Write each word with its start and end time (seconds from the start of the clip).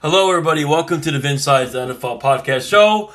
Hello, 0.00 0.30
everybody. 0.30 0.64
Welcome 0.64 1.00
to 1.00 1.10
the 1.10 1.18
Vince 1.18 1.44
Saiz 1.44 1.70
NFL 1.70 2.22
Podcast 2.22 2.70
Show. 2.70 3.10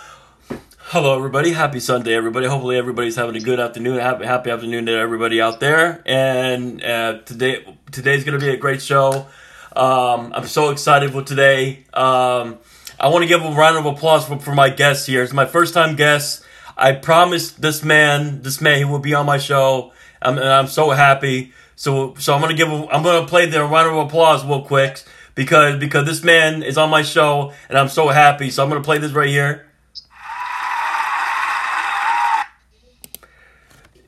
Hello, 0.78 1.16
everybody. 1.16 1.54
Happy 1.54 1.80
Sunday, 1.80 2.14
everybody. 2.14 2.46
Hopefully, 2.46 2.76
everybody's 2.76 3.16
having 3.16 3.38
a 3.38 3.40
good 3.40 3.58
afternoon. 3.58 4.00
Happy, 4.00 4.26
happy 4.26 4.50
afternoon 4.50 4.88
to 4.88 4.92
everybody 4.92 5.40
out 5.40 5.62
there. 5.62 6.04
And 6.06 6.84
uh, 6.84 7.20
today, 7.20 7.64
today's 7.94 8.26
going 8.26 8.38
to 8.38 8.46
be 8.46 8.52
a 8.52 8.58
great 8.58 8.82
show. 8.82 9.28
Um, 9.74 10.34
I'm 10.36 10.46
so 10.46 10.72
excited 10.72 11.14
for 11.14 11.24
today. 11.24 11.86
Um, 11.94 12.58
I 13.00 13.08
want 13.08 13.22
to 13.22 13.30
give 13.30 13.42
a 13.42 13.52
round 13.52 13.78
of 13.78 13.86
applause 13.86 14.28
for, 14.28 14.38
for 14.40 14.54
my 14.54 14.70
guest 14.70 15.08
here. 15.08 15.24
It's 15.24 15.32
my 15.32 15.46
first 15.46 15.74
time 15.74 15.96
guest. 15.96 16.44
I 16.76 16.92
promised 16.92 17.62
this 17.62 17.82
man, 17.82 18.42
this 18.42 18.60
man, 18.60 18.80
he 18.80 18.84
will 18.84 19.00
be 19.00 19.14
on 19.14 19.26
my 19.26 19.38
show. 19.38 19.94
I'm, 20.22 20.38
and 20.38 20.50
I'm 20.50 20.68
so 20.68 20.90
happy. 20.90 21.54
So, 21.78 22.16
so 22.16 22.34
I'm 22.34 22.42
gonna 22.42 22.56
give, 22.56 22.70
a, 22.70 22.88
I'm 22.92 23.04
gonna 23.04 23.26
play 23.26 23.46
the 23.46 23.64
round 23.64 23.90
of 23.90 24.06
applause 24.06 24.46
real 24.46 24.64
quick 24.64 25.02
because 25.36 25.80
because 25.80 26.06
this 26.06 26.24
man 26.24 26.64
is 26.64 26.78
on 26.78 26.90
my 26.90 27.02
show 27.02 27.54
and 27.70 27.78
I'm 27.78 27.90
so 27.90 28.08
happy. 28.10 28.50
So 28.50 28.64
I'm 28.64 28.70
gonna 28.70 28.82
play 28.82 28.98
this 28.98 29.12
right 29.12 29.30
here. 29.30 29.68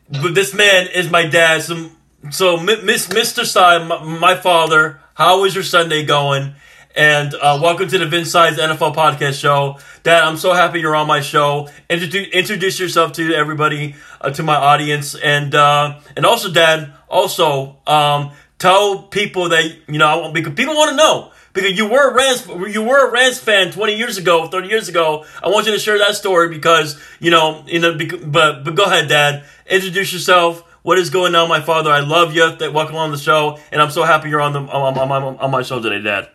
But 0.07 0.35
this 0.35 0.53
man 0.53 0.87
is 0.93 1.09
my 1.09 1.25
dad. 1.25 1.63
So, 1.63 1.89
so 2.29 2.57
Miss 2.57 3.07
Mr. 3.07 3.43
Saiz, 3.43 4.19
my, 4.19 4.35
father. 4.35 4.99
How 5.15 5.45
is 5.45 5.55
your 5.55 5.63
Sunday 5.63 6.05
going? 6.05 6.53
And 6.95 7.33
uh, 7.33 7.59
welcome 7.61 7.87
to 7.87 7.97
the 7.97 8.05
Vince 8.05 8.31
Saiz 8.33 8.53
NFL 8.53 8.95
Podcast 8.95 9.39
Show. 9.39 9.79
Dad, 10.03 10.23
I'm 10.23 10.37
so 10.37 10.53
happy 10.53 10.79
you're 10.79 10.95
on 10.95 11.07
my 11.07 11.21
show. 11.21 11.69
Introduce, 11.89 12.27
introduce 12.27 12.79
yourself 12.79 13.13
to 13.13 13.33
everybody, 13.33 13.95
uh, 14.21 14.29
to 14.29 14.43
my 14.43 14.55
audience, 14.55 15.15
and 15.15 15.55
uh, 15.55 15.99
and 16.15 16.25
also, 16.25 16.51
Dad, 16.51 16.93
also 17.09 17.79
um, 17.87 18.31
tell 18.59 19.03
people 19.03 19.49
that 19.49 19.65
you 19.87 19.97
know 19.97 20.31
because 20.31 20.53
people 20.53 20.75
want 20.75 20.91
to 20.91 20.95
know 20.95 21.31
because 21.53 21.77
you 21.77 21.87
were 21.87 22.11
a 22.11 22.13
Rams 22.13 22.45
you 22.73 22.83
were 22.83 23.07
a 23.07 23.11
Rams 23.11 23.39
fan 23.39 23.71
20 23.71 23.95
years 23.95 24.17
ago, 24.17 24.47
30 24.47 24.67
years 24.67 24.89
ago. 24.89 25.25
I 25.41 25.49
want 25.49 25.65
you 25.65 25.71
to 25.73 25.79
share 25.79 25.97
that 25.97 26.15
story 26.15 26.49
because 26.49 27.01
you 27.19 27.31
know 27.31 27.63
you 27.67 27.79
know. 27.79 27.97
But 27.97 28.63
but 28.63 28.75
go 28.75 28.83
ahead, 28.83 29.07
Dad. 29.07 29.45
Introduce 29.67 30.13
yourself. 30.13 30.63
What 30.83 30.99
is 30.99 31.09
going 31.09 31.33
on, 31.33 31.49
my 31.49 31.61
father? 31.61 31.89
I 31.89 32.01
love 32.01 32.35
you. 32.35 32.55
Welcome 32.71 32.97
on 32.97 33.11
the 33.11 33.17
show, 33.17 33.57
and 33.71 33.81
I'm 33.81 33.89
so 33.89 34.03
happy 34.03 34.29
you're 34.29 34.41
on 34.41 34.53
the 34.53 34.59
on, 34.59 34.97
on, 34.97 35.11
on, 35.11 35.37
on 35.37 35.51
my 35.51 35.63
show 35.63 35.81
today, 35.81 36.03
Dad. 36.03 36.29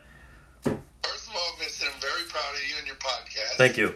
First 0.65 1.29
of 1.29 1.34
all, 1.34 1.57
Vincent, 1.61 1.93
I'm 1.95 2.01
very 2.01 2.25
proud 2.29 2.55
of 2.55 2.69
you 2.69 2.75
and 2.79 2.87
your 2.87 2.97
podcast. 2.97 3.57
Thank 3.57 3.77
you. 3.77 3.95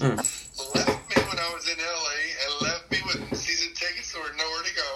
Mm. 0.00 0.16
left 0.74 1.04
me 1.12 1.16
when 1.28 1.38
I 1.38 1.48
was 1.52 1.68
in 1.68 1.76
LA, 1.76 2.20
and 2.40 2.52
left 2.64 2.90
me 2.90 2.98
with 3.04 3.20
season 3.36 3.72
tickets, 3.74 4.12
so 4.12 4.18
nowhere 4.18 4.64
to 4.64 4.74
go. 4.74 4.90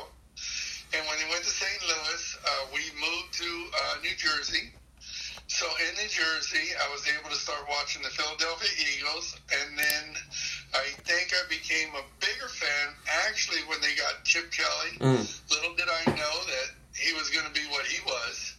And 0.96 1.02
when 1.08 1.16
they 1.20 1.28
went 1.28 1.44
to 1.44 1.50
St. 1.50 1.80
Louis, 1.84 2.22
uh, 2.40 2.64
we 2.72 2.80
moved 2.96 3.32
to 3.36 3.50
uh, 3.50 4.00
New 4.00 4.16
Jersey. 4.16 4.72
So 5.46 5.66
in 5.86 5.94
New 6.00 6.08
Jersey, 6.08 6.72
I 6.80 6.88
was 6.90 7.04
able 7.06 7.30
to 7.30 7.36
start 7.36 7.68
watching 7.68 8.02
the 8.02 8.08
Philadelphia 8.08 8.70
Eagles, 8.96 9.36
and 9.52 9.78
then 9.78 10.04
I 10.72 10.88
think 11.04 11.30
I 11.36 11.42
became 11.48 11.92
a 11.94 12.04
bigger 12.18 12.48
fan 12.48 12.94
actually 13.28 13.60
when 13.68 13.80
they 13.80 13.94
got 13.94 14.24
Chip 14.24 14.50
Kelly. 14.50 14.98
Mm. 14.98 15.22
Little 15.50 15.74
did 15.76 15.86
I 15.86 16.10
know 16.16 16.36
that 16.48 16.68
he 16.96 17.12
was 17.12 17.28
going 17.30 17.46
to 17.46 17.52
be 17.52 17.66
what 17.70 17.86
he 17.86 18.00
was, 18.06 18.56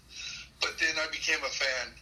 but 0.62 0.78
then 0.80 0.96
I 1.02 1.10
became 1.10 1.42
a 1.44 1.50
fan. 1.52 1.96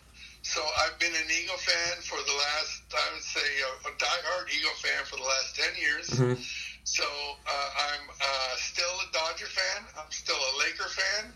So 0.44 0.62
I've 0.84 1.00
been 1.00 1.16
an 1.16 1.30
Eagle 1.32 1.56
fan 1.56 2.04
for 2.04 2.20
the 2.20 2.36
last, 2.36 2.84
I 2.92 3.14
would 3.16 3.24
say, 3.24 3.40
a, 3.40 3.88
a 3.88 3.92
diehard 3.96 4.52
Eagle 4.52 4.76
fan 4.76 5.06
for 5.06 5.16
the 5.16 5.24
last 5.24 5.56
10 5.56 5.82
years. 5.82 6.08
Mm-hmm. 6.10 6.42
So 6.84 7.04
uh, 7.04 7.70
I'm 7.80 8.10
uh, 8.12 8.56
still 8.58 8.92
a 9.08 9.12
Dodger 9.14 9.48
fan. 9.48 9.88
I'm 9.98 10.12
still 10.12 10.36
a 10.36 10.54
Laker 10.60 10.90
fan, 10.92 11.32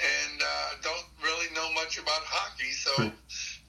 and 0.00 0.40
uh, 0.40 0.70
don't 0.80 1.04
really 1.22 1.52
know 1.54 1.70
much 1.74 1.98
about 1.98 2.24
hockey. 2.24 2.72
So 2.72 2.90
hmm. 2.96 3.08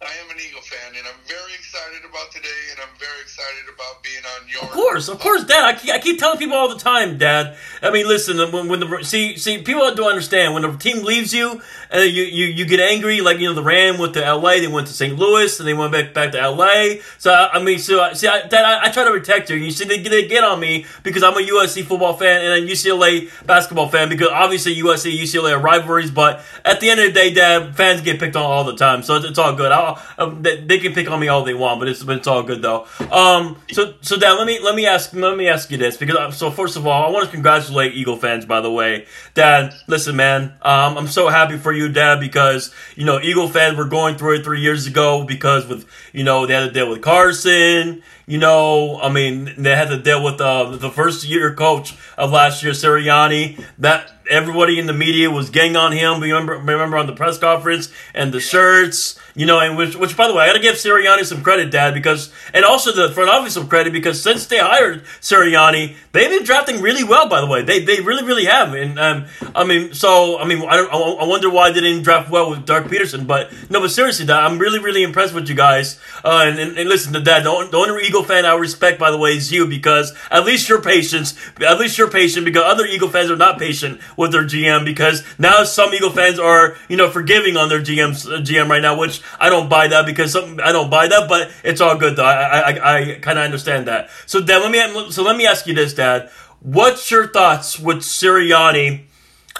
I 0.01 0.05
am 0.23 0.31
an 0.31 0.37
Eagle 0.39 0.61
fan, 0.61 0.95
and 0.97 1.05
I'm 1.05 1.19
very 1.27 1.53
excited 1.55 2.09
about 2.09 2.31
today, 2.31 2.47
and 2.71 2.79
I'm 2.79 2.97
very 2.97 3.19
excited 3.19 3.65
about 3.67 4.01
being 4.01 4.23
on 4.23 4.47
your. 4.47 4.63
Of 4.63 4.69
course, 4.69 5.09
of 5.09 5.19
course, 5.19 5.43
Dad. 5.43 5.65
I 5.65 5.77
keep, 5.77 5.93
I 5.93 5.99
keep 5.99 6.17
telling 6.17 6.37
people 6.37 6.55
all 6.55 6.69
the 6.69 6.79
time, 6.79 7.17
Dad. 7.17 7.57
I 7.81 7.91
mean, 7.91 8.07
listen, 8.07 8.37
when, 8.49 8.69
when 8.69 8.79
the 8.79 9.03
see 9.03 9.35
see 9.35 9.61
people 9.61 9.93
don't 9.93 10.07
understand 10.07 10.53
when 10.53 10.63
the 10.63 10.71
team 10.77 11.03
leaves 11.03 11.33
you, 11.33 11.61
and 11.91 12.09
you, 12.09 12.23
you 12.23 12.45
you 12.45 12.65
get 12.65 12.79
angry, 12.79 13.19
like 13.19 13.39
you 13.39 13.49
know 13.49 13.53
the 13.53 13.61
Ram 13.61 13.97
went 13.97 14.13
to 14.13 14.25
L.A., 14.25 14.61
they 14.61 14.69
went 14.69 14.87
to 14.87 14.93
St. 14.93 15.19
Louis, 15.19 15.59
and 15.59 15.67
they 15.67 15.73
went 15.73 15.91
back 15.91 16.13
back 16.13 16.31
to 16.31 16.39
L.A. 16.39 17.01
So 17.17 17.33
I 17.33 17.61
mean, 17.61 17.77
so 17.77 18.13
see, 18.13 18.27
I, 18.29 18.47
Dad, 18.47 18.63
I, 18.63 18.85
I 18.85 18.91
try 18.91 19.03
to 19.03 19.11
protect 19.11 19.49
you. 19.49 19.57
You 19.57 19.69
see, 19.69 19.83
they, 19.83 20.01
they 20.01 20.29
get 20.29 20.45
on 20.45 20.61
me 20.61 20.85
because 21.03 21.23
I'm 21.23 21.33
a 21.33 21.41
USC 21.41 21.83
football 21.83 22.13
fan 22.13 22.39
and 22.41 22.63
a 22.63 22.71
UCLA 22.71 23.29
basketball 23.45 23.89
fan 23.89 24.07
because 24.07 24.29
obviously 24.29 24.77
USC 24.77 25.13
UCLA 25.19 25.57
are 25.57 25.61
rivalries, 25.61 26.09
but 26.09 26.41
at 26.63 26.79
the 26.79 26.89
end 26.89 27.01
of 27.01 27.07
the 27.07 27.11
day, 27.11 27.33
Dad, 27.33 27.75
fans 27.75 27.99
get 27.99 28.17
picked 28.17 28.37
on 28.37 28.43
all 28.43 28.63
the 28.63 28.77
time, 28.77 29.03
so 29.03 29.17
it's, 29.17 29.25
it's 29.25 29.37
all 29.37 29.53
good. 29.53 29.73
I'll, 29.73 29.88
um, 30.17 30.41
they, 30.41 30.79
can 30.79 30.93
pick 30.93 31.09
on 31.09 31.19
me 31.19 31.27
all 31.27 31.43
they 31.43 31.53
want, 31.53 31.79
but 31.79 31.87
it's 31.87 32.03
but 32.03 32.17
it's 32.17 32.27
all 32.27 32.43
good 32.43 32.61
though. 32.61 32.87
Um, 33.11 33.57
so 33.71 33.93
so 34.01 34.17
Dad, 34.17 34.33
let 34.33 34.47
me 34.47 34.59
let 34.59 34.75
me 34.75 34.85
ask 34.85 35.13
let 35.13 35.37
me 35.37 35.47
ask 35.47 35.71
you 35.71 35.77
this 35.77 35.97
because 35.97 36.15
uh, 36.17 36.31
so 36.31 36.51
first 36.51 36.75
of 36.75 36.85
all, 36.85 37.07
I 37.07 37.09
want 37.11 37.25
to 37.25 37.31
congratulate 37.31 37.93
Eagle 37.93 38.17
fans. 38.17 38.45
By 38.45 38.61
the 38.61 38.71
way, 38.71 39.05
Dad, 39.33 39.73
listen, 39.87 40.15
man, 40.15 40.53
um, 40.61 40.97
I'm 40.97 41.07
so 41.07 41.29
happy 41.29 41.57
for 41.57 41.71
you, 41.71 41.89
Dad, 41.89 42.19
because 42.19 42.73
you 42.95 43.05
know 43.05 43.19
Eagle 43.19 43.47
fans 43.47 43.77
were 43.77 43.85
going 43.85 44.17
through 44.17 44.35
it 44.35 44.43
three 44.43 44.61
years 44.61 44.87
ago 44.87 45.23
because 45.23 45.67
with 45.67 45.85
you 46.13 46.23
know 46.23 46.45
they 46.45 46.53
had 46.53 46.65
to 46.65 46.71
deal 46.71 46.89
with 46.89 47.01
Carson. 47.01 48.03
You 48.29 48.37
know, 48.37 48.99
I 49.01 49.09
mean, 49.09 49.55
they 49.57 49.75
had 49.75 49.89
to 49.89 49.97
deal 49.97 50.23
with 50.23 50.39
uh, 50.39 50.75
the 50.75 50.91
first 50.91 51.27
year 51.27 51.51
coach 51.55 51.97
of 52.15 52.29
last 52.31 52.61
year, 52.61 52.73
Sirianni. 52.73 53.59
That 53.79 54.11
everybody 54.29 54.77
in 54.77 54.85
the 54.85 54.93
media 54.93 55.31
was 55.31 55.49
getting 55.49 55.75
on 55.75 55.93
him. 55.93 56.21
Remember, 56.21 56.53
remember 56.53 56.97
on 56.97 57.07
the 57.07 57.13
press 57.13 57.39
conference 57.39 57.91
and 58.13 58.31
the 58.31 58.39
shirts 58.39 59.19
you 59.39 59.45
know, 59.45 59.57
and 59.57 59.77
which, 59.77 59.95
which 59.95 60.17
by 60.17 60.27
the 60.27 60.33
way, 60.33 60.43
I 60.43 60.47
got 60.47 60.53
to 60.53 60.59
give 60.59 60.75
Sirianni 60.75 61.23
some 61.23 61.41
credit, 61.41 61.71
Dad, 61.71 61.93
because 61.93 62.29
and 62.53 62.65
also 62.65 62.91
the 62.91 63.13
front 63.13 63.29
office 63.29 63.53
some 63.53 63.69
credit 63.69 63.93
because 63.93 64.21
since 64.21 64.45
they 64.47 64.57
hired 64.57 65.05
Sirianni, 65.21 65.95
they've 66.11 66.29
been 66.29 66.43
drafting 66.43 66.81
really 66.81 67.05
well. 67.05 67.29
By 67.29 67.39
the 67.39 67.47
way, 67.47 67.61
they 67.61 67.79
they 67.79 68.01
really 68.01 68.25
really 68.25 68.43
have. 68.43 68.73
And 68.73 68.99
um, 68.99 69.27
I 69.55 69.63
mean, 69.63 69.93
so 69.93 70.39
I 70.39 70.45
mean, 70.45 70.67
I 70.67 70.75
don't, 70.75 70.91
I 70.91 71.25
wonder 71.25 71.49
why 71.49 71.71
they 71.71 71.79
didn't 71.79 72.03
draft 72.03 72.29
well 72.29 72.49
with 72.49 72.65
Doug 72.65 72.89
Pederson, 72.89 73.27
But 73.27 73.53
no, 73.69 73.79
but 73.79 73.91
seriously, 73.91 74.25
Dad, 74.25 74.43
I'm 74.43 74.59
really 74.59 74.79
really 74.79 75.03
impressed 75.03 75.33
with 75.33 75.47
you 75.47 75.55
guys. 75.55 75.97
Uh, 76.21 76.43
and, 76.45 76.59
and, 76.59 76.77
and, 76.77 76.89
listen 76.89 77.13
to 77.13 77.21
Dad, 77.21 77.43
the, 77.43 77.49
only 77.49 78.03
Eagle 78.05 78.18
fan 78.23 78.45
I 78.45 78.55
respect, 78.55 78.99
by 78.99 79.11
the 79.11 79.17
way, 79.17 79.31
is 79.31 79.51
you 79.51 79.67
because 79.67 80.13
at 80.31 80.45
least 80.45 80.69
you're 80.69 80.81
patient. 80.81 81.33
At 81.61 81.79
least 81.79 81.97
you're 81.97 82.09
patient 82.09 82.45
because 82.45 82.63
other 82.63 82.85
Eagle 82.85 83.09
fans 83.09 83.31
are 83.31 83.35
not 83.35 83.59
patient 83.59 83.99
with 84.17 84.31
their 84.31 84.43
GM 84.43 84.85
because 84.85 85.23
now 85.37 85.63
some 85.63 85.93
Eagle 85.93 86.11
fans 86.11 86.39
are 86.39 86.77
you 86.87 86.97
know 86.97 87.09
forgiving 87.09 87.57
on 87.57 87.69
their 87.69 87.81
GM 87.81 88.11
uh, 88.25 88.41
GM 88.41 88.69
right 88.69 88.81
now, 88.81 88.99
which 88.99 89.21
I 89.39 89.49
don't 89.49 89.69
buy 89.69 89.87
that 89.87 90.05
because 90.05 90.31
some, 90.31 90.59
I 90.63 90.71
don't 90.71 90.89
buy 90.89 91.07
that, 91.07 91.27
but 91.27 91.51
it's 91.63 91.81
all 91.81 91.97
good 91.97 92.15
though. 92.15 92.25
I 92.25 92.71
I, 92.71 92.97
I 92.97 93.19
kind 93.19 93.39
of 93.39 93.45
understand 93.45 93.87
that. 93.87 94.09
So 94.25 94.41
Dad, 94.41 94.59
let 94.59 94.71
me 94.71 95.11
so 95.11 95.23
let 95.23 95.35
me 95.35 95.47
ask 95.47 95.67
you 95.67 95.73
this, 95.73 95.93
Dad. 95.93 96.29
What's 96.61 97.09
your 97.09 97.27
thoughts 97.27 97.79
with 97.79 97.99
Sirianni? 97.99 99.08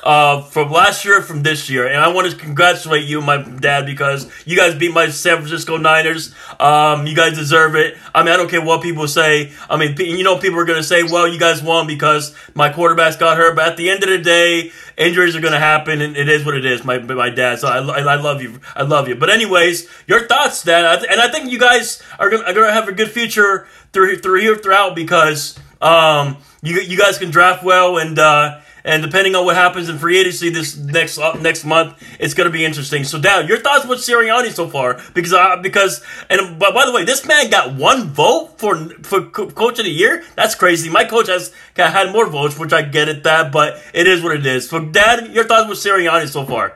Uh, 0.03 0.41
from 0.41 0.71
last 0.71 1.05
year 1.05 1.21
from 1.21 1.43
this 1.43 1.69
year. 1.69 1.87
And 1.87 1.97
I 1.97 2.07
want 2.09 2.29
to 2.29 2.35
congratulate 2.35 3.05
you, 3.07 3.21
my 3.21 3.41
dad, 3.41 3.85
because 3.85 4.29
you 4.45 4.55
guys 4.57 4.75
beat 4.75 4.93
my 4.93 5.09
San 5.09 5.37
Francisco 5.37 5.77
Niners. 5.77 6.33
Um, 6.59 7.07
you 7.07 7.15
guys 7.15 7.35
deserve 7.35 7.75
it. 7.75 7.97
I 8.13 8.23
mean, 8.23 8.33
I 8.33 8.37
don't 8.37 8.49
care 8.49 8.61
what 8.61 8.81
people 8.81 9.07
say. 9.07 9.53
I 9.69 9.77
mean, 9.77 9.95
you 9.97 10.23
know, 10.23 10.37
people 10.37 10.59
are 10.59 10.65
going 10.65 10.79
to 10.79 10.83
say, 10.83 11.03
well, 11.03 11.27
you 11.27 11.39
guys 11.39 11.61
won 11.61 11.87
because 11.87 12.35
my 12.53 12.69
quarterbacks 12.69 13.19
got 13.19 13.37
hurt. 13.37 13.55
But 13.55 13.67
at 13.67 13.77
the 13.77 13.89
end 13.89 14.03
of 14.03 14.09
the 14.09 14.17
day, 14.17 14.71
injuries 14.97 15.35
are 15.35 15.41
going 15.41 15.53
to 15.53 15.59
happen, 15.59 16.01
and 16.01 16.17
it 16.17 16.29
is 16.29 16.45
what 16.45 16.55
it 16.55 16.65
is, 16.65 16.83
my, 16.83 16.99
my 16.99 17.29
dad. 17.29 17.59
So 17.59 17.67
I, 17.67 17.77
I 17.79 18.15
love 18.15 18.41
you. 18.41 18.59
I 18.75 18.83
love 18.83 19.07
you. 19.07 19.15
But 19.15 19.29
anyways, 19.29 19.89
your 20.07 20.27
thoughts, 20.27 20.63
Dad. 20.63 21.05
And 21.09 21.21
I 21.21 21.29
think 21.29 21.51
you 21.51 21.59
guys 21.59 22.01
are 22.19 22.29
going 22.29 22.43
to 22.43 22.71
have 22.71 22.87
a 22.87 22.91
good 22.91 23.11
future 23.11 23.67
through, 23.93 24.17
through 24.17 24.41
here, 24.41 24.55
throughout, 24.55 24.95
because 24.95 25.57
um, 25.81 26.37
you, 26.61 26.79
you 26.81 26.97
guys 26.97 27.17
can 27.17 27.31
draft 27.31 27.63
well 27.63 27.97
and, 27.97 28.19
uh, 28.19 28.59
and 28.89 29.03
depending 29.03 29.35
on 29.35 29.45
what 29.45 29.55
happens 29.55 29.87
in 29.87 29.99
free 29.99 30.19
agency 30.19 30.49
this 30.49 30.75
next 30.75 31.19
uh, 31.19 31.33
next 31.33 31.63
month, 31.63 31.93
it's 32.19 32.33
going 32.33 32.49
to 32.49 32.51
be 32.51 32.65
interesting. 32.65 33.03
So, 33.03 33.19
Dad, 33.19 33.47
your 33.47 33.59
thoughts 33.59 33.85
with 33.85 33.99
Sirianni 33.99 34.51
so 34.51 34.67
far? 34.67 34.99
Because 35.13 35.31
uh, 35.31 35.57
because 35.61 36.03
and 36.27 36.57
by, 36.57 36.71
by 36.71 36.87
the 36.87 36.91
way, 36.91 37.05
this 37.05 37.23
man 37.25 37.51
got 37.51 37.75
one 37.75 38.09
vote 38.09 38.57
for 38.57 38.75
for 39.03 39.21
coach 39.29 39.77
of 39.77 39.85
the 39.85 39.91
year. 39.91 40.23
That's 40.35 40.55
crazy. 40.55 40.89
My 40.89 41.05
coach 41.05 41.27
has 41.27 41.53
had 41.75 42.11
more 42.11 42.25
votes, 42.27 42.57
which 42.57 42.73
I 42.73 42.81
get 42.81 43.07
it 43.07 43.23
that, 43.23 43.51
but 43.51 43.79
it 43.93 44.07
is 44.07 44.23
what 44.23 44.35
it 44.35 44.45
is. 44.45 44.67
So, 44.67 44.79
Dad, 44.79 45.33
your 45.35 45.45
thoughts 45.45 45.69
with 45.69 45.77
Sirianni 45.77 46.27
so 46.27 46.43
far? 46.43 46.75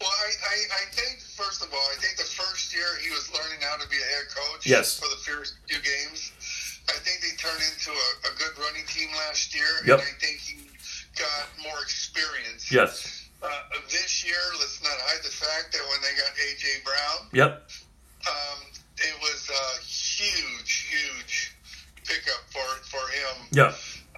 Well, 0.00 0.10
I, 0.10 0.30
I, 0.50 0.56
I 0.82 0.84
think 0.90 1.20
first 1.38 1.62
of 1.62 1.72
all, 1.72 1.86
I 1.94 1.96
think 2.02 2.18
the 2.18 2.26
first 2.26 2.74
year 2.74 2.90
he 3.02 3.10
was 3.10 3.30
learning 3.32 3.62
how 3.62 3.76
to 3.76 3.88
be 3.88 3.96
a 3.96 4.08
head 4.18 4.26
coach. 4.34 4.66
Yes. 4.66 4.98
For 4.98 5.08
the 5.08 5.22
first 5.22 5.54
few 5.68 5.78
games, 5.78 6.34
I 6.88 6.98
think 7.00 7.22
they 7.22 7.32
turned 7.38 7.62
into 7.62 7.94
a, 7.94 8.08
a 8.28 8.32
good 8.36 8.58
running 8.58 8.84
team 8.90 9.08
last 9.28 9.54
year, 9.54 9.70
yep. 9.86 10.00
and 10.00 10.02
I 10.02 10.12
think 10.20 10.42
he 10.42 10.53
got 11.34 11.64
more 11.64 11.80
experience. 11.82 12.70
Yes. 12.70 13.28
Uh, 13.42 13.48
this 13.90 14.24
year, 14.24 14.40
let's 14.58 14.82
not 14.82 14.96
hide 15.04 15.22
the 15.22 15.30
fact 15.30 15.72
that 15.72 15.82
when 15.90 16.00
they 16.00 16.14
got 16.16 16.32
AJ 16.32 16.84
Brown, 16.84 17.28
yep, 17.32 17.68
um, 18.24 18.58
it 18.96 19.14
was 19.20 19.50
a 19.50 19.84
huge, 19.84 20.88
huge 20.88 21.54
pickup 22.04 22.40
for 22.48 22.64
for 22.88 23.04
him 23.10 23.48
Yeah. 23.52 23.72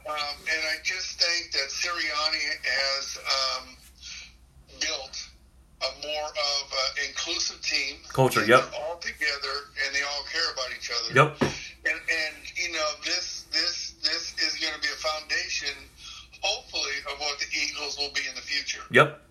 Um, 0.06 0.36
and 0.46 0.62
I 0.70 0.78
just 0.84 1.18
think 1.18 1.50
that 1.52 1.66
Sirianni 1.66 2.46
has 2.62 3.18
um, 3.26 3.76
built 4.78 5.28
a 5.82 6.06
more 6.06 6.28
of 6.30 6.64
an 6.70 7.08
inclusive 7.08 7.60
team. 7.62 7.96
Culture, 8.12 8.44
yep. 8.44 8.70
All 8.72 8.98
together 8.98 9.74
and 9.84 9.94
they 9.94 10.02
all 10.02 10.24
care 10.30 10.52
about 10.52 10.70
each 10.78 10.90
other. 10.90 11.14
Yep. 11.14 11.50
And, 11.90 11.98
and 11.98 12.34
you 12.54 12.72
know 12.72 12.90
this 13.04 13.46
this 13.52 13.94
this 14.02 14.34
is 14.38 14.58
going 14.60 14.74
to 14.74 14.80
be 14.80 14.88
a 14.88 14.98
foundation, 14.98 15.74
hopefully, 16.40 16.98
of 17.12 17.18
what 17.18 17.38
the 17.38 17.46
Eagles 17.50 17.98
will 17.98 18.12
be 18.14 18.22
in 18.28 18.34
the 18.34 18.42
future. 18.42 18.82
Yep. 18.96 19.25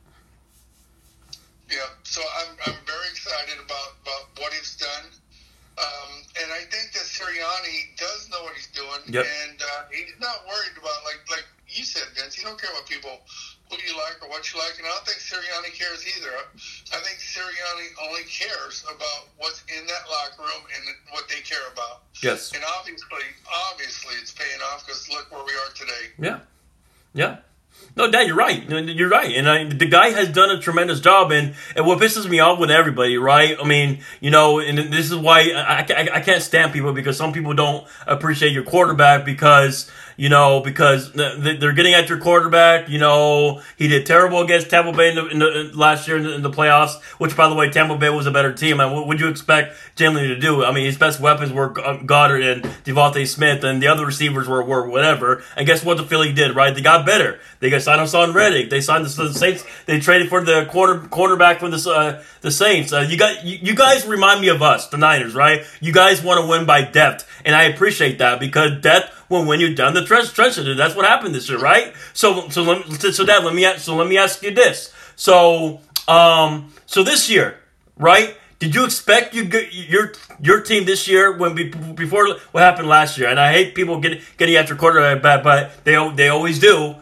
You're 28.68 29.10
right, 29.10 29.36
and 29.36 29.50
I, 29.50 29.64
the 29.66 29.86
guy 29.86 30.10
has 30.10 30.30
done 30.30 30.50
a 30.50 30.60
tremendous 30.60 31.00
job. 31.00 31.32
And, 31.32 31.56
and 31.76 31.86
what 31.86 32.00
pisses 32.00 32.30
me 32.30 32.40
off 32.40 32.60
with 32.60 32.72
everybody, 32.72 33.18
right? 33.18 33.58
I 33.62 33.66
mean, 33.66 34.00
you 34.20 34.32
know, 34.32 34.60
and 34.60 34.78
this 34.78 35.12
is 35.12 35.16
why 35.16 35.52
I, 35.56 35.86
I, 35.90 36.10
I 36.16 36.20
can't 36.22 36.42
stand 36.42 36.74
people 36.74 36.94
because 36.94 37.18
some 37.18 37.34
people 37.34 37.54
don't 37.54 37.88
appreciate 38.08 38.52
your 38.52 38.64
quarterback 38.64 39.26
because 39.26 39.90
you 40.18 40.30
know 40.30 40.62
because 40.62 41.12
they- 41.14 41.58
they're 41.58 41.74
getting 41.74 41.94
at 41.94 42.10
your 42.10 42.18
quarterback. 42.20 42.90
You 42.90 43.00
know, 43.00 43.62
he 43.78 43.88
did 43.88 44.06
terrible 44.06 44.42
against 44.42 44.70
Tampa 44.70 44.92
Bay 44.92 45.10
in 45.10 45.16
the, 45.16 45.28
in 45.28 45.40
the 45.40 45.72
last 45.76 46.08
year 46.08 46.18
in 46.18 46.24
the, 46.24 46.36
in 46.36 46.42
the 46.42 46.52
playoffs. 46.52 47.02
Which, 47.18 47.36
by 47.36 47.48
the 47.50 47.56
way, 47.56 47.70
Tampa 47.70 47.98
Bay 47.98 48.10
was 48.10 48.26
a 48.26 48.32
better 48.32 48.54
team. 48.54 48.78
What 48.78 49.08
would 49.08 49.20
you 49.20 49.28
expect 49.30 49.76
Jalen 49.96 50.28
to 50.28 50.40
do? 50.40 50.64
I 50.64 50.72
mean, 50.72 50.86
his 50.86 50.98
best 50.98 51.20
weapons 51.20 51.52
were 51.52 51.70
Goedert 51.74 52.44
and 52.44 52.64
DeVonta 52.84 53.26
Smith, 53.28 53.64
and 53.64 53.82
the 53.82 53.88
other 53.88 54.06
receivers 54.06 54.48
were 54.48 54.64
were 54.64 54.88
whatever. 54.88 55.44
And 55.56 55.66
guess 55.66 55.84
what? 55.84 55.98
The 55.98 56.04
Philly 56.04 56.34
did 56.34 56.56
right. 56.56 56.74
They 56.74 56.82
got 56.82 57.06
better. 57.06 57.40
They 57.60 57.70
got 57.70 57.82
signed 57.82 58.02
Haason 58.02 58.34
Reddick. 58.34 58.70
They 58.70 58.82
signed 58.82 59.06
the, 59.06 59.24
the 59.24 59.34
Saints. 59.34 59.66
They 59.86 60.00
traded 60.00 60.30
for 60.30 60.42
the 60.44 60.66
corner 60.66 61.00
cornerback 61.08 61.60
from 61.60 61.72
the 61.72 61.90
uh, 61.90 62.24
the 62.42 62.52
Saints. 62.52 62.94
Uh, 62.94 63.06
you 63.08 63.18
got 63.18 63.44
you, 63.44 63.58
you 63.62 63.76
guys 63.76 64.06
remind 64.06 64.42
me 64.42 64.50
of 64.50 64.62
us, 64.62 64.88
the 64.88 64.98
Niners, 64.98 65.34
right? 65.34 65.66
You 65.82 65.92
guys 65.92 66.24
want 66.24 66.42
to 66.42 66.48
win 66.48 66.66
by 66.66 66.84
depth, 66.84 67.28
and 67.44 67.56
I 67.56 67.64
appreciate 67.64 68.20
that 68.20 68.40
because 68.40 68.82
depth 68.82 69.12
will 69.30 69.46
when 69.46 69.60
you're 69.60 69.74
done 69.74 69.94
the 69.94 70.04
trench 70.06 70.34
that's 70.34 70.96
what 70.96 71.06
happened 71.06 71.34
this 71.36 71.50
year, 71.50 71.60
right? 71.60 71.94
So 72.14 72.50
so 72.50 72.64
let, 72.64 72.88
me- 72.88 73.12
so 73.12 73.24
that 73.24 73.44
let 73.44 73.54
me 73.56 73.66
ask, 73.66 73.80
so 73.80 73.96
let 73.96 74.08
me 74.08 74.18
ask 74.18 74.42
you 74.44 74.52
this. 74.52 74.94
So 75.16 75.80
um 76.08 76.74
so 76.86 77.04
this 77.04 77.30
year, 77.30 77.58
right? 77.98 78.36
Did 78.60 78.74
you 78.74 78.86
expect 78.86 79.34
you 79.36 79.44
get 79.46 79.74
your 79.74 80.14
your 80.42 80.62
team 80.62 80.86
this 80.86 81.08
year 81.08 81.36
when 81.38 81.56
be, 81.56 81.70
before 81.70 82.28
what 82.52 82.64
happened 82.64 82.88
last 82.88 83.18
year? 83.18 83.28
And 83.30 83.40
I 83.40 83.52
hate 83.52 83.76
people 83.76 84.00
getting 84.00 84.22
getting 84.38 84.56
after 84.56 84.76
quarterback, 84.76 85.22
but 85.22 85.44
but 85.44 85.84
they 85.86 86.12
they 86.16 86.30
always 86.30 86.60
do. 86.60 86.96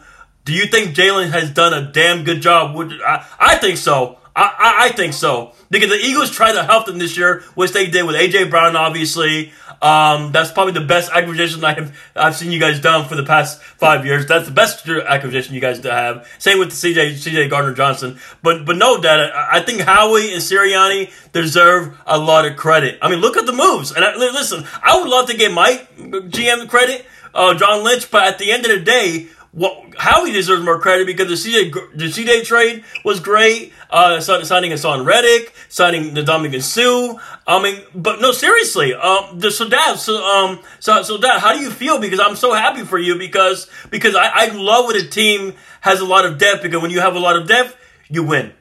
Do 0.45 0.51
you 0.51 0.65
think 0.65 0.95
Jalen 0.95 1.29
has 1.31 1.51
done 1.51 1.73
a 1.73 1.89
damn 1.91 2.23
good 2.23 2.41
job? 2.41 2.75
Would 2.75 2.93
I, 3.01 3.25
I 3.39 3.55
think 3.55 3.77
so. 3.77 4.17
I, 4.35 4.41
I, 4.41 4.85
I 4.85 4.89
think 4.89 5.13
so 5.13 5.53
because 5.69 5.89
the 5.89 5.99
Eagles 6.03 6.31
tried 6.31 6.53
to 6.53 6.63
help 6.63 6.87
them 6.87 6.97
this 6.97 7.15
year, 7.15 7.43
which 7.53 7.71
they 7.71 7.85
did 7.87 8.05
with 8.05 8.15
AJ 8.15 8.49
Brown. 8.49 8.75
Obviously, 8.75 9.53
um, 9.83 10.31
that's 10.31 10.49
probably 10.49 10.71
the 10.71 10.85
best 10.85 11.11
acquisition 11.11 11.61
I 11.65 11.73
have 11.73 11.93
I've 12.15 12.37
seen 12.37 12.53
you 12.53 12.59
guys 12.59 12.79
done 12.79 13.05
for 13.05 13.15
the 13.15 13.23
past 13.23 13.61
five 13.61 14.05
years. 14.05 14.25
That's 14.25 14.45
the 14.45 14.53
best 14.53 14.87
acquisition 14.87 15.53
you 15.55 15.59
guys 15.59 15.83
have. 15.83 16.25
Same 16.39 16.57
with 16.57 16.69
the 16.69 16.75
CJ 16.75 17.15
CJ 17.15 17.49
Gardner 17.49 17.73
Johnson. 17.73 18.17
But 18.41 18.65
but 18.65 18.77
no, 18.77 19.01
Dad, 19.01 19.31
I, 19.33 19.59
think 19.59 19.81
Howie 19.81 20.31
and 20.31 20.41
Sirianni 20.41 21.11
deserve 21.33 21.97
a 22.07 22.17
lot 22.17 22.45
of 22.45 22.55
credit. 22.55 22.97
I 23.01 23.09
mean, 23.09 23.19
look 23.19 23.35
at 23.35 23.45
the 23.45 23.51
moves. 23.51 23.91
And 23.91 24.05
I, 24.05 24.15
listen, 24.15 24.65
I 24.81 24.97
would 24.97 25.09
love 25.09 25.27
to 25.27 25.35
give 25.35 25.51
Mike 25.51 25.93
GM 25.97 26.69
credit, 26.69 27.05
uh, 27.35 27.53
John 27.53 27.83
Lynch, 27.83 28.09
but 28.09 28.23
at 28.23 28.37
the 28.39 28.53
end 28.53 28.65
of 28.65 28.71
the 28.71 28.79
day. 28.79 29.27
What, 29.53 29.93
Howie 29.99 30.31
deserves 30.31 30.63
more 30.63 30.79
credit 30.79 31.05
because 31.05 31.27
the 31.27 31.35
CJ 31.35 31.95
the 31.95 32.05
CJ 32.05 32.43
trade 32.43 32.83
was 33.05 33.19
great. 33.19 33.71
Uh, 33.87 34.19
sign- 34.19 34.43
signing 34.45 34.71
Haason 34.71 35.05
Reddick, 35.05 35.53
signing 35.69 36.15
the 36.15 36.23
Dominican 36.23 36.61
Sue. 36.61 37.19
I 37.45 37.61
mean, 37.61 37.83
but 37.93 38.19
no, 38.19 38.31
seriously. 38.31 38.95
Um, 38.95 39.37
the, 39.37 39.51
so 39.51 39.69
Dad, 39.69 39.99
so 39.99 40.23
um, 40.23 40.59
so 40.79 41.03
so 41.03 41.19
Dad, 41.19 41.39
how 41.39 41.53
do 41.53 41.59
you 41.59 41.69
feel? 41.69 41.99
Because 41.99 42.19
I'm 42.19 42.35
so 42.35 42.53
happy 42.53 42.81
for 42.81 42.97
you 42.97 43.15
because 43.15 43.69
because 43.91 44.15
I, 44.15 44.29
I 44.33 44.45
love 44.47 44.87
when 44.87 44.95
a 44.95 45.07
team 45.07 45.53
has 45.81 45.99
a 45.99 46.05
lot 46.05 46.25
of 46.25 46.39
depth 46.39 46.63
because 46.63 46.81
when 46.81 46.89
you 46.89 47.01
have 47.01 47.15
a 47.15 47.19
lot 47.19 47.35
of 47.35 47.47
depth, 47.47 47.77
you 48.09 48.23
win. 48.23 48.53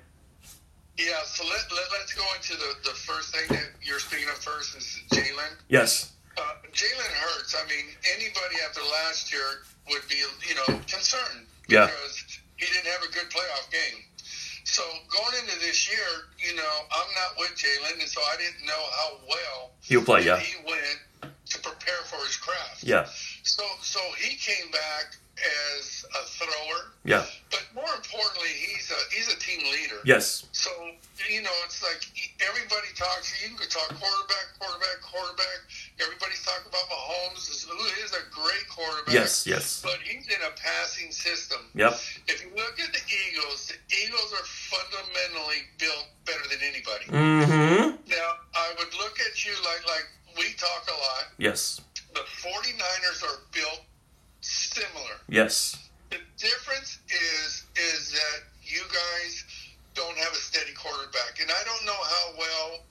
Yeah, 0.99 1.07
so 1.25 1.43
let, 1.45 1.65
let, 1.75 1.87
let's 1.99 2.13
go 2.13 2.25
into 2.37 2.53
the, 2.53 2.91
the 2.91 2.95
first 2.95 3.35
thing 3.35 3.49
that 3.49 3.71
you're 3.83 3.99
speaking 3.99 4.29
of 4.29 4.35
first 4.35 4.77
is 4.77 5.01
Jalen. 5.11 5.57
Yes. 5.71 6.13
Uh, 6.37 6.43
Jalen 6.71 7.13
Hurts, 7.13 7.57
I 7.57 7.67
mean, 7.67 7.87
anybody 8.15 8.57
after 8.69 8.83
last 8.83 9.33
year 9.33 9.63
would 9.93 10.09
be, 10.09 10.17
you 10.49 10.55
know, 10.57 10.81
concerned 10.89 11.47
Yeah. 11.69 11.87
because 11.87 12.25
he 12.57 12.67
didn't 12.67 12.91
have 12.93 13.03
a 13.03 13.13
good 13.13 13.29
playoff 13.31 13.71
game. 13.71 14.05
So 14.65 14.83
going 15.11 15.35
into 15.45 15.59
this 15.61 15.91
year, 15.91 16.09
you 16.39 16.55
know, 16.57 16.75
I'm 16.91 17.11
not 17.15 17.37
with 17.39 17.51
Jalen, 17.57 18.01
and 18.01 18.09
so 18.09 18.21
I 18.23 18.37
didn't 18.37 18.65
know 18.65 18.83
how 18.97 19.21
well 19.29 19.71
He'll 19.83 20.05
play. 20.05 20.23
Yeah. 20.25 20.39
he 20.39 20.55
went 20.65 21.35
to 21.51 21.59
prepare 21.61 22.01
for 22.07 22.17
his 22.25 22.37
craft. 22.37 22.83
Yeah. 22.85 23.07
So 23.43 23.65
so 23.83 24.01
he 24.19 24.37
came 24.37 24.71
back 24.71 25.17
as 25.77 26.05
a 26.15 26.23
thrower, 26.25 26.93
Yeah. 27.05 27.27
but 27.51 27.65
more 27.75 27.93
importantly, 27.95 28.49
he's 28.49 28.91
a 28.91 29.15
he's 29.15 29.29
a 29.29 29.37
team 29.39 29.61
leader. 29.73 30.01
Yes. 30.05 30.47
So 30.53 30.71
you 31.29 31.43
know, 31.43 31.53
it's 31.65 31.83
like 31.83 32.01
everybody 32.49 32.89
talks. 32.97 33.35
You 33.43 33.55
can 33.57 33.69
talk 33.69 33.89
quarterback, 33.99 34.47
quarterback, 34.59 35.01
quarterback. 35.03 35.59
Talking 36.53 36.69
about 36.69 36.85
Mahomes, 36.93 37.65
who 37.65 38.05
is 38.05 38.13
a 38.13 38.29
great 38.29 38.69
quarterback. 38.69 39.15
Yes. 39.15 39.47
Yes. 39.47 39.81
But 39.83 39.97
he's 40.05 40.29
in 40.29 40.43
a 40.45 40.53
passing 40.61 41.11
system. 41.11 41.61
Yep. 41.75 41.95
If 42.29 42.45
you 42.45 42.51
look 42.55 42.77
at 42.79 42.93
the 42.93 43.01
Eagles, 43.09 43.73
the 43.73 43.81
Eagles 43.89 44.33
are 44.37 44.45
fundamentally 44.45 45.65
built 45.79 46.09
better 46.27 46.45
than 46.51 46.61
anybody. 46.61 47.09
Mm-hmm. 47.09 47.97
Now, 48.11 48.29
I 48.55 48.75
would 48.79 48.93
look 49.01 49.19
at 49.21 49.47
you 49.47 49.53
like 49.65 49.87
like 49.89 50.07
we 50.37 50.53
talk 50.59 50.85
a 50.89 50.99
lot. 51.01 51.33
Yes. 51.39 51.81
The 52.13 52.21
49ers 52.21 53.25
are 53.25 53.41
built 53.53 53.81
similar. 54.43 55.17
Yes. 55.29 55.89
The 56.11 56.19
difference 56.37 56.99
is 57.09 57.65
is 57.77 58.13
that 58.13 58.45
you 58.63 58.83
guys 58.93 59.45
don't 59.95 60.17
have 60.19 60.33
a 60.33 60.37
steady 60.37 60.73
quarterback, 60.75 61.41
and 61.41 61.51
I 61.51 61.65
don't 61.65 61.87
know 61.87 61.97
how 61.97 62.35
well 62.39 62.85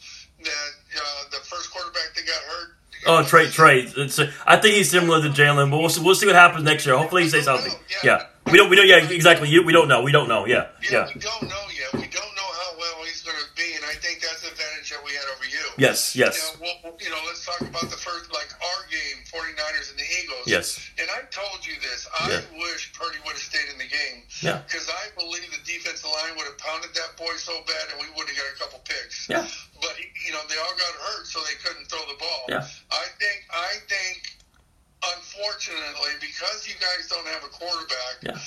that 0.43 0.71
uh, 0.97 1.23
the 1.29 1.45
first 1.45 1.71
quarterback 1.71 2.15
that 2.15 2.25
got 2.25 2.41
hurt. 2.49 2.80
Oh, 3.07 3.23
Trey, 3.23 3.47
Trey. 3.49 3.81
It's, 3.81 4.19
I 4.45 4.57
think 4.57 4.75
he's 4.75 4.89
similar 4.89 5.21
to 5.21 5.29
Jalen, 5.29 5.71
but 5.71 5.77
we'll 5.79 5.89
see, 5.89 6.01
we'll 6.03 6.15
see 6.15 6.27
what 6.27 6.35
happens 6.35 6.63
next 6.63 6.85
year. 6.85 6.97
Hopefully, 6.97 7.23
he 7.23 7.29
stays 7.29 7.45
healthy. 7.47 7.71
Yeah, 8.03 8.25
we 8.51 8.57
don't, 8.57 8.69
we 8.69 8.75
don't. 8.75 8.87
Yeah, 8.87 9.09
exactly. 9.09 9.49
You, 9.49 9.63
we 9.65 9.73
don't 9.73 9.87
know. 9.87 10.01
We 10.03 10.11
don't 10.11 10.27
know. 10.27 10.45
Yeah, 10.45 10.67
Yeah, 10.83 10.91
yeah. 10.91 11.07
we 11.13 11.19
don't 11.21 11.43
know 11.43 11.65
yet. 11.73 11.93
We 11.93 12.07
don't 12.07 12.35
know 12.35 12.49
how 12.61 12.77
well 12.77 13.03
he's 13.05 13.21
going 13.23 13.37
to 13.37 13.49
be, 13.55 13.73
and 13.75 13.85
I 13.85 13.93
think 13.93 14.21
that's 14.21 14.41
the 14.41 14.49
advantage 14.49 14.89
that 14.91 15.03
we 15.05 15.11
had 15.13 15.25
over 15.35 15.45
you. 15.45 15.65
Yes, 15.77 16.15
yes, 16.15 16.55
Now, 16.61 16.67
we'll, 16.83 16.97
you 16.99 17.09
know, 17.09 17.17
let's 17.25 17.45
talk 17.45 17.61
about 17.61 17.89
the 17.89 17.97
first, 17.97 18.31
like 18.33 18.49
our 18.61 18.81
game, 18.91 19.20
49ers 19.31 19.89
and 19.91 19.99
the 19.99 20.09
Eagles. 20.21 20.45
yes. 20.45 20.77
And 20.99 21.07
I 21.09 21.23
told 21.31 21.65
you 21.65 21.79
this. 21.79 22.07
I 22.19 22.29
Yeah. 22.29 22.41
wish 22.59 22.91
Purdy 22.93 23.17
would 23.25 23.33
have 23.33 23.41
stayed 23.41 23.69
in 23.71 23.77
the 23.79 23.87
game. 23.87 24.27
Yeah. 24.41 24.59
Because 24.67 24.89
I 24.89 25.09
believe 25.17 25.47
the 25.51 25.63
defensive 25.63 26.09
line 26.11 26.35
would 26.35 26.45
have 26.45 26.57
pounded 26.59 26.93
that 26.93 27.15
boy 27.17 27.33
so 27.37 27.63
bad, 27.63 27.91
and 27.95 28.01
we 28.03 28.09
would 28.15 28.27
have 28.27 28.37
got 28.37 28.47
a 28.53 28.57
couple 28.59 28.79
picks. 28.83 29.29
Yeah. 29.29 29.47
But 29.81 29.95
you 29.99 30.31
know, 30.35 30.41
they 30.49 30.57
all 30.57 30.75
got 30.75 30.93
hurt, 31.15 31.25
so 31.27 31.39
they 31.47 31.55
couldn't 31.63 31.85
throw 31.87 32.03
the 32.11 32.19
ball. 32.19 32.45
Yeah. 32.49 32.67
I 32.91 33.05
think. 33.19 33.39
I 33.49 33.71
think. 33.87 34.37
Unfortunately, 35.17 36.13
because 36.21 36.67
you 36.69 36.75
guys 36.77 37.09
don't 37.09 37.25
have 37.25 37.43
a 37.43 37.49
quarterback, 37.49 38.21
Yeah. 38.21 38.37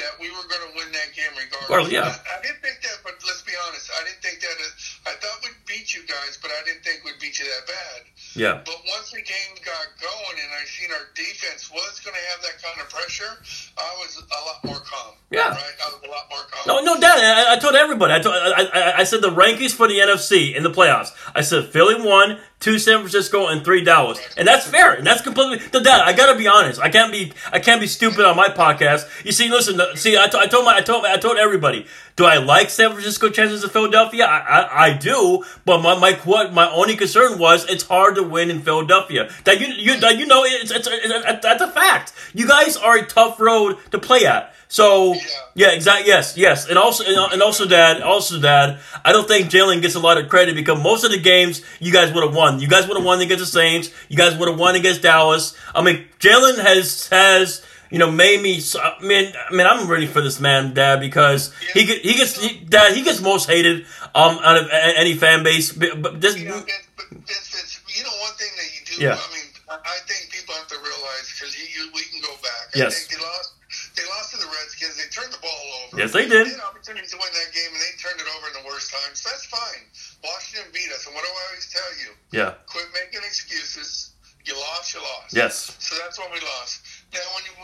that 0.00 0.16
we 0.18 0.30
were 0.32 0.46
going 0.48 0.64
to 0.64 0.72
win 0.74 0.88
that 0.92 1.12
game 1.12 1.28
regardless. 1.36 1.68
Well, 1.68 1.84
yeah. 1.92 2.08
I, 2.16 2.38
I 2.38 2.40
didn't 2.40 2.62
think 2.64 2.80
that, 2.80 3.04
but 3.04 3.20
let's 3.28 3.42
be 3.42 3.52
honest. 3.68 3.90
I 3.92 4.04
didn't 4.08 4.22
think 4.24 4.40
that. 4.40 4.56
I 5.04 5.12
thought 5.20 5.44
we'd 5.44 5.60
beat 5.66 5.92
you 5.92 6.06
guys, 6.08 6.38
but 6.40 6.50
I 6.50 6.64
didn't 6.64 6.80
think 6.82 7.04
we'd 7.04 7.20
beat 7.20 7.38
you 7.38 7.44
that 7.44 7.66
bad. 7.68 8.00
Yeah. 8.38 8.62
But 8.64 8.80
once 8.86 9.10
the 9.10 9.22
game 9.22 9.52
got 9.64 9.86
going 10.00 10.36
and 10.38 10.50
I 10.54 10.64
seen 10.64 10.90
our 10.92 11.10
defense 11.14 11.70
was 11.70 12.00
going 12.00 12.14
to 12.14 12.24
have 12.30 12.42
that 12.42 12.62
kind 12.62 12.80
of 12.80 12.88
pressure, 12.88 13.34
I 13.76 13.90
was 13.98 14.16
a 14.16 14.40
lot 14.46 14.64
more 14.64 14.80
calm. 14.84 15.14
Yeah. 15.30 15.50
Right? 15.50 15.58
I 15.58 15.90
was 15.90 16.00
a 16.04 16.10
lot 16.10 16.26
more 16.30 16.44
calm. 16.50 16.64
No, 16.66 16.94
no, 16.94 17.00
Dad. 17.00 17.18
I, 17.18 17.54
I 17.54 17.58
told 17.58 17.74
everybody. 17.74 18.14
I, 18.14 18.20
told, 18.20 18.34
I, 18.34 18.62
I, 18.72 18.98
I 19.00 19.04
said 19.04 19.20
the 19.20 19.30
rankings 19.30 19.72
for 19.72 19.88
the 19.88 19.98
NFC 19.98 20.54
in 20.54 20.62
the 20.62 20.70
playoffs. 20.70 21.10
I 21.34 21.42
said 21.42 21.66
Philly 21.66 22.00
one, 22.00 22.38
two 22.60 22.78
San 22.78 22.98
Francisco, 22.98 23.46
and 23.46 23.64
three 23.64 23.84
Dallas, 23.84 24.20
and 24.36 24.46
that's 24.46 24.66
fair, 24.66 24.94
and 24.94 25.06
that's 25.06 25.22
completely. 25.22 25.58
The 25.58 25.80
dad, 25.80 26.02
I 26.02 26.12
gotta 26.12 26.36
be 26.38 26.46
honest. 26.46 26.80
I 26.80 26.88
can't 26.88 27.12
be. 27.12 27.32
I 27.52 27.58
can't 27.58 27.80
be 27.80 27.86
stupid 27.86 28.24
on 28.24 28.36
my 28.36 28.48
podcast. 28.48 29.24
You 29.24 29.32
see, 29.32 29.48
listen. 29.48 29.80
See, 29.96 30.16
I, 30.16 30.28
t- 30.28 30.38
I 30.38 30.46
told 30.46 30.64
my, 30.64 30.76
I 30.76 30.80
told, 30.80 31.04
I 31.04 31.16
told 31.16 31.36
everybody. 31.36 31.86
Do 32.18 32.24
I 32.24 32.38
like 32.38 32.68
San 32.68 32.90
Francisco 32.90 33.30
chances 33.30 33.62
of 33.62 33.70
Philadelphia? 33.70 34.24
I, 34.24 34.38
I, 34.40 34.84
I 34.86 34.92
do, 34.96 35.44
but 35.64 35.78
my, 35.80 35.96
my 35.96 36.14
what 36.24 36.52
my 36.52 36.68
only 36.68 36.96
concern 36.96 37.38
was 37.38 37.64
it's 37.70 37.84
hard 37.84 38.16
to 38.16 38.24
win 38.24 38.50
in 38.50 38.60
Philadelphia. 38.60 39.30
That 39.44 39.60
you 39.60 39.68
you 39.68 40.00
that 40.00 40.18
you 40.18 40.26
know 40.26 40.42
it's, 40.44 40.72
it's, 40.72 40.88
it's 40.90 41.42
that's 41.42 41.62
a 41.62 41.70
fact. 41.70 42.12
You 42.34 42.48
guys 42.48 42.76
are 42.76 42.96
a 42.98 43.06
tough 43.06 43.38
road 43.38 43.78
to 43.92 44.00
play 44.00 44.26
at. 44.26 44.52
So 44.66 45.14
Yeah. 45.14 45.20
yeah, 45.54 45.70
exactly. 45.70 46.08
Yes, 46.08 46.36
yes, 46.36 46.68
and 46.68 46.76
also 46.76 47.04
and 47.06 47.40
also, 47.40 47.66
Dad, 47.66 48.02
also, 48.02 48.40
Dad. 48.40 48.80
I 49.04 49.12
don't 49.12 49.28
think 49.28 49.48
Jalen 49.48 49.80
gets 49.80 49.94
a 49.94 50.00
lot 50.00 50.18
of 50.18 50.28
credit 50.28 50.56
because 50.56 50.82
most 50.82 51.04
of 51.04 51.12
the 51.12 51.20
games 51.20 51.62
you 51.78 51.92
guys 51.92 52.12
would 52.12 52.24
have 52.24 52.34
won. 52.34 52.58
You 52.58 52.66
guys 52.66 52.88
would 52.88 52.96
have 52.96 53.06
won 53.06 53.20
against 53.20 53.44
the 53.44 53.46
Saints. 53.46 53.90
You 54.08 54.16
guys 54.16 54.36
would 54.36 54.48
have 54.48 54.58
won 54.58 54.74
against 54.74 55.02
Dallas. 55.02 55.56
I 55.72 55.82
mean, 55.82 56.04
Jalen 56.18 56.58
has 56.58 57.06
has 57.10 57.64
you 57.90 57.98
know 57.98 58.10
made 58.10 58.42
me. 58.42 58.60
so- 58.60 58.80
I 58.80 59.00
mean, 59.02 59.32
I 59.50 59.54
mean, 59.54 59.66
I'm 59.66 59.88
ready 59.88 60.06
for 60.06 60.20
this 60.20 60.40
man, 60.40 60.74
Dad, 60.74 61.00
because 61.00 61.52
he 61.74 61.82
he 61.84 62.14
gets 62.14 62.38
he, 62.40 62.58
Dad 62.64 62.94
he 62.96 63.02
gets 63.02 63.20
most 63.20 63.48
hated 63.48 63.86
um 64.14 64.38
out 64.42 64.56
of 64.56 64.68
any 64.72 65.14
fan 65.14 65.42
base. 65.42 65.72
But 65.72 66.20
this, 66.20 66.36
You 66.38 66.48
know, 66.48 66.64
but 66.96 67.06
Vince, 67.10 67.48
Vince, 67.52 67.80
you 67.96 68.04
know 68.04 68.14
one 68.22 68.34
thing 68.34 68.50
that 68.56 68.68
you 68.74 68.80
do. 68.84 68.94
Yeah. 69.04 69.14
I 69.16 69.28
mean, 69.34 69.46
I 69.70 69.98
think 70.08 70.30
people 70.32 70.54
have 70.54 70.68
to 70.68 70.78
realize 70.80 71.26
because 71.32 71.52
you, 71.56 71.64
you, 71.76 71.90
we 71.94 72.02
can 72.08 72.20
go 72.20 72.32
back. 72.42 72.72
Yes. 72.74 72.92
I 72.92 72.98
think 72.98 73.08
they 73.20 73.20
lost. 73.24 73.54
They 73.96 74.04
lost 74.16 74.32
to 74.32 74.38
the 74.40 74.48
Redskins. 74.48 74.96
They 74.96 75.08
turned 75.12 75.28
the 75.32 75.42
ball 75.44 75.52
over. 75.84 76.00
Yes, 76.00 76.12
they 76.16 76.24
did. 76.24 76.46
They 76.46 76.56
had 76.56 76.64
opportunities 76.64 77.10
to 77.12 77.18
win 77.20 77.28
that 77.28 77.50
game, 77.52 77.68
and 77.68 77.80
they 77.82 77.92
turned 78.00 78.16
it 78.16 78.28
over 78.38 78.48
in 78.48 78.54
the 78.56 78.64
worst 78.64 78.88
times. 78.94 79.20
That's 79.20 79.44
fine. 79.44 79.84
Washington 80.24 80.72
beat 80.72 80.88
us, 80.94 81.04
and 81.04 81.12
what 81.14 81.20
do 81.26 81.28
I 81.30 81.42
always 81.52 81.68
tell 81.68 81.90
you? 82.00 82.10
yeah, 82.32 82.56
Quit 82.66 82.88
making 82.96 83.20
excuses. 83.28 84.12
You 84.46 84.54
lost. 84.56 84.94
You 84.94 85.00
lost. 85.04 85.36
yes, 85.36 85.76
So 85.78 85.96
that's 86.00 86.16
when 86.18 86.32
we 86.32 86.40
lost. 86.40 86.80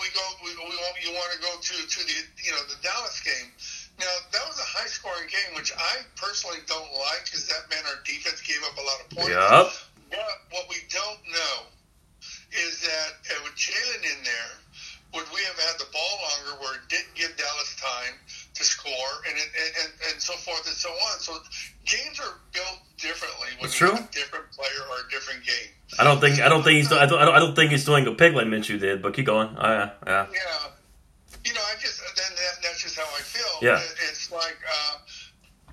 We 0.04 0.12
go, 0.12 0.24
we, 0.44 0.52
we 0.52 0.76
want, 0.76 0.94
you 1.00 1.16
want 1.16 1.32
to 1.32 1.40
go 1.40 1.48
to 1.56 1.74
to 1.80 2.00
the 2.04 2.16
you 2.44 2.52
know 2.52 2.60
the 2.68 2.76
Dallas 2.84 3.24
game. 3.24 3.48
Now 3.96 4.12
that 4.36 4.44
was 4.44 4.60
a 4.60 4.68
high 4.68 4.90
scoring 4.92 5.32
game, 5.32 5.56
which 5.56 5.72
I 5.72 6.04
personally 6.20 6.60
don't 6.68 6.92
like 6.92 7.24
because 7.24 7.48
that 7.48 7.64
meant 7.72 7.88
our 7.88 8.04
defense 8.04 8.44
gave 8.44 8.60
up 8.68 8.76
a 8.76 8.84
lot 8.84 8.98
of 9.00 9.06
points. 9.16 9.32
Yup. 9.32 9.72
But 10.12 10.36
what 10.52 10.68
we 10.68 10.76
don't 10.92 11.24
know 11.32 11.56
is 12.52 12.84
that 12.84 13.12
uh, 13.32 13.48
with 13.48 13.56
Jalen 13.56 14.04
in 14.04 14.20
there, 14.28 14.54
would 15.14 15.24
we 15.32 15.40
have 15.46 15.58
had 15.58 15.78
the 15.78 15.86
ball 15.94 16.14
longer 16.20 16.60
where 16.60 16.74
it 16.74 16.84
didn't 16.88 17.14
give 17.14 17.30
Dallas 17.38 17.76
time 17.78 18.18
to 18.54 18.62
score 18.64 19.14
and 19.28 19.38
it, 19.38 19.48
and, 19.54 19.72
and, 19.80 19.90
and 20.12 20.16
so 20.20 20.34
forth 20.34 20.66
and 20.66 20.74
so 20.74 20.90
on. 20.90 21.18
So 21.20 21.38
games 21.86 22.18
are 22.18 22.34
built 22.52 22.82
differently 22.98 23.54
when 23.58 23.70
That's 23.70 23.80
you 23.80 23.88
true. 23.88 23.96
have 23.96 24.10
a 24.10 24.12
different 24.12 24.50
player 24.50 24.82
or 24.90 25.06
a 25.06 25.10
different 25.10 25.46
game. 25.46 25.70
I 25.98 26.04
don't 26.48 26.63
think 26.82 26.92
I 26.92 27.06
don't 27.06 27.10
think 27.10 27.20
he's 27.20 27.20
I 27.20 27.24
don't, 27.24 27.34
I 27.34 27.38
don't- 27.38 27.54
think 27.56 27.70
he's 27.72 27.84
doing 27.84 28.06
a 28.06 28.12
pig 28.12 28.34
like 28.34 28.46
Minshew 28.46 28.78
did. 28.80 29.02
But 29.02 29.14
keep 29.14 29.26
going. 29.26 29.48
Oh, 29.58 29.68
yeah, 29.70 29.90
yeah, 30.06 30.26
Yeah. 30.32 30.40
You 31.44 31.52
know, 31.52 31.60
I 31.60 31.74
just 31.80 32.00
then 32.00 32.32
that, 32.36 32.62
that's 32.62 32.82
just 32.82 32.96
how 32.96 33.04
I 33.04 33.20
feel. 33.20 33.58
Yeah. 33.62 33.78
It- 33.78 33.96
It's 34.10 34.30
like 34.32 34.56
uh, 34.66 34.96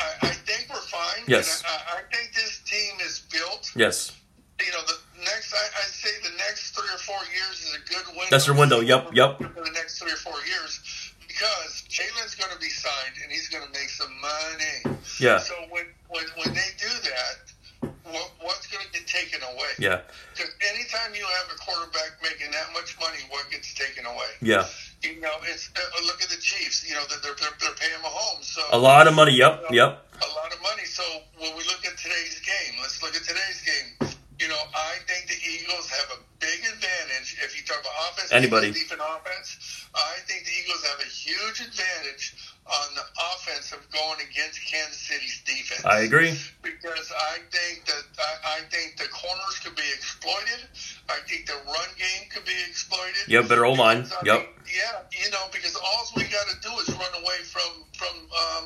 I, 0.02 0.28
I 0.28 0.34
think 0.48 0.68
we're 0.70 0.82
fine. 0.82 1.24
Yes. 1.28 1.64
I, 1.68 1.98
I 1.98 2.02
think 2.16 2.34
this 2.34 2.60
team 2.66 3.00
is 3.06 3.20
built. 3.32 3.72
yes. 3.76 4.12
You 4.60 4.72
know, 4.74 4.82
the 4.86 4.98
next 5.26 5.54
I, 5.56 5.66
I 5.80 5.84
say 5.90 6.10
the 6.24 6.36
next 6.38 6.76
three 6.78 6.90
or 6.94 7.00
four 7.00 7.18
years 7.34 7.62
is 7.66 7.74
a 7.76 7.90
good 7.90 8.06
window. 8.10 8.30
That's 8.30 8.46
your 8.46 8.56
window. 8.56 8.80
Yep. 8.82 9.10
Yep. 9.14 9.38
For 9.40 9.64
the 9.64 9.72
next 9.74 9.98
three 10.00 10.12
or 10.12 10.18
four 10.22 10.38
years, 10.46 10.80
because 11.28 11.84
Jalen's 11.90 12.36
going 12.36 12.52
to 12.54 12.60
be 12.60 12.70
signed 12.70 13.16
and 13.24 13.32
he's 13.32 13.50
going 13.50 13.64
to 13.66 13.72
make 13.72 13.90
some 13.90 14.14
money. 14.22 14.98
Yeah, 15.20 15.40
So 15.40 15.56
when 15.72 15.86
when 16.10 16.26
when 16.38 16.54
they 16.54 16.70
do 16.78 16.90
that, 17.10 17.90
what, 18.04 18.32
what's 18.42 18.68
going 18.68 18.86
to 18.86 18.92
get 18.92 19.08
taken 19.08 19.42
away? 19.42 19.72
yeah, 19.80 20.02
Because 20.36 20.52
anytime 20.92 21.16
you 21.16 21.26
have 21.26 21.48
a 21.54 21.58
quarterback 21.60 22.20
making 22.22 22.52
that 22.52 22.68
much 22.74 23.00
money, 23.00 23.18
what 23.30 23.50
gets 23.50 23.74
taken 23.74 24.06
away? 24.06 24.32
yeah. 24.42 24.66
You 25.02 25.20
know, 25.20 25.34
it's 25.50 25.72
uh, 25.74 26.06
look 26.06 26.22
at 26.22 26.30
the 26.30 26.38
Chiefs. 26.38 26.88
You 26.88 26.94
know, 26.94 27.02
they're 27.10 27.34
they're, 27.34 27.58
they're 27.60 27.74
paying 27.74 27.98
Mahomes 28.06 28.46
so 28.46 28.62
A 28.72 28.78
lot 28.78 29.08
of 29.08 29.16
money. 29.16 29.34
Yep, 29.34 29.72
yep. 29.72 29.98
a 30.14 30.30
lot 30.38 30.54
of 30.54 30.62
money. 30.62 30.86
So 30.86 31.02
when 31.40 31.58
we 31.58 31.64
look 31.66 31.82
at 31.90 31.98
today's 31.98 32.40
game, 32.46 32.78
let's 32.82 33.02
look 33.02 33.16
at 33.16 33.24
today's 33.24 33.66
game. 33.66 34.14
You 34.38 34.48
know, 34.48 34.62
I 34.76 35.02
think 35.10 35.26
the 35.26 35.38
Eagles 35.42 35.90
have 35.90 36.18
a 36.18 36.20
big 36.40 36.60
advantage 36.70 37.38
if 37.42 37.58
you 37.58 37.66
talk 37.66 37.82
about 37.82 37.94
offense, 38.14 38.32
Anybody. 38.32 38.72
defense, 38.72 39.02
offense. 39.02 39.90
I 39.96 40.18
think 40.30 40.46
the 40.46 40.54
Eagles 40.62 40.86
have 40.86 41.00
a 41.00 41.10
huge 41.10 41.62
advantage 41.66 42.51
on 42.68 42.88
the 42.96 43.02
offense 43.34 43.74
of 43.74 43.82
going 43.92 44.20
against 44.22 44.62
Kansas 44.70 44.98
City's 45.02 45.42
defense. 45.44 45.84
I 45.86 46.02
agree. 46.02 46.38
because 46.62 47.12
I 47.12 47.42
think 47.50 47.86
that 47.86 48.04
I, 48.20 48.58
I 48.58 48.70
think 48.70 48.98
the 48.98 49.10
corners 49.10 49.60
could 49.66 49.76
be 49.76 49.88
exploited. 49.98 50.70
I 51.10 51.18
think 51.28 51.48
the 51.48 51.58
run 51.66 51.90
game 51.98 52.30
could 52.30 52.46
be 52.46 52.56
exploited. 52.70 53.28
Yep, 53.28 53.50
better 53.50 53.66
O 53.66 53.74
line. 53.74 54.06
Yep. 54.24 54.40
mean, 54.40 54.48
yeah, 54.70 55.02
you 55.12 55.30
know, 55.32 55.50
because 55.52 55.76
all 55.76 56.06
we 56.16 56.24
got 56.30 56.46
to 56.54 56.58
do 56.62 56.72
is 56.86 56.90
run 56.96 57.14
away 57.22 57.40
from 57.50 57.84
from 57.98 58.16
um, 58.30 58.64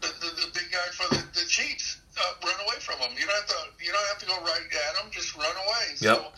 the, 0.00 0.08
the, 0.20 0.30
the 0.42 0.48
big 0.54 0.72
guy 0.72 0.88
for 0.96 1.14
the, 1.14 1.20
the 1.36 1.44
Chiefs. 1.46 1.98
Uh, 2.12 2.20
run 2.44 2.56
away 2.68 2.76
from 2.80 2.98
him. 3.00 3.12
You 3.16 3.24
don't 3.26 3.36
have 3.36 3.48
to. 3.48 3.60
You 3.84 3.92
don't 3.92 4.08
have 4.08 4.18
to 4.20 4.26
go 4.26 4.36
right 4.40 4.66
at 4.68 5.04
him. 5.04 5.10
Just 5.12 5.36
run 5.36 5.52
away. 5.68 5.86
Yep. 6.00 6.32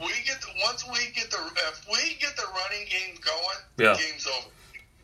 We 0.00 0.10
get 0.26 0.40
the, 0.40 0.48
once 0.64 0.84
we 0.90 0.98
get 1.14 1.30
the 1.30 1.38
if 1.70 1.86
we 1.86 2.16
get 2.18 2.34
the 2.36 2.44
running 2.52 2.88
game 2.88 3.14
going, 3.22 3.60
Yeah. 3.78 3.94
game's 3.96 4.26
over. 4.26 4.48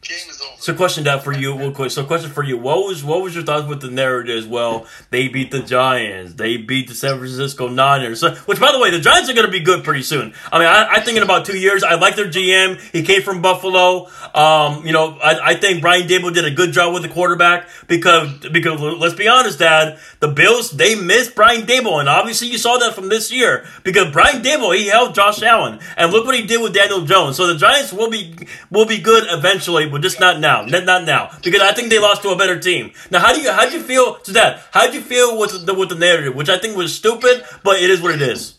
Game 0.02 0.30
is 0.30 0.40
over. 0.40 0.52
So, 0.59 0.75
question 0.75 1.04
that 1.04 1.23
for 1.23 1.33
you, 1.33 1.54
real 1.59 1.73
quick. 1.73 1.90
So, 1.90 2.04
question 2.04 2.30
for 2.30 2.42
you: 2.42 2.57
What 2.57 2.87
was 2.87 3.04
what 3.04 3.21
was 3.23 3.35
your 3.35 3.45
thoughts 3.45 3.66
with 3.69 3.83
the 3.83 3.90
narrative? 3.90 4.38
As 4.38 4.47
well, 4.47 4.87
they 5.11 5.28
beat 5.28 5.50
the 5.50 5.61
Giants, 5.61 6.35
they 6.35 6.57
beat 6.57 6.88
the 6.88 6.95
San 6.95 7.19
Francisco 7.19 7.69
Niners. 7.69 8.23
Which, 8.23 8.59
by 8.59 8.73
the 8.73 8.78
way, 8.78 8.90
the 8.90 9.00
Giants 9.00 9.28
are 9.28 9.35
going 9.35 9.45
to 9.45 9.52
be 9.52 9.61
good 9.61 9.85
pretty 9.85 10.00
soon. 10.02 10.33
I 10.50 10.59
mean, 10.59 10.69
I, 10.69 10.87
I 10.92 11.00
think 11.00 11.19
in 11.19 11.23
about 11.23 11.45
two 11.45 11.59
years, 11.59 11.83
I 11.83 11.97
like 11.97 12.16
their 12.16 12.30
GM. 12.30 12.80
He 12.92 13.02
came 13.02 13.21
from 13.21 13.42
Buffalo. 13.42 14.09
Um, 14.35 14.87
you 14.87 14.92
know, 14.92 15.19
I, 15.23 15.50
I 15.50 15.54
think 15.57 15.83
Brian 15.83 16.09
Daboll 16.09 16.33
did 16.33 16.47
a 16.47 16.50
good 16.50 16.73
job 16.73 16.95
with 16.95 17.02
the 17.02 17.11
quarterback 17.11 17.69
because 17.87 18.38
because 18.49 18.80
let's 18.80 19.14
be 19.14 19.28
honest, 19.28 19.59
Dad, 19.59 19.99
the 20.21 20.28
Bills 20.28 20.71
they 20.71 20.95
missed 20.95 21.35
Brian 21.35 21.66
Daboll, 21.66 22.00
and 22.00 22.09
obviously 22.09 22.49
you 22.49 22.57
saw 22.57 22.78
that 22.78 22.95
from 22.95 23.11
this 23.11 23.30
year 23.30 23.66
because 23.85 24.11
Brian 24.12 24.42
Daboll 24.42 24.75
he 24.75 24.88
held 24.88 25.14
Josh 25.14 25.42
Allen, 25.42 25.78
and 25.99 26.11
look 26.11 26.25
what 26.25 26.35
he 26.35 26.47
did 26.47 26.62
with 26.62 26.73
Daniel 26.73 27.04
Jones. 27.04 27.37
So 27.37 27.47
the 27.47 27.57
Giants 27.57 27.92
will 27.92 28.09
be 28.09 28.35
will 28.71 28.87
be 28.87 28.99
good 28.99 29.25
eventually, 29.28 29.90
but 29.91 30.03
just 30.03 30.21
not 30.21 30.41
now, 30.41 30.65
not 30.65 30.85
not 30.85 31.05
now, 31.05 31.31
because 31.43 31.61
I 31.61 31.73
think 31.73 31.91
they 31.91 31.99
lost 31.99 32.23
to 32.23 32.31
a 32.31 32.37
better 32.37 32.59
team. 32.59 32.93
Now, 33.11 33.19
how 33.21 33.33
do 33.35 33.41
you 33.41 33.51
how 33.53 33.69
do 33.69 33.77
you 33.77 33.83
feel 33.83 34.17
to 34.27 34.33
that? 34.33 34.63
How 34.73 34.87
do 34.87 34.95
you 34.95 35.03
feel 35.03 35.39
with 35.39 35.67
the 35.67 35.75
with 35.75 35.89
the 35.91 35.95
narrative, 35.97 36.35
which 36.35 36.49
I 36.49 36.59
think 36.59 36.77
was 36.77 36.95
stupid, 36.95 37.45
but 37.63 37.81
it 37.83 37.91
is 37.91 38.01
what 38.01 38.15
it 38.15 38.23
is. 38.23 38.55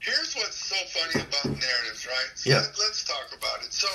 Here's 0.00 0.34
what's 0.34 0.56
so 0.58 0.76
funny 0.90 1.22
about 1.22 1.44
narratives, 1.46 2.02
right? 2.06 2.30
So 2.34 2.50
Yeah. 2.50 2.56
let, 2.58 2.74
let's 2.78 3.04
talk 3.04 3.28
about 3.38 3.62
it. 3.62 3.72
So 3.72 3.86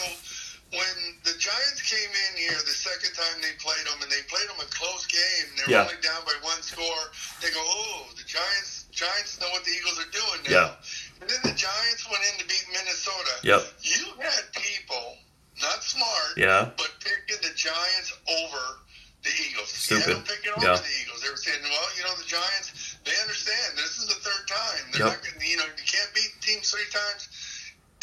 when 0.72 0.96
the 1.24 1.36
Giants 1.36 1.82
came 1.84 2.08
in 2.12 2.32
here 2.40 2.56
the 2.64 2.76
second 2.76 3.12
time 3.16 3.36
they 3.44 3.52
played 3.60 3.84
them, 3.88 4.00
and 4.04 4.12
they 4.12 4.24
played 4.32 4.48
them 4.48 4.60
a 4.60 4.70
close 4.72 5.04
game, 5.08 5.48
they 5.60 5.64
were 5.68 5.72
Yeah. 5.80 5.84
only 5.84 6.00
down 6.04 6.24
by 6.24 6.36
one 6.44 6.62
score. 6.64 7.04
They 7.44 7.52
go, 7.52 7.60
"Oh, 7.60 8.08
the 8.16 8.24
Giants, 8.24 8.86
Giants 8.92 9.40
know 9.40 9.50
what 9.52 9.64
the 9.68 9.72
Eagles 9.72 10.00
are 10.00 10.12
doing 10.12 10.40
now." 10.48 10.52
Yeah. 10.80 11.20
And 11.22 11.28
then 11.30 11.40
the 11.44 11.56
Giants 11.60 12.04
went 12.08 12.24
in 12.32 12.40
to 12.40 12.46
beat 12.48 12.66
Minnesota. 12.72 13.34
Yep. 13.44 13.62
You 13.84 14.06
had 14.24 14.44
people 14.56 15.18
not 15.62 15.84
smart, 15.84 16.38
Yeah. 16.38 16.70
but 16.78 16.92
picking 17.00 17.42
the 17.42 17.54
Giants 17.56 18.14
over 18.28 18.80
the 19.24 19.32
Eagles. 19.50 19.72
Stupid. 19.74 20.24
picking 20.26 20.52
over 20.56 20.66
Yeah. 20.66 20.78
the 20.78 20.94
Eagles. 21.02 21.22
They 21.22 21.30
were 21.30 21.38
saying, 21.38 21.62
well, 21.64 21.90
you 21.98 22.04
know, 22.04 22.16
the 22.16 22.24
Giants, 22.26 22.96
they 23.04 23.16
understand 23.22 23.78
this 23.78 23.98
is 23.98 24.08
the 24.08 24.16
third 24.22 24.48
time. 24.48 24.92
They're 24.92 25.08
Yep. 25.08 25.24
not 25.24 25.34
gonna, 25.34 25.46
you 25.46 25.58
know, 25.58 25.66
you 25.66 25.84
can't 25.86 26.14
beat 26.14 26.32
teams 26.42 26.70
three 26.72 26.88
times. 26.92 27.28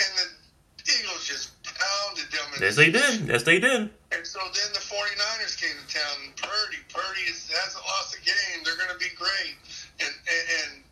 And 0.00 0.18
the 0.18 0.92
Eagles 1.00 1.24
just 1.24 1.50
pounded 1.62 2.30
them. 2.30 2.44
Yes, 2.60 2.76
the 2.76 2.84
they 2.84 2.90
did. 2.90 3.20
Yes, 3.28 3.42
they 3.44 3.58
did. 3.58 3.88
and 4.12 4.26
so 4.26 4.40
then 4.52 4.72
the 4.74 4.80
49ers 4.80 5.56
came 5.56 5.72
to 5.74 5.94
town. 5.94 6.34
Purdy, 6.36 6.78
Purdy 6.92 7.22
is, 7.22 7.48
hasn't 7.50 7.84
lost 7.86 8.14
a 8.16 8.20
game. 8.20 8.64
They're 8.64 8.76
going 8.76 8.90
to 8.90 8.98
be 8.98 9.08
great. 9.16 9.56
And, 10.00 10.12
and, 10.12 10.44
and 10.60 10.84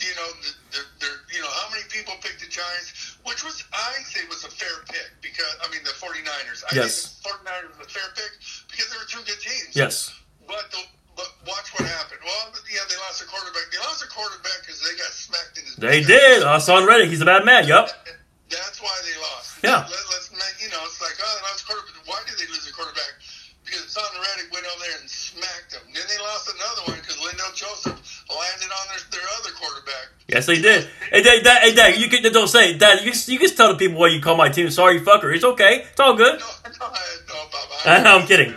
you 0.00 0.14
know, 0.16 0.28
the, 0.42 0.50
the, 0.74 0.80
they're, 1.00 1.20
you 1.32 1.40
know, 1.42 1.50
how 1.50 1.70
many 1.70 1.84
people 1.90 2.14
picked 2.22 2.40
the 2.40 2.50
Giants, 2.50 3.18
which 3.24 3.44
was, 3.44 3.62
I 3.72 3.94
say, 4.08 4.26
was 4.28 4.44
a 4.44 4.50
fair 4.50 4.82
pick 4.90 5.10
because, 5.22 5.48
I 5.62 5.70
mean, 5.70 5.82
the 5.84 5.94
49ers. 5.96 6.64
I 6.70 6.74
Yes. 6.76 7.20
think 7.22 7.38
the 7.42 7.50
49ers 7.50 7.78
was 7.78 7.86
a 7.86 7.90
fair 7.90 8.08
pick 8.14 8.32
because 8.70 8.88
they 8.90 8.98
were 8.98 9.08
two 9.08 9.22
good 9.26 9.40
teams. 9.40 9.72
Yes. 9.76 10.10
But 10.46 10.70
the, 10.70 10.80
but 11.16 11.30
watch 11.46 11.70
what 11.78 11.86
happened. 11.88 12.20
Well, 12.24 12.52
yeah, 12.72 12.80
they 12.88 12.96
lost 13.06 13.22
a 13.22 13.26
quarterback. 13.26 13.70
They 13.70 13.78
lost 13.78 14.02
a 14.04 14.08
quarterback 14.08 14.58
because 14.66 14.82
they 14.82 14.94
got 14.98 15.12
smacked 15.14 15.54
in 15.58 15.64
his. 15.64 15.76
They 15.76 16.02
did. 16.02 16.42
Haason 16.42 16.86
Reddick, 16.86 17.08
he's 17.10 17.20
a 17.22 17.24
bad 17.28 17.44
man. 17.44 17.66
Yup. 17.68 17.88
That's 18.50 18.82
why 18.82 18.92
they 19.06 19.16
lost. 19.20 19.58
Yeah. 19.62 19.86
Let's 19.88 20.03
Yes, 30.34 30.46
they 30.46 30.60
did. 30.60 30.88
Hey, 31.12 31.22
Dad, 31.22 31.44
Dad, 31.44 31.62
hey, 31.62 31.74
Dad, 31.74 31.96
you 31.96 32.08
can 32.08 32.20
don't 32.32 32.48
say, 32.48 32.76
Dad. 32.76 33.04
You 33.06 33.12
you 33.26 33.38
can 33.38 33.54
tell 33.54 33.70
the 33.70 33.78
people 33.78 34.00
why 34.00 34.08
you 34.08 34.20
call 34.20 34.36
my 34.36 34.48
team 34.48 34.68
sorry 34.70 34.98
fucker. 35.00 35.30
It's 35.34 35.44
okay. 35.44 35.86
It's 35.86 36.00
all 36.00 36.16
good. 36.16 36.40
No, 36.40 36.46
no, 36.66 36.86
I, 36.90 37.02
no, 37.28 37.34
Bob. 37.54 38.20
I'm 38.20 38.26
kidding. 38.26 38.50
Uh, 38.50 38.56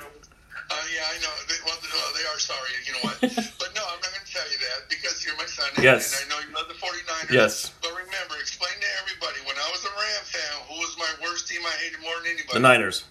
yeah, 0.90 1.06
I 1.06 1.22
know. 1.22 1.30
They, 1.46 1.62
well, 1.62 1.78
they 2.18 2.26
are 2.26 2.40
sorry. 2.42 2.74
You 2.82 2.94
know 2.98 3.04
what? 3.06 3.18
but 3.62 3.70
no, 3.78 3.86
I'm 3.86 4.02
not 4.02 4.10
going 4.10 4.26
to 4.26 4.34
tell 4.34 4.50
you 4.50 4.58
that 4.58 4.90
because 4.90 5.24
you're 5.24 5.38
my 5.38 5.46
son. 5.46 5.70
And, 5.76 5.84
Yes. 5.84 6.18
And 6.18 6.26
I 6.26 6.36
know 6.36 6.42
you 6.42 6.56
love 6.56 6.68
the 6.68 6.78
Niners. 7.08 7.32
Yes. 7.32 7.74
But 7.82 7.92
remember, 7.92 8.36
explain 8.40 8.74
to 8.74 8.90
everybody 9.02 9.40
when 9.46 9.56
I 9.58 9.68
was 9.72 9.86
a 9.86 9.94
Ram 9.94 10.24
fan, 10.26 10.54
who 10.68 10.76
was 10.82 10.96
my 10.98 11.12
worst 11.24 11.48
team 11.48 11.62
I 11.66 11.72
hated 11.84 12.02
more 12.02 12.16
than 12.24 12.34
anybody? 12.34 12.54
The 12.54 12.60
Niners. 12.60 13.06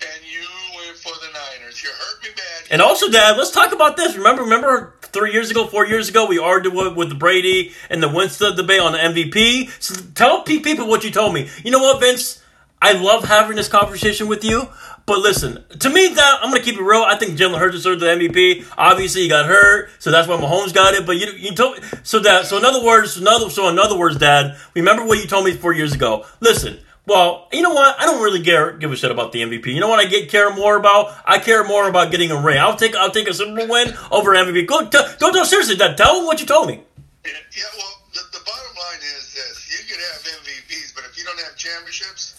And 0.00 0.22
you 0.22 0.46
went 0.78 0.96
for 0.98 1.12
the 1.18 1.30
Niners. 1.34 1.82
You 1.82 1.90
hurt 1.90 2.22
me 2.22 2.30
bad. 2.36 2.70
And 2.70 2.82
also, 2.82 3.10
Dad, 3.10 3.36
let's 3.36 3.50
talk 3.50 3.72
about 3.72 3.96
this. 3.96 4.16
Remember, 4.16 4.42
remember, 4.42 4.94
three 5.12 5.32
years 5.32 5.50
ago, 5.50 5.66
four 5.66 5.86
years 5.86 6.08
ago, 6.08 6.26
we 6.26 6.38
argued 6.38 6.74
with, 6.74 7.18
Brady 7.18 7.72
and 7.90 8.02
the 8.02 8.08
Winston 8.08 8.56
debate 8.56 8.80
on 8.80 8.92
the 8.92 8.98
MVP. 8.98 9.70
So 9.82 9.94
tell 10.14 10.42
pe- 10.42 10.60
people 10.60 10.86
what 10.86 11.04
you 11.04 11.10
told 11.10 11.34
me. 11.34 11.48
You 11.64 11.70
know 11.70 11.80
what, 11.80 12.00
Vince? 12.00 12.42
I 12.80 12.92
love 12.92 13.24
having 13.24 13.56
this 13.56 13.68
conversation 13.68 14.28
with 14.28 14.44
you. 14.44 14.68
But 15.08 15.20
listen, 15.20 15.64
to 15.78 15.88
me, 15.88 16.08
that 16.08 16.38
I'm 16.42 16.50
gonna 16.50 16.62
keep 16.62 16.76
it 16.76 16.82
real. 16.82 17.02
I 17.02 17.16
think 17.16 17.38
Jalen 17.38 17.58
Hurts 17.58 17.76
deserved 17.76 18.00
the 18.00 18.06
MVP. 18.06 18.66
Obviously, 18.76 19.22
he 19.22 19.28
got 19.28 19.46
hurt, 19.46 19.88
so 19.98 20.10
that's 20.10 20.28
why 20.28 20.36
Mahomes 20.36 20.74
got 20.74 20.92
it. 20.92 21.06
But 21.06 21.16
you, 21.16 21.32
you 21.32 21.54
told 21.54 21.82
so 22.02 22.18
that 22.20 22.44
so 22.44 22.58
in 22.58 22.64
other 22.66 22.84
words, 22.84 23.16
another 23.16 23.48
so 23.48 23.68
in 23.70 23.78
other 23.78 23.96
words, 23.96 24.18
Dad, 24.18 24.58
remember 24.74 25.06
what 25.06 25.18
you 25.18 25.26
told 25.26 25.46
me 25.46 25.54
four 25.54 25.72
years 25.72 25.94
ago. 25.94 26.26
Listen, 26.40 26.78
well, 27.08 27.48
you 27.52 27.62
know 27.62 27.72
what? 27.72 27.98
I 27.98 28.04
don't 28.04 28.22
really 28.22 28.42
care, 28.42 28.72
give 28.72 28.92
a 28.92 28.96
shit 28.96 29.10
about 29.10 29.32
the 29.32 29.40
MVP. 29.42 29.66
You 29.66 29.80
know 29.80 29.88
what 29.88 29.98
I 29.98 30.04
get 30.08 30.28
care 30.30 30.54
more 30.54 30.76
about? 30.76 31.14
I 31.24 31.38
care 31.38 31.64
more 31.64 31.88
about 31.88 32.10
getting 32.10 32.30
a 32.30 32.40
ring. 32.40 32.58
I'll 32.58 32.76
take 32.76 32.94
I'll 32.94 33.10
take 33.10 33.28
a 33.28 33.34
Super 33.34 33.56
Bowl 33.56 33.68
win 33.68 33.94
over 34.10 34.32
MVP. 34.32 34.66
Go, 34.66 34.86
t- 34.86 34.98
don't 35.18 35.32
tell 35.32 35.44
seriously, 35.44 35.76
Dad. 35.76 35.96
Tell 35.96 36.16
them 36.16 36.26
what 36.26 36.40
you 36.40 36.46
told 36.46 36.68
me. 36.68 36.80
Yeah, 37.24 37.32
yeah, 37.56 37.64
well, 37.76 37.92
the, 38.14 38.20
the 38.32 38.42
bottom 38.44 38.72
line 38.76 39.02
is 39.02 39.34
this: 39.34 39.56
you 39.72 39.80
could 39.88 40.00
have 40.00 40.20
MVPs, 40.44 40.94
but 40.94 41.04
if 41.10 41.18
you 41.18 41.24
don't 41.24 41.40
have 41.40 41.56
championships, 41.56 42.36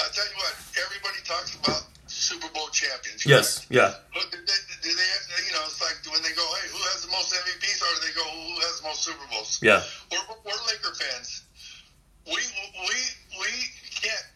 I 0.00 0.06
tell 0.12 0.24
you 0.24 0.36
what, 0.36 0.54
everybody 0.84 1.18
talks 1.24 1.56
about 1.56 1.82
Super 2.06 2.48
Bowl 2.54 2.68
champions. 2.72 3.26
Yes, 3.26 3.66
yeah, 3.70 3.94
But 4.14 4.30
do 4.30 4.38
they, 4.38 4.60
do 4.82 4.90
they, 4.94 5.10
you 5.48 5.52
know, 5.52 5.64
it's 5.66 5.80
like 5.80 5.96
when 6.12 6.22
they 6.22 6.32
go, 6.36 6.44
hey, 6.60 6.68
who 6.72 6.78
has 6.92 7.04
the 7.04 7.10
most 7.12 7.32
MVPs, 7.32 7.80
or 7.82 7.90
do 7.96 8.00
they 8.06 8.14
go, 8.16 8.24
who 8.24 8.56
has 8.64 8.80
the 8.80 8.86
most 8.88 9.02
Super 9.02 9.26
Bowls? 9.30 9.60
yeah. 9.62 9.82
We're, 10.12 10.24
we're 10.44 10.60
Laker 10.68 10.94
fans. 10.94 11.44
We 12.26 12.36
we 12.36 12.96
we 13.40 13.50
can't. 14.02 14.26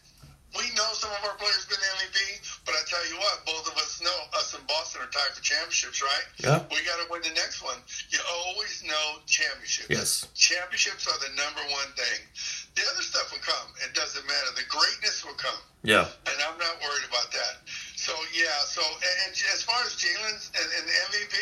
We 0.55 0.63
know 0.71 0.87
some 0.95 1.11
of 1.11 1.19
our 1.27 1.35
players 1.35 1.67
been 1.67 1.83
MVP, 1.99 2.15
but 2.63 2.71
I 2.79 2.81
tell 2.87 3.03
you 3.11 3.19
what, 3.19 3.43
both 3.43 3.67
of 3.67 3.75
us 3.75 3.99
know 3.99 4.15
us 4.39 4.55
in 4.55 4.63
Boston 4.71 5.03
are 5.03 5.11
tied 5.11 5.35
for 5.35 5.43
championships, 5.43 5.99
right? 5.99 6.25
Yeah. 6.39 6.63
We 6.71 6.79
got 6.87 6.95
to 7.03 7.11
win 7.11 7.19
the 7.27 7.35
next 7.35 7.59
one. 7.59 7.75
You 8.07 8.23
always 8.31 8.79
know 8.87 9.19
championships. 9.27 9.91
Yes. 9.91 10.09
Championships 10.31 11.11
are 11.11 11.19
the 11.19 11.35
number 11.35 11.59
one 11.75 11.91
thing. 11.99 12.23
The 12.79 12.87
other 12.87 13.03
stuff 13.03 13.35
will 13.35 13.43
come. 13.43 13.67
It 13.83 13.91
doesn't 13.99 14.23
matter. 14.23 14.49
The 14.55 14.63
greatness 14.71 15.27
will 15.27 15.35
come 15.35 15.59
Yeah. 15.83 16.07
and 16.07 16.37
I'm 16.47 16.55
not 16.55 16.79
worried 16.79 17.03
about 17.11 17.35
that. 17.35 17.59
So 17.99 18.15
yeah, 18.31 18.47
so 18.63 18.79
and, 18.79 19.15
and 19.27 19.31
as 19.51 19.59
far 19.67 19.75
as 19.83 19.91
Jalen's 19.99 20.55
and, 20.55 20.67
and 20.71 20.83
the 20.87 20.95
MVP, 21.11 21.35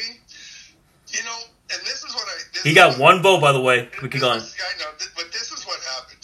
you 1.14 1.22
know, 1.26 1.38
and 1.70 1.82
this 1.86 2.02
is 2.02 2.14
what 2.18 2.26
I 2.26 2.38
this 2.54 2.64
He 2.64 2.74
got 2.74 2.98
one 2.98 3.22
vote, 3.22 3.42
by 3.42 3.52
the 3.52 3.62
way. 3.62 3.90
We 4.02 4.10
keep 4.10 4.22
this 4.22 4.22
going. 4.26 4.42
I 4.42 4.74
know, 4.82 4.90
but 5.16 5.30
this 5.34 5.52
is 5.52 5.66
what 5.66 5.78
happens, 5.98 6.23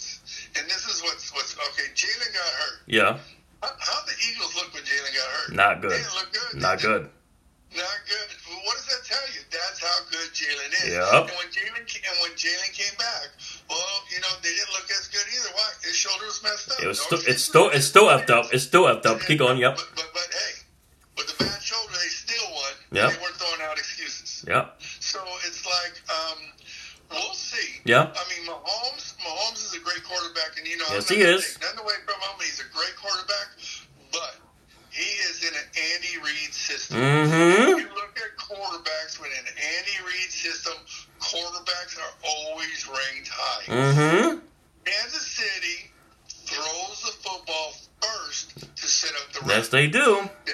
and 0.56 0.64
this 0.66 0.86
is 0.86 1.02
what's 1.02 1.32
what's 1.34 1.56
okay. 1.56 1.88
Jalen 1.94 2.32
got 2.32 2.50
hurt. 2.60 2.78
Yeah. 2.86 3.18
How, 3.62 3.70
how 3.78 3.98
the 4.06 4.16
Eagles 4.30 4.54
look 4.56 4.72
when 4.72 4.82
Jalen 4.82 5.12
got 5.14 5.28
hurt? 5.28 5.54
Not 5.54 5.82
good. 5.82 5.92
Look 5.92 6.32
good. 6.32 6.60
Not 6.60 6.80
good. 6.80 7.10
Not 7.70 7.98
good. 8.02 8.28
Well, 8.50 8.58
what 8.66 8.74
does 8.74 8.88
that 8.90 9.06
tell 9.06 9.22
you? 9.30 9.46
That's 9.50 9.78
how 9.78 9.94
good 10.10 10.34
Jalen 10.34 10.70
is. 10.82 10.90
Yep. 10.90 11.30
And 11.30 11.38
when 11.38 11.48
Jalen 11.54 11.86
and 11.86 12.16
when 12.22 12.32
Jalen 12.34 12.72
came 12.74 12.96
back, 12.98 13.30
well, 13.68 13.78
you 14.10 14.18
know 14.20 14.32
they 14.42 14.50
didn't 14.50 14.72
look 14.74 14.90
as 14.90 15.06
good 15.06 15.22
either. 15.30 15.54
Why? 15.54 15.70
His 15.82 15.94
shoulder 15.94 16.26
was 16.26 16.42
messed 16.42 16.72
up. 16.72 16.82
It 16.82 16.88
was 16.88 16.98
No 16.98 17.18
still, 17.18 17.30
it's 17.30 17.44
still 17.44 17.68
it's 17.70 17.86
still 17.86 18.06
effed 18.10 18.30
up. 18.30 18.52
It's 18.52 18.64
still 18.64 18.84
effed 18.84 19.06
up. 19.06 19.20
Keep 19.20 19.38
going. 19.38 19.58
Yep. 19.58 19.76
But, 19.76 19.88
but, 19.94 20.10
but 20.12 20.28
hey, 20.34 20.52
with 21.16 21.28
the 21.30 21.44
bad 21.44 21.62
shoulder, 21.62 21.92
they 21.92 22.08
still 22.08 22.42
won. 22.50 22.72
Yeah. 22.90 23.10
They 23.10 23.22
weren't 23.22 23.36
throwing 23.36 23.62
out 23.62 23.78
excuses. 23.78 24.44
Yep. 24.48 24.80
So 24.98 25.20
it's 25.46 25.64
like, 25.66 25.94
um, 26.10 26.38
we'll 27.10 27.34
see. 27.34 27.80
Yeah. 27.84 28.10
I 28.10 28.24
mean, 28.34 28.48
Mahomes, 28.48 29.14
Mahomes 29.22 29.62
is 29.62 29.74
a 29.74 29.80
great 29.80 30.02
quarterback, 30.02 30.58
and 30.58 30.66
you 30.66 30.78
know, 30.78 30.79
Yes, 30.90 31.08
he 31.08 31.20
is. 31.20 31.58
Nothing 31.60 31.80
away 31.80 31.94
from 32.04 32.20
him. 32.20 32.34
He's 32.38 32.60
a 32.60 32.68
great 32.74 32.94
quarterback, 32.96 33.48
but 34.12 34.36
he 34.90 35.08
is 35.30 35.42
in 35.42 35.54
an 35.54 35.68
Andy 35.94 36.18
Reid 36.18 36.52
system. 36.52 36.98
Mm-hmm. 36.98 37.78
You 37.78 37.88
look 37.94 38.18
at 38.18 38.36
quarterbacks 38.36 39.20
with 39.20 39.30
an 39.38 39.46
Andy 39.46 39.96
Reid 40.06 40.30
system. 40.30 40.74
Quarterbacks 41.20 41.98
are 41.98 42.14
always 42.26 42.88
ranked 42.88 43.30
high. 43.32 43.64
Mm-hmm. 43.66 44.38
Kansas 44.84 45.26
City 45.26 45.90
throws 46.26 47.02
the 47.02 47.12
football 47.22 47.74
first 48.02 48.58
to 48.76 48.86
set 48.86 49.12
up 49.22 49.32
the 49.32 49.40
run. 49.40 49.50
Yes, 49.50 49.68
they 49.68 49.86
do. 49.86 50.28
The 50.46 50.52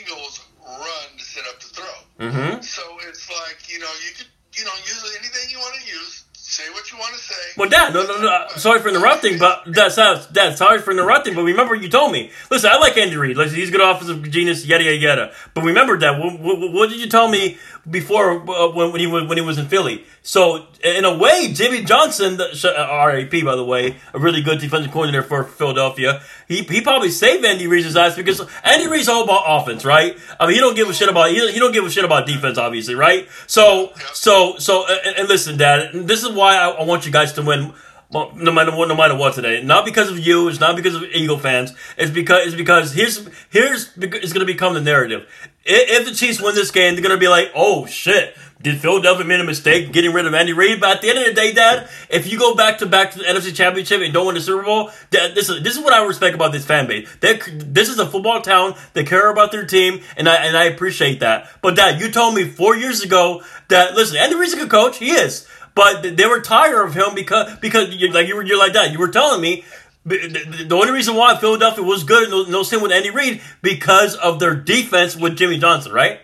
Eagles 0.00 0.44
run 0.66 1.16
to 1.16 1.24
set 1.24 1.44
up 1.46 1.60
the 1.60 1.66
throw. 1.66 2.26
Mm-hmm. 2.26 2.62
So 2.62 2.82
it's 3.08 3.30
like 3.30 3.70
you 3.72 3.78
know 3.78 3.90
you 4.04 4.14
could 4.16 4.26
you 4.54 4.64
know 4.64 4.74
use 4.82 5.16
anything 5.18 5.50
you 5.50 5.58
want 5.58 5.74
to 5.76 5.86
use. 5.86 6.24
Say 6.58 6.70
what 6.70 6.90
you 6.90 6.98
want 6.98 7.14
to 7.14 7.20
say. 7.20 7.34
Well, 7.56 7.68
Dad, 7.68 7.94
no, 7.94 8.04
no, 8.04 8.20
no. 8.20 8.46
Sorry 8.56 8.80
for 8.80 8.88
interrupting, 8.88 9.38
but 9.38 9.62
that's 9.68 9.94
Dad. 9.94 10.58
Sorry 10.58 10.80
for 10.80 10.90
interrupting, 10.90 11.36
but 11.36 11.44
remember 11.44 11.76
you 11.76 11.88
told 11.88 12.10
me. 12.10 12.32
Listen, 12.50 12.70
I 12.72 12.78
like 12.78 12.96
Andy 12.96 13.16
Reid. 13.16 13.36
Listen, 13.36 13.54
he's 13.54 13.68
a 13.68 13.70
good 13.70 13.80
offensive 13.80 14.28
genius. 14.28 14.66
Yada 14.66 14.82
yada 14.82 14.96
yada. 14.96 15.32
But 15.54 15.62
remember, 15.62 15.96
Dad, 15.96 16.18
what, 16.18 16.40
what, 16.40 16.72
what 16.72 16.90
did 16.90 16.98
you 16.98 17.08
tell 17.08 17.28
me 17.28 17.58
before 17.88 18.42
uh, 18.50 18.72
when, 18.72 18.90
when 18.90 19.00
he 19.00 19.06
was 19.06 19.28
when 19.28 19.38
he 19.38 19.44
was 19.44 19.56
in 19.56 19.68
Philly? 19.68 20.04
So 20.22 20.66
in 20.82 21.04
a 21.04 21.16
way, 21.16 21.52
Jimmy 21.52 21.84
Johnson, 21.84 22.38
the, 22.38 22.46
uh, 22.76 23.06
RAP 23.06 23.44
by 23.44 23.54
the 23.54 23.64
way, 23.64 23.94
a 24.12 24.18
really 24.18 24.42
good 24.42 24.58
defensive 24.58 24.90
coordinator 24.90 25.22
for 25.22 25.44
Philadelphia. 25.44 26.22
He, 26.48 26.62
he 26.62 26.80
probably 26.80 27.10
saved 27.10 27.44
Andy 27.44 27.66
Reid's 27.66 27.94
ass 27.94 28.16
because 28.16 28.40
Andy 28.64 28.88
Reid's 28.88 29.08
all 29.08 29.22
about 29.24 29.44
offense, 29.46 29.84
right? 29.84 30.16
I 30.40 30.46
mean, 30.46 30.54
he 30.54 30.60
don't 30.60 30.74
give 30.74 30.88
a 30.88 30.94
shit 30.94 31.10
about 31.10 31.30
he, 31.30 31.52
he 31.52 31.58
don't 31.58 31.72
give 31.72 31.84
a 31.84 31.90
shit 31.90 32.06
about 32.06 32.26
defense, 32.26 32.56
obviously, 32.56 32.94
right? 32.94 33.28
So 33.46 33.92
so 34.14 34.56
so 34.56 34.86
and, 34.88 35.16
and 35.18 35.28
listen, 35.28 35.58
Dad, 35.58 35.90
this 35.92 36.22
is 36.22 36.30
why 36.30 36.56
I, 36.56 36.70
I 36.70 36.82
want 36.84 37.04
you 37.04 37.12
guys 37.12 37.34
to 37.34 37.42
win. 37.42 37.74
No 38.10 38.52
matter 38.52 38.74
what, 38.74 38.88
no 38.88 38.96
matter 38.96 39.14
what 39.14 39.34
today, 39.34 39.62
not 39.62 39.84
because 39.84 40.10
of 40.10 40.18
you, 40.18 40.48
it's 40.48 40.60
not 40.60 40.76
because 40.76 40.94
of 40.94 41.02
Eagle 41.12 41.38
fans. 41.38 41.74
It's 41.98 42.10
because 42.10 42.46
it's 42.46 42.56
because 42.56 42.94
here's 42.94 43.28
here's 43.50 43.92
it's 43.98 44.32
going 44.32 44.46
to 44.46 44.50
become 44.50 44.72
the 44.72 44.80
narrative. 44.80 45.28
If, 45.62 46.00
if 46.00 46.08
the 46.08 46.14
Chiefs 46.14 46.40
win 46.40 46.54
this 46.54 46.70
game, 46.70 46.94
they're 46.94 47.02
going 47.02 47.14
to 47.14 47.20
be 47.20 47.28
like, 47.28 47.50
oh 47.54 47.84
shit, 47.84 48.34
did 48.62 48.80
Philadelphia 48.80 49.24
make 49.24 49.40
a 49.40 49.44
mistake 49.44 49.92
getting 49.92 50.12
rid 50.12 50.26
of 50.26 50.34
Andy 50.34 50.52
Reid? 50.52 50.80
But 50.80 50.96
at 50.96 51.02
the 51.02 51.10
end 51.10 51.18
of 51.18 51.26
the 51.26 51.32
day, 51.32 51.52
Dad, 51.52 51.88
if 52.10 52.30
you 52.30 52.38
go 52.38 52.54
back 52.54 52.78
to 52.78 52.86
back 52.86 53.12
to 53.12 53.18
the 53.18 53.24
NFC 53.24 53.54
Championship 53.54 54.00
and 54.00 54.12
don't 54.12 54.26
win 54.26 54.34
the 54.34 54.40
Super 54.40 54.64
Bowl, 54.64 54.90
Dad, 55.10 55.34
this 55.34 55.48
is 55.48 55.62
this 55.62 55.76
is 55.76 55.84
what 55.84 55.92
I 55.92 56.04
respect 56.04 56.34
about 56.34 56.52
this 56.52 56.64
fan 56.64 56.86
base. 56.86 57.08
They, 57.20 57.38
this 57.52 57.88
is 57.88 57.98
a 57.98 58.06
football 58.06 58.40
town. 58.40 58.74
They 58.94 59.04
care 59.04 59.30
about 59.30 59.52
their 59.52 59.64
team, 59.64 60.00
and 60.16 60.28
I 60.28 60.46
and 60.46 60.56
I 60.56 60.64
appreciate 60.64 61.20
that. 61.20 61.48
But 61.62 61.76
Dad, 61.76 62.00
you 62.00 62.10
told 62.10 62.34
me 62.34 62.44
four 62.44 62.74
years 62.74 63.02
ago 63.02 63.42
that 63.68 63.94
listen, 63.94 64.16
Andy 64.16 64.34
Reid's 64.34 64.54
a 64.54 64.56
good 64.56 64.70
coach. 64.70 64.98
He 64.98 65.10
is. 65.10 65.46
But 65.78 66.16
they 66.16 66.26
were 66.26 66.40
tired 66.40 66.84
of 66.86 66.94
him 66.94 67.14
because 67.14 67.56
because 67.60 67.94
you, 67.94 68.10
like 68.12 68.26
you 68.26 68.34
were 68.36 68.42
you're 68.44 68.58
like 68.58 68.72
that. 68.74 68.90
You 68.92 68.98
were 68.98 69.08
telling 69.08 69.40
me 69.40 69.64
the, 70.04 70.68
only 70.74 70.90
reason 70.90 71.14
why 71.14 71.36
Philadelphia 71.36 71.84
was 71.84 72.02
good 72.04 72.24
in 72.24 72.30
those, 72.30 72.48
those 72.48 72.72
with 72.82 72.92
Andy 72.92 73.10
Reid 73.10 73.40
because 73.62 74.16
of 74.16 74.40
their 74.40 74.54
defense 74.54 75.14
with 75.16 75.36
Jimmy 75.36 75.58
Johnson, 75.58 75.92
right? 75.92 76.20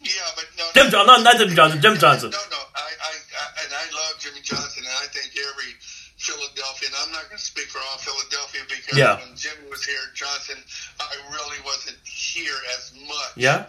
Yeah, 0.00 0.10
but 0.36 0.44
no, 0.58 0.64
Jim 0.74 0.84
no, 0.86 0.90
John- 0.90 1.06
not- 1.06 1.22
not 1.22 1.36
Jim 1.38 1.48
Johnson, 1.54 1.80
Jim 1.80 1.96
Johnson. 2.02 2.30
No, 2.30 2.38
no, 2.50 2.60
I, 2.74 2.80
I, 2.80 3.12
I, 3.14 3.46
and 3.64 3.70
I 3.74 3.84
love 3.94 4.18
Jimmy 4.18 4.40
Johnson, 4.42 4.82
and 4.84 4.94
I 5.02 5.06
think 5.14 5.32
every 5.38 5.72
Philadelphia, 6.18 6.88
and 6.90 6.96
I'm 7.06 7.12
not 7.12 7.24
going 7.30 7.38
to 7.38 7.44
speak 7.44 7.66
for 7.66 7.78
all 7.78 7.98
Philadelphia 7.98 8.62
because 8.68 8.98
Yeah. 8.98 9.16
when 9.22 9.36
Jimmy 9.36 9.70
was 9.70 9.84
here, 9.84 10.02
Johnson, 10.14 10.56
I 11.00 11.14
really 11.30 11.58
wasn't 11.64 11.98
here 12.04 12.58
as 12.76 12.92
much. 13.06 13.32
Yeah. 13.36 13.66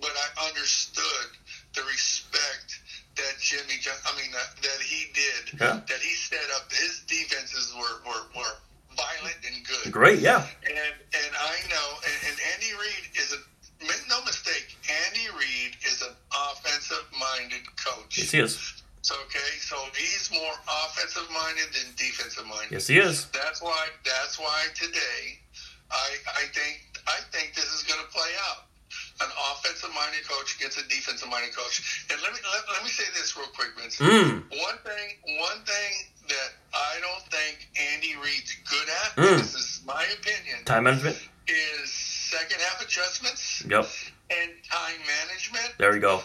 But 0.00 0.10
I 0.14 0.46
understood 0.48 1.28
the 1.74 1.82
respect 1.82 2.17
that 3.38 3.44
Jimmy, 3.44 3.78
I 3.78 4.16
mean, 4.20 4.30
that, 4.32 4.50
that 4.62 4.80
he 4.82 5.06
did, 5.14 5.60
Yeah. 5.60 5.80
that 5.86 6.00
he 6.00 6.14
set 6.14 6.42
up. 6.56 6.70
His 6.72 7.02
defenses 7.06 7.74
were, 7.78 8.02
were, 8.10 8.24
were 8.34 8.54
violent 8.96 9.38
and 9.46 9.64
good. 9.66 9.92
Great, 9.92 10.18
yeah. 10.20 10.46
And 10.66 10.94
and 11.14 11.32
I 11.38 11.56
know, 11.70 11.88
and, 12.02 12.16
and 12.30 12.36
Andy 12.54 12.72
Reid 12.74 13.04
is 13.14 13.32
a 13.32 13.38
no 14.10 14.24
mistake. 14.24 14.74
Andy 15.06 15.28
Reid 15.38 15.76
is 15.86 16.02
an 16.02 16.14
offensive-minded 16.34 17.62
coach. 17.76 18.18
Yes, 18.18 18.30
he 18.30 18.40
is. 18.40 18.82
So 19.02 19.14
okay, 19.26 19.54
so 19.60 19.76
he's 19.94 20.30
more 20.34 20.52
offensive-minded 20.66 21.68
than 21.72 21.94
defensive-minded. 21.96 22.72
Yes, 22.72 22.86
he 22.88 22.98
is. 22.98 23.26
That's 23.30 23.62
why. 23.62 23.86
That's 24.04 24.38
why 24.38 24.66
today, 24.74 25.38
I 25.90 26.08
I 27.06 27.20
think 27.30 27.54
this 27.54 27.72
is 27.72 27.84
going 27.84 28.00
to 28.02 28.10
play 28.10 28.32
out. 28.50 28.64
An 29.20 29.28
offensive-minded 30.08 30.28
coach 30.28 30.56
against 30.56 30.78
a 30.78 30.88
defensive-minded 30.88 31.54
coach. 31.54 32.06
And 32.10 32.20
let 32.22 32.32
me 32.32 32.38
let, 32.52 32.62
let 32.72 32.82
me 32.82 32.90
say 32.90 33.04
this 33.14 33.36
real 33.36 33.46
quick, 33.48 33.68
Vince. 33.78 33.96
Mm. 33.96 34.42
One 34.50 34.78
thing, 34.84 35.38
one 35.38 35.64
thing 35.64 35.92
that 36.28 36.50
I 36.74 37.00
don't 37.00 37.24
think 37.32 37.68
Andy 37.94 38.14
Reid's 38.16 38.54
good 38.68 38.88
at. 38.88 39.16
Mm. 39.16 39.38
This 39.38 39.54
is 39.54 39.82
my 39.86 40.04
opinion. 40.18 40.64
Time 40.64 40.84
management. 40.84 41.16
Is 41.48 41.90
second 41.90 42.60
half 42.60 42.84
adjustments 42.84 43.64
Yep. 43.68 43.86
and 44.30 44.50
time 44.70 45.00
management. 45.06 45.74
There 45.78 45.92
we 45.92 45.98
go. 45.98 46.20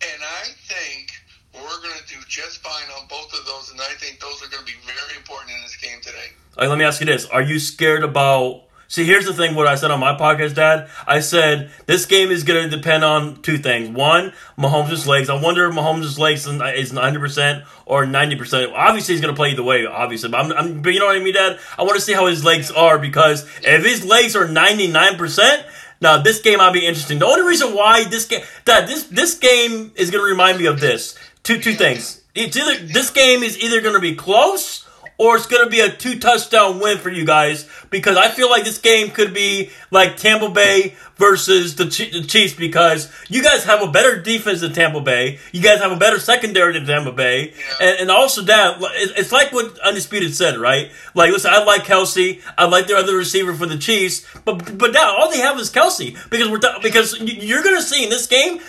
And 0.00 0.22
I 0.22 0.44
think 0.66 1.10
we're 1.52 1.82
going 1.82 1.98
to 1.98 2.06
do 2.08 2.16
just 2.28 2.58
fine 2.62 2.88
on 2.98 3.06
both 3.08 3.32
of 3.38 3.44
those. 3.44 3.70
And 3.70 3.80
I 3.80 3.92
think 3.98 4.20
those 4.20 4.42
are 4.42 4.48
going 4.48 4.64
to 4.64 4.72
be 4.72 4.78
very 4.86 5.16
important 5.18 5.52
in 5.54 5.62
this 5.62 5.76
game 5.76 6.00
today. 6.00 6.32
All 6.56 6.62
right, 6.64 6.68
let 6.70 6.78
me 6.78 6.84
ask 6.84 7.00
you 7.00 7.06
this: 7.06 7.26
Are 7.26 7.42
you 7.42 7.58
scared 7.58 8.04
about 8.04 8.67
See, 8.90 9.04
here's 9.04 9.26
the 9.26 9.34
thing. 9.34 9.54
What 9.54 9.66
I 9.66 9.74
said 9.74 9.90
on 9.90 10.00
my 10.00 10.16
podcast, 10.16 10.54
Dad. 10.54 10.88
I 11.06 11.20
said 11.20 11.70
this 11.84 12.06
game 12.06 12.30
is 12.30 12.42
going 12.42 12.70
to 12.70 12.74
depend 12.74 13.04
on 13.04 13.42
two 13.42 13.58
things. 13.58 13.90
One, 13.90 14.32
Mahomes' 14.56 15.06
legs. 15.06 15.28
I 15.28 15.38
wonder 15.38 15.68
if 15.68 15.74
Mahomes' 15.74 16.18
legs 16.18 16.46
is 16.46 16.92
100 16.94 17.20
percent 17.20 17.64
or 17.84 18.06
90 18.06 18.36
percent. 18.36 18.72
Obviously, 18.74 19.12
he's 19.12 19.20
going 19.20 19.34
to 19.34 19.36
play 19.36 19.50
either 19.50 19.62
way. 19.62 19.84
Obviously, 19.84 20.30
but, 20.30 20.40
I'm, 20.40 20.52
I'm, 20.52 20.80
but 20.80 20.94
you 20.94 21.00
know 21.00 21.06
what 21.06 21.16
I 21.16 21.22
mean, 21.22 21.34
Dad. 21.34 21.58
I 21.76 21.82
want 21.82 21.96
to 21.96 22.00
see 22.00 22.14
how 22.14 22.28
his 22.28 22.46
legs 22.46 22.70
are 22.70 22.98
because 22.98 23.44
if 23.62 23.84
his 23.84 24.06
legs 24.06 24.34
are 24.34 24.48
99 24.48 25.18
percent. 25.18 25.66
Now 26.00 26.16
this 26.22 26.40
game 26.40 26.60
I'll 26.60 26.72
be 26.72 26.86
interesting. 26.86 27.18
The 27.18 27.26
only 27.26 27.42
reason 27.42 27.74
why 27.74 28.04
this 28.04 28.24
game, 28.24 28.42
Dad, 28.64 28.88
this 28.88 29.02
this 29.08 29.34
game 29.34 29.92
is 29.96 30.10
going 30.10 30.24
to 30.24 30.30
remind 30.30 30.56
me 30.56 30.66
of 30.66 30.80
this. 30.80 31.18
Two 31.42 31.60
two 31.60 31.74
things. 31.74 32.22
It's 32.34 32.56
either 32.56 32.86
this 32.86 33.10
game 33.10 33.42
is 33.42 33.58
either 33.58 33.80
going 33.82 33.96
to 33.96 34.00
be 34.00 34.14
close 34.14 34.87
or 35.18 35.36
it's 35.36 35.46
going 35.46 35.64
to 35.64 35.70
be 35.70 35.80
a 35.80 35.90
two 35.90 36.18
touchdown 36.18 36.78
win 36.78 36.96
for 36.98 37.10
you 37.10 37.26
guys 37.26 37.68
because 37.90 38.16
I 38.16 38.28
feel 38.28 38.48
like 38.48 38.64
this 38.64 38.78
game 38.78 39.10
could 39.10 39.34
be 39.34 39.70
like 39.90 40.16
Tampa 40.16 40.48
Bay 40.48 40.94
versus 41.16 41.74
the, 41.74 41.86
Chiefs 41.88 42.54
because 42.54 43.12
you 43.28 43.42
guys 43.42 43.64
have 43.64 43.82
a 43.82 43.88
better 43.90 44.20
defense 44.22 44.60
than 44.60 44.72
Tampa 44.72 45.00
Bay. 45.00 45.40
You 45.50 45.60
guys 45.60 45.80
have 45.80 45.90
a 45.90 45.96
better 45.96 46.20
secondary 46.20 46.74
than 46.74 46.86
Tampa 46.86 47.10
Bay. 47.10 47.48
Yeah. 47.50 47.88
And, 47.88 48.00
and, 48.00 48.10
also 48.10 48.42
that, 48.42 48.78
it's 48.80 49.32
like 49.32 49.52
what 49.52 49.78
Undisputed 49.80 50.34
said, 50.34 50.56
right? 50.56 50.92
Like, 51.14 51.32
listen, 51.32 51.50
I 51.52 51.64
like 51.64 51.82
Kelce. 51.82 52.40
I 52.56 52.66
like 52.66 52.86
their 52.86 52.96
other 52.96 53.16
receiver 53.16 53.52
for 53.54 53.66
the 53.66 53.76
Chiefs. 53.76 54.24
But, 54.44 54.78
but 54.78 54.92
now 54.92 55.16
all 55.18 55.30
they 55.30 55.38
have 55.38 55.58
is 55.58 55.72
Kelce 55.72 56.16
because 56.30 56.48
we're, 56.48 56.60
because 56.80 57.18
you're 57.20 57.64
going 57.64 57.76
to 57.76 57.82
see 57.82 58.04
in 58.04 58.10
this 58.10 58.28
game, 58.28 58.60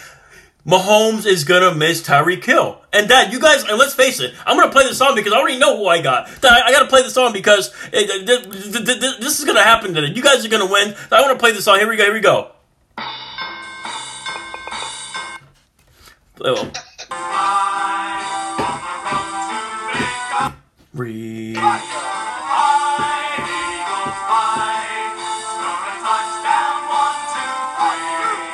Mahomes 0.68 1.26
is 1.26 1.44
gonna 1.46 1.74
miss 1.74 2.02
Tyreek 2.02 2.44
Hill. 2.44 2.82
And 2.92 3.10
that 3.10 3.32
you 3.32 3.40
guys, 3.40 3.64
and 3.64 3.78
let's 3.78 3.94
face 3.94 4.20
it, 4.20 4.34
I'm 4.46 4.58
gonna 4.58 4.72
play 4.72 4.88
the 4.88 4.94
song 4.94 5.16
because 5.16 5.34
I 5.34 5.38
already 5.38 5.58
know 5.58 5.78
who 5.78 5.88
I 5.88 6.02
got. 6.02 6.30
I, 6.44 6.72
gotta 6.72 6.88
play 6.88 7.02
the 7.02 7.10
song 7.10 7.34
because 7.34 7.74
this 7.92 9.40
is 9.40 9.46
gonna 9.46 9.64
happen 9.64 9.94
today. 9.94 10.14
You 10.14 10.22
guys 10.22 10.46
are 10.46 10.50
gonna 10.50 10.66
win. 10.72 10.96
I 11.12 11.22
wanna 11.22 11.38
play 11.38 11.54
the 11.54 11.62
song. 11.62 11.80
Here 11.80 11.90
we 11.90 11.96
go, 11.98 12.04
here 12.04 12.14
we 12.14 12.20
go. 12.20 12.52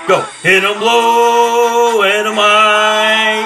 Go. 0.08 0.22
Hit 0.44 0.64
'em 0.64 0.80
low, 0.82 1.45
'em 2.04 2.36
high. 2.36 3.46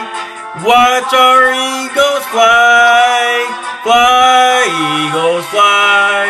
Watch 0.66 1.14
our 1.14 1.54
eagles 1.54 2.26
fly. 2.34 3.46
Fly, 3.84 4.66
eagles 5.06 5.46
fly. 5.48 6.26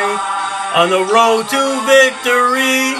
On 0.75 0.89
the 0.89 1.03
road 1.11 1.47
to 1.49 1.81
victory. 1.87 2.95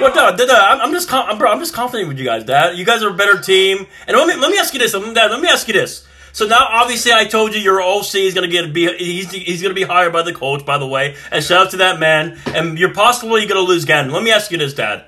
Well, 0.00 0.12
I'm 0.16 0.92
just, 0.92 1.12
I'm, 1.12 1.38
bro, 1.38 1.50
I'm 1.50 1.58
just 1.58 1.74
confident 1.74 2.08
with 2.08 2.18
you 2.18 2.24
guys, 2.24 2.44
Dad. 2.44 2.78
You 2.78 2.84
guys 2.84 3.02
are 3.02 3.10
a 3.10 3.14
better 3.14 3.38
team. 3.40 3.86
And 4.06 4.16
let 4.16 4.28
me, 4.28 4.36
let 4.36 4.50
me 4.50 4.58
ask 4.58 4.72
you 4.72 4.78
this, 4.78 4.94
um, 4.94 5.12
Dad. 5.12 5.30
Let 5.30 5.40
me 5.40 5.48
ask 5.48 5.66
you 5.66 5.74
this. 5.74 6.07
So 6.38 6.46
now, 6.46 6.68
obviously, 6.70 7.10
I 7.10 7.24
told 7.24 7.52
you 7.52 7.60
your 7.60 7.82
OC 7.82 8.14
is 8.14 8.32
going 8.32 8.48
to 8.48 8.52
get 8.52 8.72
be 8.72 8.86
he's 8.96 9.28
he's 9.32 9.60
going 9.60 9.74
to 9.74 9.80
be 9.80 9.82
hired 9.82 10.12
by 10.12 10.22
the 10.22 10.32
coach. 10.32 10.64
By 10.64 10.78
the 10.78 10.86
way, 10.86 11.16
and 11.32 11.42
shout 11.42 11.66
out 11.66 11.70
to 11.72 11.78
that 11.78 11.98
man. 11.98 12.38
And 12.46 12.78
you're 12.78 12.94
possibly 12.94 13.40
going 13.40 13.60
to 13.60 13.68
lose 13.68 13.82
again. 13.82 14.12
Let 14.12 14.22
me 14.22 14.30
ask 14.30 14.52
you 14.52 14.56
this, 14.56 14.72
Dad. 14.72 15.04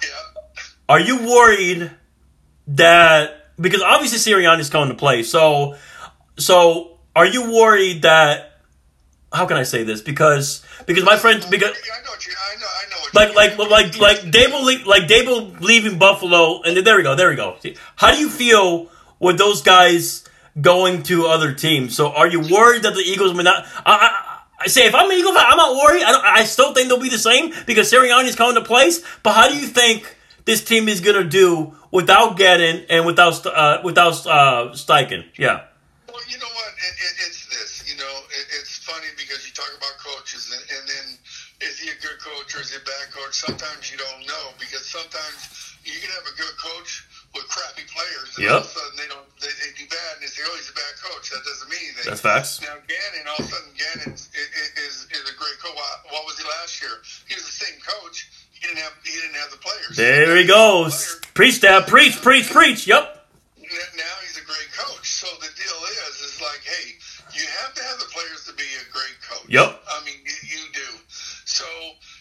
Yeah. 0.00 0.08
Are 0.88 1.00
you 1.00 1.26
worried 1.28 1.90
that 2.68 3.48
because 3.60 3.82
obviously 3.82 4.18
Sirianni 4.32 4.60
is 4.60 4.70
coming 4.70 4.90
to 4.90 4.94
play? 4.94 5.24
So, 5.24 5.74
so 6.38 6.98
are 7.16 7.26
you 7.26 7.50
worried 7.50 8.02
that? 8.02 8.60
How 9.32 9.46
can 9.46 9.56
I 9.56 9.64
say 9.64 9.82
this? 9.82 10.00
Because 10.00 10.64
because 10.86 11.02
my 11.02 11.16
friend 11.16 11.44
because 11.50 11.70
I 11.70 12.04
know 12.04 12.12
you, 12.24 12.32
I 12.38 12.60
know 12.60 12.66
I 12.70 13.24
know 13.24 13.34
like 13.34 13.58
like 13.58 13.58
like 13.58 13.98
like 13.98 14.18
Daboll 14.18 14.86
like 14.86 15.08
Daboll 15.08 15.60
leaving 15.60 15.98
Buffalo 15.98 16.62
and 16.62 16.76
there 16.76 16.96
we 16.96 17.02
go 17.02 17.16
there 17.16 17.28
we 17.28 17.34
go. 17.34 17.56
How 17.96 18.14
do 18.14 18.20
you 18.20 18.28
feel 18.28 18.88
with 19.18 19.36
those 19.36 19.62
guys? 19.62 20.26
Going 20.60 21.02
to 21.04 21.26
other 21.26 21.52
teams. 21.52 21.94
So 21.94 22.10
are 22.12 22.26
you 22.26 22.40
worried 22.40 22.82
that 22.82 22.94
the 22.94 23.00
Eagles 23.00 23.34
may 23.34 23.42
not? 23.42 23.66
I, 23.84 23.92
I, 23.94 24.40
I 24.60 24.66
say 24.66 24.86
if 24.86 24.94
I'm 24.94 25.10
an 25.10 25.16
Eagle 25.16 25.32
fan, 25.32 25.44
I'm 25.46 25.56
not 25.56 25.76
worried. 25.76 26.02
I, 26.02 26.40
I 26.40 26.44
still 26.44 26.74
think 26.74 26.88
they'll 26.88 27.00
be 27.00 27.08
the 27.08 27.18
same 27.18 27.52
because 27.66 27.90
Sirianni 27.92 28.24
is 28.24 28.36
coming 28.36 28.54
to 28.56 28.62
place. 28.62 29.02
But 29.22 29.32
how 29.32 29.48
do 29.48 29.56
you 29.56 29.66
think 29.66 30.16
this 30.44 30.64
team 30.64 30.88
is 30.88 31.00
going 31.00 31.22
to 31.22 31.28
do 31.28 31.74
without 31.90 32.36
getting 32.36 32.84
and 32.90 33.06
without 33.06 33.44
uh, 33.46 33.80
without 33.84 34.26
uh, 34.26 34.72
Steichen? 34.72 35.24
Yeah. 35.36 35.64
Well, 36.08 36.22
you 36.28 36.38
know 36.38 36.52
what? 36.52 36.68
It, 36.76 36.94
it, 36.98 37.14
it's 37.26 37.46
this. 37.46 37.92
You 37.92 37.98
know, 37.98 38.14
it, 38.30 38.46
it's 38.60 38.78
funny 38.78 39.08
because 39.16 39.46
you 39.46 39.52
talk 39.54 39.70
about 39.76 39.96
coaches 39.98 40.52
and, 40.52 40.78
and 40.78 40.88
then 40.88 41.18
is 41.60 41.78
he 41.78 41.88
a 41.90 41.98
good 42.00 42.18
coach 42.20 42.56
or 42.56 42.60
is 42.60 42.70
he 42.72 42.76
a 42.76 42.84
bad 42.84 43.12
coach? 43.12 43.34
Sometimes 43.34 43.92
you 43.92 43.98
don't 43.98 44.26
know 44.26 44.52
because 44.58 44.84
sometimes 44.86 45.76
you 45.84 46.00
can 46.00 46.10
have 46.10 46.26
a 46.28 46.36
good 46.36 46.56
coach 46.56 47.04
with 47.34 47.48
crappy 47.48 47.84
players, 47.88 48.36
and 48.36 48.44
yep. 48.44 48.52
all 48.52 48.58
of 48.58 48.64
a 48.64 48.68
sudden 48.68 48.96
they 48.96 49.08
don't 49.08 49.29
they, 49.40 49.52
they 49.60 49.72
do 49.76 49.84
bad, 49.88 50.10
and 50.16 50.22
they 50.22 50.30
say, 50.30 50.44
"Oh, 50.44 50.54
he's 50.56 50.70
a 50.70 50.76
bad 50.76 50.94
coach." 51.00 51.30
That 51.32 51.42
doesn't 51.42 51.68
mean 51.68 51.80
anything. 51.90 52.06
That's 52.06 52.20
facts. 52.20 52.60
Now 52.60 52.76
Gannon, 52.84 53.24
all 53.28 53.40
of 53.40 53.46
a 53.46 53.48
sudden 53.48 53.72
Gannon 53.74 54.12
is, 54.14 54.28
is, 54.32 55.08
is 55.10 55.24
a 55.28 55.36
great 55.36 55.58
coach. 55.58 55.76
What 56.12 56.24
was 56.28 56.38
he 56.38 56.44
last 56.44 56.80
year? 56.80 56.94
He 57.28 57.34
was 57.34 57.44
the 57.44 57.56
same 57.56 57.80
coach. 57.80 58.28
He 58.52 58.66
didn't 58.68 58.84
have 58.84 58.92
he 59.04 59.16
didn't 59.16 59.36
have 59.36 59.50
the 59.50 59.60
players. 59.60 59.96
There 59.96 60.36
he 60.36 60.44
goes. 60.44 61.20
Preach, 61.34 61.60
Dad. 61.60 61.88
Preach, 61.88 62.20
preach, 62.20 62.50
preach. 62.50 62.86
Yep. 62.86 63.16
Now 63.96 64.14
he's 64.26 64.36
a 64.36 64.44
great 64.44 64.68
coach. 64.76 65.08
So 65.08 65.28
the 65.40 65.48
deal 65.54 65.78
is, 66.10 66.20
is 66.20 66.42
like, 66.42 66.60
hey, 66.66 66.98
you 67.32 67.46
have 67.62 67.72
to 67.74 67.82
have 67.84 67.98
the 68.00 68.10
players 68.10 68.44
to 68.46 68.52
be 68.52 68.66
a 68.82 68.86
great 68.92 69.16
coach. 69.22 69.48
Yep. 69.48 69.80
I 69.86 70.04
mean, 70.04 70.18
you, 70.26 70.58
you 70.58 70.62
do. 70.74 70.88
So 71.46 71.64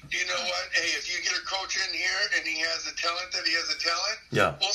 you 0.09 0.25
know 0.25 0.41
what? 0.41 0.65
Hey, 0.73 0.89
if 0.97 1.05
you 1.11 1.21
get 1.21 1.37
a 1.37 1.45
coach 1.45 1.77
in 1.77 1.93
here 1.93 2.21
and 2.37 2.47
he 2.47 2.57
has 2.63 2.85
the 2.85 2.95
talent 2.95 3.29
that 3.33 3.45
he 3.45 3.53
has 3.53 3.69
a 3.69 3.77
talent, 3.77 4.17
yeah, 4.31 4.55
we'll 4.61 4.73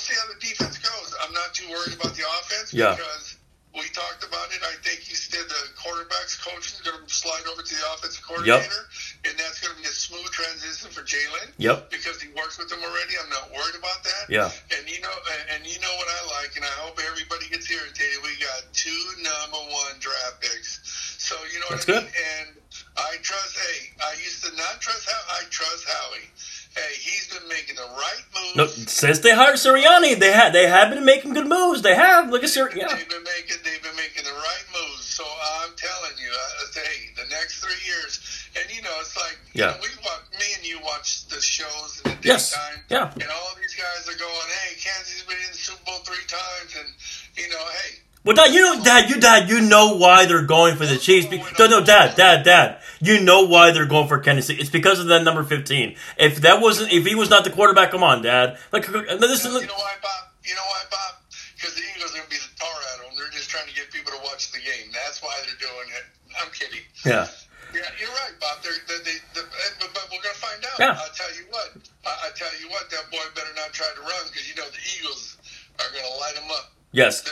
yeah. 2.75 2.97
because 2.97 3.39
we 3.75 3.83
talked 3.91 4.23
about 4.23 4.55
it. 4.55 4.63
I 4.63 4.79
think 4.87 5.03
he 5.03 5.19
said 5.19 5.43
the 5.51 5.63
quarterbacks 5.75 6.39
coach 6.39 6.71
is 6.71 6.81
going 6.87 7.03
to 7.03 7.11
slide 7.11 7.43
over 7.51 7.63
to 7.63 7.75
the 7.75 7.85
offensive 7.91 8.23
coordinator, 8.23 8.63
yep. 8.63 9.27
and 9.27 9.35
that's 9.35 9.59
going 9.59 9.75
to 9.75 9.81
be 9.83 9.87
a 9.91 9.95
smooth 9.95 10.31
transition 10.31 10.95
for 10.95 11.03
Jalen. 11.03 11.51
Yep. 11.59 11.91
Because 11.91 12.23
he 12.23 12.31
works 12.39 12.55
with 12.55 12.71
them 12.71 12.79
already. 12.87 13.19
I'm 13.19 13.31
not 13.35 13.51
worried 13.51 13.75
about 13.75 13.99
that. 14.07 14.31
Yeah. 14.31 14.51
And 14.79 14.87
you 14.87 15.03
know, 15.03 15.15
and 15.51 15.67
you 15.67 15.79
know 15.83 15.91
what 15.99 16.07
I 16.07 16.21
like, 16.39 16.55
and 16.55 16.63
I 16.63 16.75
hope 16.87 17.03
everybody 17.03 17.51
gets 17.51 17.67
irritated. 17.67 18.23
We 18.23 18.39
got 18.39 18.63
two 18.71 19.03
number 19.19 19.63
one 19.75 19.99
draft 19.99 20.39
picks. 20.39 20.79
So 21.19 21.35
you 21.51 21.59
know 21.59 21.75
that's 21.75 21.91
what 21.91 21.99
I 21.99 22.07
mean? 22.07 22.15
good. 22.15 22.15
And 22.15 22.49
I 22.95 23.19
trust. 23.27 23.59
Hey, 23.59 23.91
I 24.07 24.15
used 24.23 24.47
to 24.47 24.55
not 24.55 24.79
trust 24.79 25.11
how 25.11 25.23
I 25.35 25.43
trust 25.51 25.83
Howie. 25.91 26.31
Hey, 26.79 26.95
he's 26.99 27.27
been 27.31 27.47
making 27.49 27.75
the 27.75 27.87
right 27.91 28.25
moves. 28.35 28.55
No, 28.55 28.67
since 28.89 29.19
they 29.21 29.35
hired 29.35 29.57
Sirianni, 29.57 30.19
they 30.19 30.33
had 30.33 30.53
they 30.53 30.67
have 30.67 30.91
been 30.91 31.05
making 31.05 31.35
good 31.35 31.47
moves. 31.47 31.83
They 31.83 31.95
have. 31.95 32.31
Look 32.31 32.43
at 32.43 32.51
Sirianni. 32.51 32.77
Yeah. 32.77 32.95
They've 32.95 33.09
been 33.09 33.25
making 33.25 33.57
they've 33.65 33.83
been 33.83 33.97
making 33.97 34.25
the 34.25 34.33
right 34.33 34.67
moves. 34.73 35.05
So 35.05 35.25
I'm 35.25 35.71
telling 35.77 36.17
you, 36.19 36.31
uh, 36.31 36.67
hey, 36.75 37.13
the 37.17 37.29
next 37.31 37.63
three 37.63 37.81
years, 37.87 38.21
and 38.57 38.65
you 38.75 38.83
know, 38.83 38.95
it's 39.01 39.17
like 39.17 39.39
yeah. 39.53 39.67
You 39.67 39.71
know, 39.73 39.77
we 39.83 39.89
watch, 40.03 40.25
me 40.39 40.47
and 40.57 40.67
you 40.67 40.79
watch 40.83 41.27
the 41.29 41.41
shows 41.41 42.03
in 42.05 42.13
the 42.21 42.29
yes. 42.29 42.51
daytime. 42.51 42.85
Yeah. 42.91 43.13
And 43.13 43.31
all 43.31 43.53
these 43.61 43.75
guys 43.75 44.09
are 44.09 44.19
going, 44.19 44.49
hey, 44.65 44.75
Kansas 44.81 45.21
has 45.21 45.23
been 45.23 45.39
in 45.39 45.53
the 45.53 45.59
Super 45.59 45.85
Bowl 45.85 45.99
three 46.05 46.27
times, 46.27 46.75
and 46.79 46.89
you 47.37 47.51
know, 47.51 47.65
hey 47.83 48.05
well, 48.25 48.35
Dad, 48.35 48.55
you 48.55 48.63
know, 48.63 48.83
Dad, 48.83 49.11
you 49.11 49.21
Dad, 49.21 49.51
you 49.51 49.61
know 49.61 49.97
why 49.99 50.25
they're 50.25 50.47
going 50.47 50.77
for 50.77 50.87
the 50.87 50.97
Chiefs. 50.97 51.29
no, 51.59 51.67
no, 51.67 51.85
Dad, 51.85 52.17
Dad, 52.17 52.43
Dad, 52.43 52.79
you 53.05 53.21
know 53.21 53.47
why 53.47 53.71
they're 53.71 53.87
going 53.87 54.09
for 54.09 54.23
City. 54.25 54.61
It's 54.61 54.71
because 54.71 54.99
of 54.99 55.07
that 55.09 55.23
number 55.23 55.45
fifteen. 55.45 55.97
If 56.17 56.41
that 56.43 56.61
wasn't, 56.61 56.93
if 56.93 57.05
he 57.05 57.15
was 57.15 57.29
not 57.29 57.45
the 57.45 57.51
quarterback, 57.51 57.91
come 57.91 58.03
on, 58.03 58.23
Dad. 58.23 58.59
Like, 58.73 58.87
this 58.87 59.45
is. 59.45 59.53
You 59.53 59.67
know 59.67 59.77
why, 59.77 59.95
Bob? 60.01 60.33
You 60.45 60.55
know 60.55 60.67
why, 60.69 60.83
Bob? 60.91 61.21
Because 61.57 61.75
the 61.77 61.85
Eagles 61.95 62.13
are 62.13 62.25
going 62.25 62.29
to 62.29 62.35
be 62.35 62.41
the 62.41 62.53
tar 62.57 62.73
at 62.73 63.05
them. 63.05 63.13
They're 63.17 63.31
just 63.37 63.51
trying 63.51 63.69
to 63.69 63.75
get 63.75 63.93
people 63.93 64.13
to 64.13 64.21
watch 64.25 64.53
the 64.53 64.61
game. 64.61 64.89
That's 64.93 65.23
why 65.23 65.33
they're 65.45 65.61
doing 65.61 65.89
it. 65.93 66.05
I'm 66.41 66.51
kidding. 66.53 66.85
Yeah. 67.05 67.29
Yeah, 67.75 67.91
you're 67.99 68.15
right, 68.23 68.35
Bob. 68.39 68.63
They're, 68.63 68.79
they're, 68.87 69.03
they, 69.03 69.19
they, 69.35 69.43
but, 69.83 69.91
but 69.91 70.07
we're 70.07 70.23
going 70.23 70.37
to 70.37 70.45
find 70.45 70.63
out. 70.63 70.79
Yeah. 70.79 70.95
I'll 70.95 71.17
tell 71.17 71.33
you 71.35 71.51
what. 71.51 71.75
I, 72.07 72.29
I 72.29 72.29
tell 72.39 72.53
you 72.63 72.71
what. 72.71 72.87
That 72.91 73.11
boy 73.11 73.25
better 73.35 73.51
not 73.59 73.75
try 73.75 73.91
to 73.91 74.03
run 74.03 74.25
because 74.31 74.47
you 74.47 74.55
know 74.55 74.69
the 74.71 74.83
Eagles 74.95 75.37
are 75.83 75.91
going 75.91 76.07
to 76.07 76.17
light 76.23 76.39
him 76.39 76.47
up. 76.55 76.71
Yes. 76.95 77.29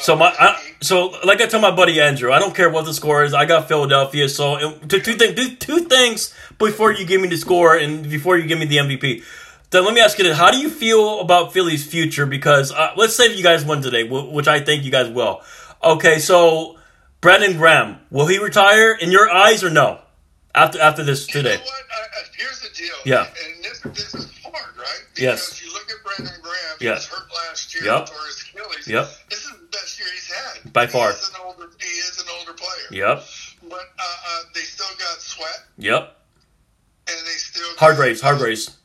So 0.00 0.16
my, 0.16 0.34
I, 0.38 0.60
so 0.80 1.14
like 1.24 1.40
I 1.40 1.46
tell 1.46 1.60
my 1.60 1.70
buddy 1.70 2.00
Andrew, 2.00 2.32
I 2.32 2.40
don't 2.40 2.54
care 2.54 2.68
what 2.68 2.84
the 2.84 2.92
score 2.92 3.22
is. 3.22 3.32
I 3.32 3.46
got 3.46 3.68
Philadelphia. 3.68 4.28
So 4.28 4.72
two, 4.88 5.00
two 5.00 5.14
things, 5.14 5.34
do 5.34 5.54
two 5.54 5.78
things 5.84 6.34
before 6.58 6.92
you 6.92 7.06
give 7.06 7.20
me 7.20 7.28
the 7.28 7.36
score 7.36 7.76
and 7.76 8.02
before 8.10 8.36
you 8.36 8.46
give 8.46 8.58
me 8.58 8.66
the 8.66 8.78
MVP. 8.78 9.22
Then 9.70 9.84
let 9.84 9.94
me 9.94 10.00
ask 10.00 10.18
you 10.18 10.24
this: 10.24 10.36
How 10.36 10.50
do 10.50 10.58
you 10.58 10.68
feel 10.68 11.20
about 11.20 11.52
Philly's 11.52 11.86
future? 11.86 12.26
Because 12.26 12.72
uh, 12.72 12.92
let's 12.96 13.14
say 13.14 13.32
you 13.32 13.42
guys 13.42 13.64
win 13.64 13.82
today, 13.82 14.02
which 14.02 14.48
I 14.48 14.60
think 14.60 14.82
you 14.82 14.90
guys 14.90 15.08
will. 15.10 15.42
Okay, 15.82 16.18
so 16.18 16.76
Brandon 17.20 17.56
Graham, 17.56 18.00
will 18.10 18.26
he 18.26 18.38
retire 18.38 18.92
in 18.92 19.12
your 19.12 19.30
eyes 19.30 19.62
or 19.62 19.70
no? 19.70 20.00
After 20.54 20.80
after 20.80 21.04
this 21.04 21.26
today. 21.26 21.52
You 21.52 21.58
know 21.58 21.64
uh, 21.64 22.24
here's 22.36 22.60
the 22.62 22.70
deal. 22.74 22.94
Yeah. 23.04 23.26
And 23.26 23.64
this, 23.64 23.80
this 23.80 24.14
is 24.14 24.37
hard, 24.60 24.76
right? 24.76 25.02
Because 25.14 25.22
yes. 25.22 25.62
you 25.64 25.72
look 25.72 25.86
at 25.90 25.98
Brandon 26.04 26.40
Graham. 26.42 26.76
He 26.78 26.84
yes. 26.86 27.10
was 27.10 27.18
hurt 27.18 27.28
last 27.48 27.74
year. 27.74 27.84
Yep. 27.84 28.08
Achilles. 28.08 28.88
Yep. 28.88 29.06
This 29.30 29.38
is 29.44 29.50
the 29.52 29.66
best 29.70 29.98
year 29.98 30.08
he's 30.12 30.30
had. 30.32 30.72
By 30.72 30.86
far. 30.86 31.10
He 31.10 31.16
is 31.16 31.28
an 31.28 31.34
older, 31.44 31.70
he 31.80 31.86
is 31.86 32.18
an 32.20 32.26
older 32.38 32.52
player. 32.52 32.88
Yep. 32.90 33.24
But 33.68 33.72
uh, 33.98 34.02
uh, 34.02 34.42
they 34.54 34.60
still 34.60 34.86
got 34.98 35.20
Sweat, 35.20 35.64
Yep. 35.78 36.16
and 37.08 37.18
they 37.26 37.38
still 37.38 37.68
got, 37.74 37.78
Hargraves. 37.78 38.20
Hargraves. 38.20 38.76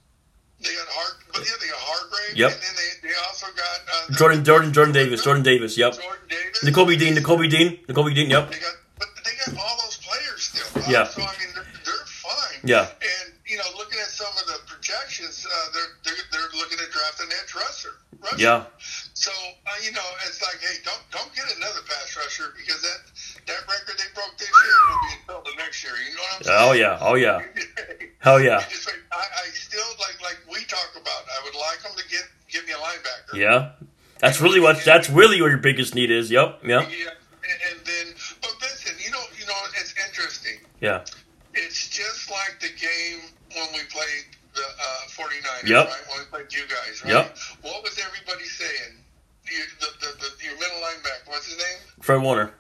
They 0.62 0.73
got 0.73 0.88
Hard, 0.89 1.13
but 1.33 1.41
yeah, 1.45 1.51
they 1.59 1.67
got 1.67 1.79
Hargrave. 1.79 2.38
Yep. 2.38 2.51
And 2.51 2.62
then 2.62 2.75
they, 2.75 3.07
they 3.09 3.13
also 3.27 3.47
got 3.55 3.77
uh, 3.88 4.15
Jordan. 4.15 4.43
Jordan. 4.43 4.73
Jordan 4.73 4.93
Davis. 4.93 5.23
Jordan 5.23 5.43
Davis. 5.43 5.77
Yep. 5.77 5.93
Jordan 5.93 6.27
Davis. 6.29 6.63
Nakobe 6.63 6.97
Dean. 6.97 7.15
Nakobe 7.15 7.49
Dean. 7.49 7.77
Nakobe 7.88 8.15
Dean. 8.15 8.29
Yep. 8.29 8.49
They 8.51 8.59
got, 8.59 8.73
but 8.97 9.07
they 9.25 9.31
got 9.45 9.59
all 9.62 9.77
those 9.83 9.97
players 9.97 10.41
still. 10.43 10.81
Uh, 10.81 10.86
Yeah. 10.89 11.03
So 11.03 11.21
I 11.21 11.25
mean, 11.38 11.51
they're, 11.53 11.67
they're 11.83 12.05
fine. 12.07 12.59
Yeah. 12.63 12.88
And 12.88 13.33
you 13.45 13.57
know, 13.57 13.67
looking 13.77 13.99
at 13.99 14.07
some 14.07 14.31
of 14.39 14.45
the 14.47 14.57
projections, 14.93 15.45
uh, 15.45 15.65
they're, 15.73 15.82
they're 16.03 16.23
they're 16.32 16.60
looking 16.60 16.77
at 16.79 16.91
drafting 16.91 17.27
edge 17.41 17.53
rusher. 17.56 17.95
rusher. 18.21 18.38
Yeah. 18.38 18.65
So 19.13 19.32
uh, 19.32 19.69
you 19.84 19.91
know, 19.91 20.06
it's 20.27 20.41
like, 20.41 20.60
hey, 20.62 20.77
don't 20.84 21.01
don't 21.12 21.34
get 21.36 21.45
another 21.58 21.82
pass 21.88 22.15
rusher 22.17 22.53
because 22.58 22.82
that 22.82 23.01
that 23.47 23.62
record 23.67 23.97
they 23.97 24.10
broke 24.13 24.38
this 24.38 24.49
year 24.49 24.77
will 24.89 25.01
be 25.01 25.13
until 25.21 25.41
the 25.51 25.58
next 25.58 25.84
year. 25.84 25.93
You 25.97 26.15
know 26.15 26.21
what 26.21 26.38
I'm 26.38 26.43
saying? 26.43 26.58
Oh 26.62 26.73
yeah. 26.73 26.97
Oh 27.01 27.15
yeah. 27.15 27.41
Hell 28.19 28.41
yeah. 28.41 28.63
Just 28.69 28.88
like, 28.88 29.01
I, 29.12 29.25
I 29.43 29.49
still 29.53 29.89
like 29.99 30.21
like 30.21 30.39
we 30.49 30.63
talk 30.65 30.91
about. 30.93 31.23
I 31.27 31.43
would 31.45 31.56
like 31.56 31.82
them 31.84 31.91
to 31.97 32.06
get 32.10 32.25
give 32.49 32.65
me 32.65 32.73
a 32.73 32.77
linebacker. 32.77 33.38
Yeah. 33.38 33.71
That's 34.19 34.39
really 34.39 34.60
what. 34.60 34.84
That's 34.86 35.10
really 35.10 35.41
what 35.41 35.49
your 35.49 35.58
biggest 35.58 35.95
need 35.95 36.12
is. 36.12 36.32
Yep. 36.32 36.60
Yeah. 36.63 36.88
Yeah, 36.88 37.12
and, 37.43 37.60
and 37.71 37.79
then, 37.86 38.15
but 38.41 38.56
listen, 38.62 38.95
you 39.03 39.12
know, 39.12 39.19
you 39.38 39.45
know, 39.45 39.53
it's 39.75 39.93
interesting. 40.08 40.60
Yeah. 40.79 41.03
It's 41.53 41.89
just 41.89 42.32
like 42.32 42.58
the 42.62 42.69
game 42.69 43.29
when 43.53 43.67
we 43.73 43.84
played 43.91 44.25
the 44.56 44.62
uh, 44.62 45.08
49ers, 45.63 45.69
Yep. 45.69 45.88
right? 45.88 46.19
We 46.19 46.26
played 46.32 46.54
you 46.54 46.63
guys, 46.67 47.04
right? 47.04 47.12
Yep. 47.13 47.38
What 47.62 47.84
was 47.84 47.99
everybody 47.99 48.45
saying? 48.45 48.93
You, 49.52 49.60
the, 49.80 49.88
the, 49.99 50.10
the, 50.19 50.30
your 50.43 50.56
middle 50.60 50.78
linebacker, 50.80 51.28
what's 51.28 51.47
his 51.47 51.58
name? 51.58 51.80
Fred 52.02 52.21
Warner. 52.21 52.52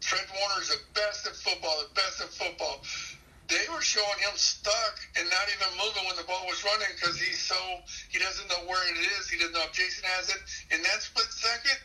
Fred 0.00 0.24
Warner's 0.40 0.68
the 0.68 0.80
best 0.94 1.26
at 1.26 1.34
football, 1.36 1.74
the 1.88 1.94
best 1.94 2.20
at 2.20 2.28
football. 2.28 2.80
They 3.48 3.60
were 3.72 3.82
showing 3.82 4.18
him 4.24 4.32
stuck 4.36 4.96
and 5.16 5.28
not 5.28 5.46
even 5.52 5.68
moving 5.76 6.04
when 6.08 6.16
the 6.16 6.24
ball 6.24 6.44
was 6.48 6.64
running 6.64 6.88
because 6.96 7.20
he's 7.20 7.38
so 7.40 7.56
he 8.08 8.18
doesn't 8.18 8.48
know 8.48 8.64
where 8.68 8.80
it 8.88 8.96
is. 9.20 9.28
He 9.28 9.36
doesn't 9.36 9.52
know 9.52 9.64
if 9.68 9.72
Jason 9.72 10.04
has 10.16 10.30
it. 10.32 10.40
In 10.72 10.80
that 10.82 11.02
split 11.04 11.28
second, 11.28 11.76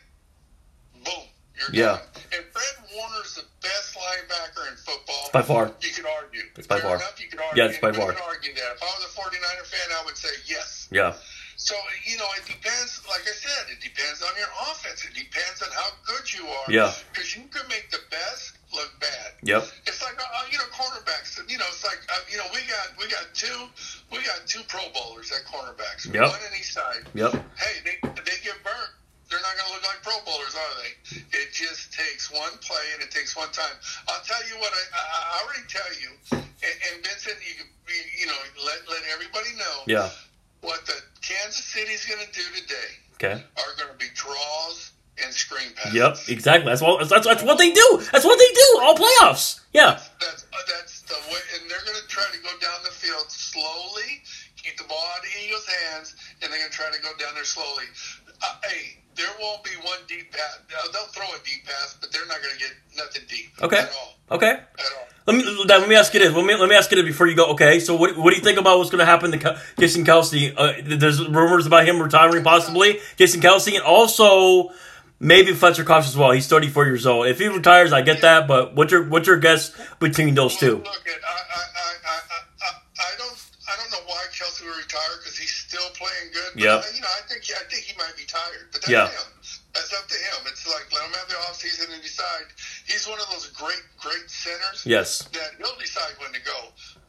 boom, 1.04 1.28
you're 1.56 1.68
Yeah. 1.72 2.00
done. 2.00 2.24
And 2.32 2.44
Fred 2.48 2.74
Warner's 2.96 3.34
the 3.36 3.44
best 3.60 3.92
linebacker 3.94 4.72
in 4.72 4.76
football. 4.80 5.28
By 5.32 5.42
far. 5.42 5.72
You 5.80 5.90
could 5.92 6.06
argue. 6.06 6.44
It's 6.56 6.66
by 6.66 6.80
Fair 6.80 6.88
far. 6.88 6.96
Enough, 6.96 7.20
you 7.20 7.28
could 7.28 7.40
argue. 7.40 7.62
Yeah, 7.62 7.68
it's 7.68 7.78
by 7.78 7.92
far. 7.92 8.12
could 8.12 8.22
argue 8.24 8.54
that. 8.54 8.72
If 8.76 8.82
I 8.82 8.86
was 8.96 9.04
a 9.04 9.20
49er 9.20 9.66
fan, 9.68 9.96
I 10.00 10.04
would 10.06 10.16
say 10.16 10.32
yes. 10.46 10.79
Yeah. 10.90 11.14
So, 11.60 11.76
you 12.08 12.16
know, 12.16 12.24
it 12.40 12.48
depends, 12.48 13.04
like 13.04 13.20
I 13.20 13.36
said, 13.36 13.68
it 13.68 13.84
depends 13.84 14.24
on 14.24 14.32
your 14.40 14.48
offense. 14.72 15.04
It 15.04 15.12
depends 15.12 15.60
on 15.60 15.68
how 15.76 15.92
good 16.08 16.24
you 16.32 16.48
are. 16.48 16.72
Yeah. 16.72 16.88
Because 17.12 17.36
you 17.36 17.44
can 17.52 17.68
make 17.68 17.90
the 17.92 18.00
best 18.08 18.56
look 18.72 18.88
bad. 18.98 19.36
Yep. 19.44 19.68
It's 19.84 20.00
like, 20.00 20.16
uh, 20.16 20.24
you 20.50 20.56
know, 20.56 20.64
cornerbacks, 20.72 21.36
you 21.52 21.58
know, 21.60 21.68
it's 21.68 21.84
like, 21.84 22.00
uh, 22.08 22.16
you 22.32 22.38
know, 22.40 22.48
we 22.56 22.64
got, 22.64 22.96
we 22.96 23.04
got 23.12 23.28
two, 23.36 23.68
we 24.10 24.24
got 24.24 24.40
two 24.48 24.64
pro 24.72 24.80
bowlers 24.96 25.30
at 25.36 25.44
cornerbacks. 25.44 26.08
Yep. 26.08 26.32
One 26.32 26.40
on 26.40 26.54
each 26.56 26.72
side. 26.72 27.04
Yep. 27.12 27.32
Hey, 27.60 27.74
they, 27.84 27.96
they 28.08 28.36
get 28.40 28.56
burnt. 28.64 28.92
They're 29.28 29.44
not 29.44 29.52
going 29.60 29.68
to 29.68 29.74
look 29.76 29.84
like 29.84 30.00
pro 30.00 30.16
bowlers, 30.24 30.56
are 30.56 30.74
they? 30.80 30.90
It 31.44 31.52
just 31.52 31.92
takes 31.92 32.32
one 32.32 32.56
play 32.64 32.82
and 32.96 33.04
it 33.04 33.12
takes 33.12 33.36
one 33.36 33.52
time. 33.52 33.76
I'll 34.08 34.24
tell 34.24 34.40
you 34.48 34.56
what, 34.58 34.72
I, 34.72 34.82
I, 34.96 35.02
I 35.06 35.34
already 35.44 35.68
tell 35.68 35.92
you, 36.00 36.10
and, 36.40 36.76
and 36.88 37.04
Vincent, 37.04 37.36
you, 37.44 37.68
you 38.18 38.26
know, 38.26 38.40
let, 38.64 38.80
let 38.88 39.04
everybody 39.12 39.52
know 39.60 39.76
Yeah. 39.86 40.08
What 40.62 40.84
the 40.86 40.94
Kansas 41.22 41.64
City's 41.64 42.04
going 42.06 42.20
to 42.24 42.32
do 42.32 42.42
today 42.60 42.90
Okay. 43.14 43.32
are 43.56 43.72
going 43.76 43.92
to 43.92 43.98
be 43.98 44.10
draws 44.14 44.92
and 45.22 45.32
screen 45.34 45.68
passes. 45.76 45.94
Yep. 45.94 46.16
Exactly. 46.28 46.70
That's 46.70 46.80
what. 46.82 47.06
That's, 47.08 47.26
that's 47.26 47.42
what 47.42 47.58
they 47.58 47.72
do. 47.72 48.02
That's 48.12 48.24
what 48.24 48.38
they 48.38 48.52
do. 48.54 48.68
All 48.80 48.94
playoffs. 48.96 49.60
Yeah. 49.72 50.00
That's 50.20 50.44
uh, 50.44 50.56
that's 50.66 51.02
the 51.02 51.14
way, 51.28 51.40
and 51.60 51.70
they're 51.70 51.84
going 51.84 52.00
to 52.00 52.08
try 52.08 52.24
to 52.32 52.38
go 52.42 52.48
down 52.60 52.80
the 52.84 52.90
field 52.90 53.30
slowly, 53.30 54.22
keep 54.56 54.76
the 54.78 54.84
ball 54.84 55.04
out 55.16 55.20
of 55.20 55.30
Eagles' 55.44 55.66
hands, 55.66 56.16
and 56.40 56.50
they're 56.50 56.58
going 56.58 56.70
to 56.70 56.76
try 56.76 56.90
to 56.90 57.00
go 57.02 57.10
down 57.18 57.34
there 57.34 57.44
slowly. 57.44 57.84
Uh, 58.42 58.56
hey, 58.64 58.96
there 59.16 59.28
won't 59.40 59.62
be 59.62 59.70
one 59.84 59.98
deep 60.08 60.32
pass. 60.32 60.58
Uh, 60.72 60.88
they'll 60.92 61.12
throw 61.12 61.26
a 61.36 61.38
deep 61.44 61.66
pass, 61.66 61.98
but 62.00 62.10
they're 62.12 62.26
not 62.26 62.40
going 62.42 62.54
to 62.54 62.60
get 62.60 62.72
nothing 62.96 63.22
deep 63.28 63.52
Okay. 63.60 63.78
at 63.84 63.90
all. 63.92 64.14
Okay. 64.36 64.52
At 64.52 64.64
all. 64.96 65.06
Let 65.30 65.36
me 65.46 65.64
let 65.66 65.88
me 65.88 65.94
ask 65.94 66.12
you 66.12 66.18
this. 66.20 66.32
Let 66.34 66.44
me 66.44 66.56
let 66.56 66.68
me 66.68 66.74
ask 66.74 66.90
you 66.90 66.96
this 66.96 67.04
before 67.06 67.28
you 67.28 67.36
go. 67.36 67.46
Okay, 67.52 67.78
so 67.78 67.94
what, 67.94 68.16
what 68.16 68.30
do 68.30 68.36
you 68.36 68.42
think 68.42 68.58
about 68.58 68.78
what's 68.78 68.90
going 68.90 68.98
to 68.98 69.06
happen 69.06 69.30
to 69.30 69.60
Jason 69.78 70.04
Kelce? 70.04 70.52
Uh, 70.56 70.72
there's 70.84 71.24
rumors 71.28 71.66
about 71.66 71.86
him 71.86 72.02
retiring 72.02 72.42
possibly. 72.42 72.98
Jason 73.16 73.40
Kelce, 73.40 73.74
and 73.74 73.84
also 73.84 74.70
maybe 75.20 75.52
Fletcher 75.54 75.84
Cox 75.84 76.08
as 76.08 76.16
well. 76.16 76.32
He's 76.32 76.48
34 76.48 76.86
years 76.86 77.06
old. 77.06 77.26
If 77.28 77.38
he 77.38 77.46
retires, 77.46 77.92
I 77.92 78.02
get 78.02 78.22
that. 78.22 78.48
But 78.48 78.74
what's 78.74 78.90
your 78.90 79.04
what's 79.08 79.28
your 79.28 79.36
guess 79.38 79.70
between 80.00 80.34
those 80.34 80.56
two? 80.56 80.78
Look, 80.78 80.86
I, 80.86 80.90
I, 80.90 81.62
I, 82.98 83.12
don't, 83.18 83.38
I 83.68 83.76
don't 83.78 83.90
know 83.92 84.04
why 84.06 84.24
Kelce 84.34 84.64
will 84.66 84.74
retire 84.76 85.14
because 85.22 85.38
he's 85.38 85.52
still 85.52 85.88
playing 85.94 86.32
good. 86.34 86.60
Yeah. 86.60 86.74
uh, 86.74 86.82
You 86.92 87.02
know, 87.02 87.06
I 87.06 87.22
think, 87.28 87.44
I 87.54 87.62
think 87.70 87.84
he 87.84 87.96
might 87.96 88.16
be 88.16 88.24
tired, 88.26 88.66
but 88.72 88.82
that's 88.82 88.90
Yeah. 88.90 89.06
him. 89.06 89.30
That's 89.74 89.92
up 89.94 90.08
to 90.08 90.14
him. 90.18 90.46
It's 90.50 90.66
like 90.66 90.90
let 90.92 91.06
him 91.06 91.12
have 91.14 91.28
the 91.28 91.36
off 91.46 91.54
season 91.54 91.86
and 91.92 92.02
decide. 92.02 92.50
He's 92.90 93.06
one 93.06 93.20
of 93.20 93.26
those 93.30 93.46
great, 93.50 93.82
great 93.98 94.28
centers 94.28 94.82
Yes. 94.84 95.22
that 95.32 95.50
he'll 95.58 95.76
decide 95.78 96.12
when 96.18 96.32
to 96.32 96.40
go. 96.42 96.58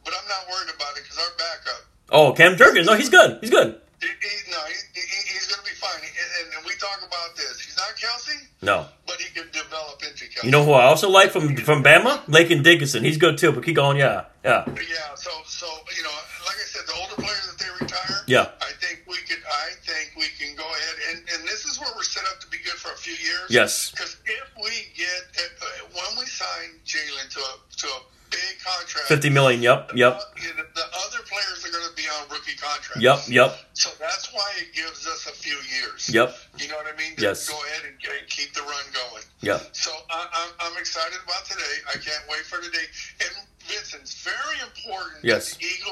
But 0.04 0.14
I'm 0.14 0.28
not 0.28 0.46
worried 0.50 0.70
about 0.74 0.96
it 0.96 1.02
because 1.02 1.18
our 1.18 1.32
backup. 1.36 1.82
Oh, 2.10 2.32
Cam 2.32 2.56
Jurgens. 2.56 2.86
No, 2.86 2.94
he's 2.94 3.08
good. 3.08 3.38
He's 3.40 3.50
good. 3.50 3.80
He, 4.00 4.06
he, 4.08 4.50
no, 4.50 4.58
he, 4.66 4.74
he, 4.94 5.32
he's 5.32 5.46
going 5.46 5.62
to 5.64 5.70
be 5.70 5.76
fine. 5.76 6.00
And, 6.02 6.54
and 6.56 6.66
we 6.66 6.72
talk 6.74 6.98
about 7.06 7.36
this. 7.36 7.60
He's 7.60 7.76
not 7.76 7.94
Kelce, 7.96 8.34
No. 8.62 8.86
but 9.06 9.16
he 9.20 9.30
can 9.32 9.46
develop 9.52 10.02
into 10.02 10.24
Kelce. 10.26 10.44
You 10.44 10.50
know 10.50 10.64
who 10.64 10.72
I 10.72 10.84
also 10.84 11.08
like 11.08 11.30
from 11.30 11.56
from 11.56 11.82
Bama? 11.84 12.22
Landon 12.28 12.62
Dickerson. 12.64 13.04
He's 13.04 13.16
good 13.16 13.38
too. 13.38 13.52
But 13.52 13.64
keep 13.64 13.76
going. 13.76 13.96
Yeah. 13.98 14.24
Yeah. 14.44 14.64
Yeah, 14.66 15.14
so 15.14 15.30
so 15.46 15.66
you 15.96 16.02
know, 16.02 16.10
like 16.52 16.60
I 16.60 16.68
said, 16.68 16.84
the 16.86 16.96
older 17.00 17.16
players 17.16 17.48
if 17.48 17.56
they 17.56 17.70
retire, 17.80 18.20
Yeah. 18.28 18.52
I 18.60 18.72
think 18.76 19.02
we 19.08 19.16
could. 19.24 19.40
I 19.40 19.72
think 19.88 20.12
we 20.20 20.28
can 20.36 20.54
go 20.54 20.64
ahead 20.68 20.96
and 21.10 21.18
and 21.32 21.40
this 21.48 21.64
is 21.64 21.80
where 21.80 21.88
we're 21.96 22.04
set 22.04 22.24
up 22.28 22.40
to 22.40 22.48
be 22.52 22.58
good 22.60 22.76
for 22.76 22.92
a 22.92 22.96
few 23.00 23.14
years. 23.16 23.48
Yes. 23.48 23.90
Because 23.90 24.16
if 24.26 24.46
we 24.60 24.92
get 24.92 25.22
uh, 25.40 25.88
when 25.96 26.10
we 26.20 26.26
sign 26.26 26.76
Jalen 26.84 27.32
to 27.32 27.40
a 27.40 27.54
to 27.80 27.86
a 27.88 28.00
big 28.32 28.56
contract, 28.64 29.08
50 29.08 29.28
million. 29.30 29.62
Yep. 29.62 29.92
Yep. 29.94 30.12
uh, 30.12 30.18
know, 30.56 30.64
the 30.74 30.86
other 31.08 31.20
players 31.28 31.64
are 31.64 31.72
going 31.72 31.84
to 31.88 31.94
be 31.96 32.04
on 32.08 32.28
rookie 32.28 32.56
contracts. 32.56 33.00
Yep. 33.00 33.28
Yep. 33.28 33.50
So 33.74 33.90
that's 34.00 34.32
why 34.32 34.48
it 34.56 34.72
gives 34.74 35.06
us 35.06 35.26
a 35.28 35.32
few 35.36 35.56
years. 35.68 36.08
Yep. 36.12 36.32
You 36.58 36.68
know 36.68 36.76
what 36.76 36.86
I 36.92 36.96
mean? 36.96 37.16
To 37.16 37.22
Yes. 37.22 37.48
Go 37.48 37.56
ahead 37.56 37.84
and, 37.84 37.94
and 37.96 38.28
keep 38.28 38.52
the 38.54 38.62
run 38.62 38.84
going. 38.92 39.24
Yeah. 39.40 39.60
So 39.72 39.90
I, 40.10 40.28
I'm, 40.32 40.72
I'm 40.72 40.78
excited 40.80 41.18
about 41.24 41.44
today. 41.44 41.76
I 41.88 41.96
can't 42.00 42.24
wait 42.28 42.44
for 42.48 42.60
today. 42.60 42.84
And 43.20 43.32
Vincent, 43.68 44.02
it's 44.02 44.22
very 44.24 44.58
important 44.64 45.22
Yes. 45.24 45.50
that 45.52 45.60
the 45.60 45.66
Eagles 45.66 45.82
don't 45.82 45.82
lose 45.84 45.91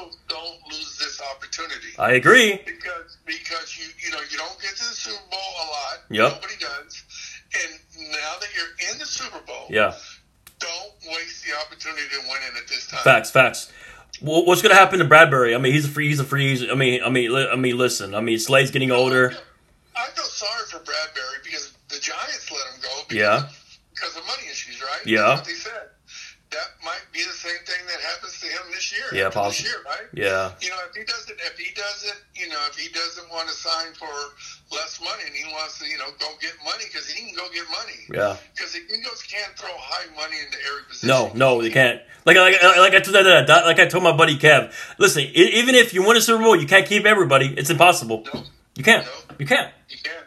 opportunity. 1.63 1.95
I 1.99 2.11
agree. 2.13 2.61
because 2.65 3.17
because 3.25 3.77
you 3.77 3.85
you 4.03 4.11
know 4.11 4.21
you 4.29 4.37
don't 4.37 4.59
get 4.61 4.71
to 4.71 4.83
the 4.89 4.95
Super 4.95 5.21
Bowl 5.29 5.39
a 5.39 5.67
lot. 5.67 5.97
Yep. 6.09 6.31
Nobody 6.33 6.53
does. 6.59 7.03
And 7.53 8.11
now 8.11 8.33
that 8.39 8.49
you're 8.55 8.91
in 8.93 8.99
the 8.99 9.05
Super 9.05 9.39
Bowl, 9.45 9.67
Yeah. 9.69 9.93
don't 10.59 10.93
waste 11.13 11.43
the 11.45 11.53
opportunity 11.59 12.03
to 12.09 12.19
win 12.29 12.39
it 12.53 12.57
at 12.61 12.67
this 12.67 12.87
time. 12.87 13.03
Facts, 13.03 13.29
facts. 13.31 13.71
Wh- 14.19 14.45
What's 14.47 14.61
gonna 14.61 14.75
happen 14.75 14.99
to 14.99 15.05
Bradberry? 15.05 15.55
I 15.55 15.57
mean, 15.57 15.73
he's 15.73 15.85
a 15.85 15.89
free. 15.89 16.07
He's 16.07 16.19
a 16.19 16.23
free. 16.23 16.49
He's, 16.49 16.69
I 16.69 16.75
mean, 16.75 17.01
I 17.03 17.09
mean, 17.09 17.35
I 17.35 17.55
mean. 17.55 17.77
Listen, 17.77 18.13
I 18.15 18.21
mean, 18.21 18.39
Slay's 18.39 18.71
getting 18.71 18.91
oh, 18.91 18.95
older. 18.95 19.33
I 19.95 20.07
feel 20.15 20.23
sorry 20.25 20.65
for 20.69 20.79
Bradberry 20.79 21.43
because 21.43 21.73
the 21.89 21.99
Giants 21.99 22.51
let 22.51 22.61
him 22.73 22.81
go. 22.81 22.89
Because, 23.07 23.17
Yeah. 23.17 23.49
Because 23.93 24.15
of 24.17 24.25
money 24.25 24.47
issues, 24.49 24.81
right? 24.81 25.05
Yeah 25.05 25.35
what 25.35 25.45
they 25.45 25.53
said. 25.53 25.89
That 26.51 26.67
might 26.83 27.03
be 27.13 27.23
the 27.23 27.31
same 27.31 27.59
thing 27.65 27.85
that 27.87 27.99
happens 28.01 28.39
to 28.41 28.47
him 28.47 28.61
this 28.91 29.11
year. 29.11 29.23
Yeah. 29.23 29.29
This 29.47 29.63
year, 29.63 29.73
right? 29.85 30.07
Yeah, 30.13 30.51
You 30.61 30.69
know, 30.69 30.75
if 30.89 30.95
he 30.95 31.03
doesn't, 31.03 31.39
if 31.39 31.57
he 31.57 31.73
doesn't, 31.73 32.19
you 32.35 32.49
know, 32.49 32.59
if 32.69 32.77
he 32.77 32.91
doesn't 32.91 33.29
want 33.31 33.47
to 33.47 33.53
sign 33.55 33.93
for 33.93 34.11
less 34.75 34.99
money 35.01 35.23
and 35.25 35.33
he 35.35 35.43
wants 35.53 35.79
to, 35.79 35.85
you 35.87 35.97
know, 35.97 36.07
go 36.19 36.27
get 36.41 36.53
money 36.63 36.83
because 36.91 37.07
he 37.09 37.25
can 37.27 37.35
go 37.35 37.47
get 37.53 37.63
money. 37.71 37.99
yeah. 38.13 38.35
Because 38.55 38.73
the 38.73 38.79
Eagles 38.93 39.23
can't 39.23 39.53
throw 39.57 39.69
high 39.77 40.07
money 40.15 40.35
into 40.45 40.57
every 40.69 40.83
position. 40.89 41.09
No, 41.09 41.31
no, 41.35 41.61
they 41.61 41.69
can't. 41.69 42.01
Like, 42.25 42.37
like, 42.37 42.61
like 42.61 42.93
I 42.93 42.99
told 42.99 43.15
that, 43.15 43.47
like 43.65 43.79
I 43.79 43.87
told 43.87 44.03
my 44.03 44.15
buddy 44.15 44.37
Kev. 44.37 44.73
Listen, 44.99 45.23
even 45.23 45.73
if 45.75 45.93
you 45.93 46.05
win 46.05 46.17
a 46.17 46.21
Super 46.21 46.43
Bowl, 46.43 46.55
you 46.55 46.67
can't 46.67 46.85
keep 46.85 47.05
everybody. 47.05 47.53
It's 47.57 47.69
impossible. 47.69 48.25
No, 48.33 48.43
You 48.75 48.83
can't. 48.83 49.05
No. 49.05 49.35
You 49.39 49.45
can't. 49.47 49.73
you 49.89 49.97
can't. 50.03 50.25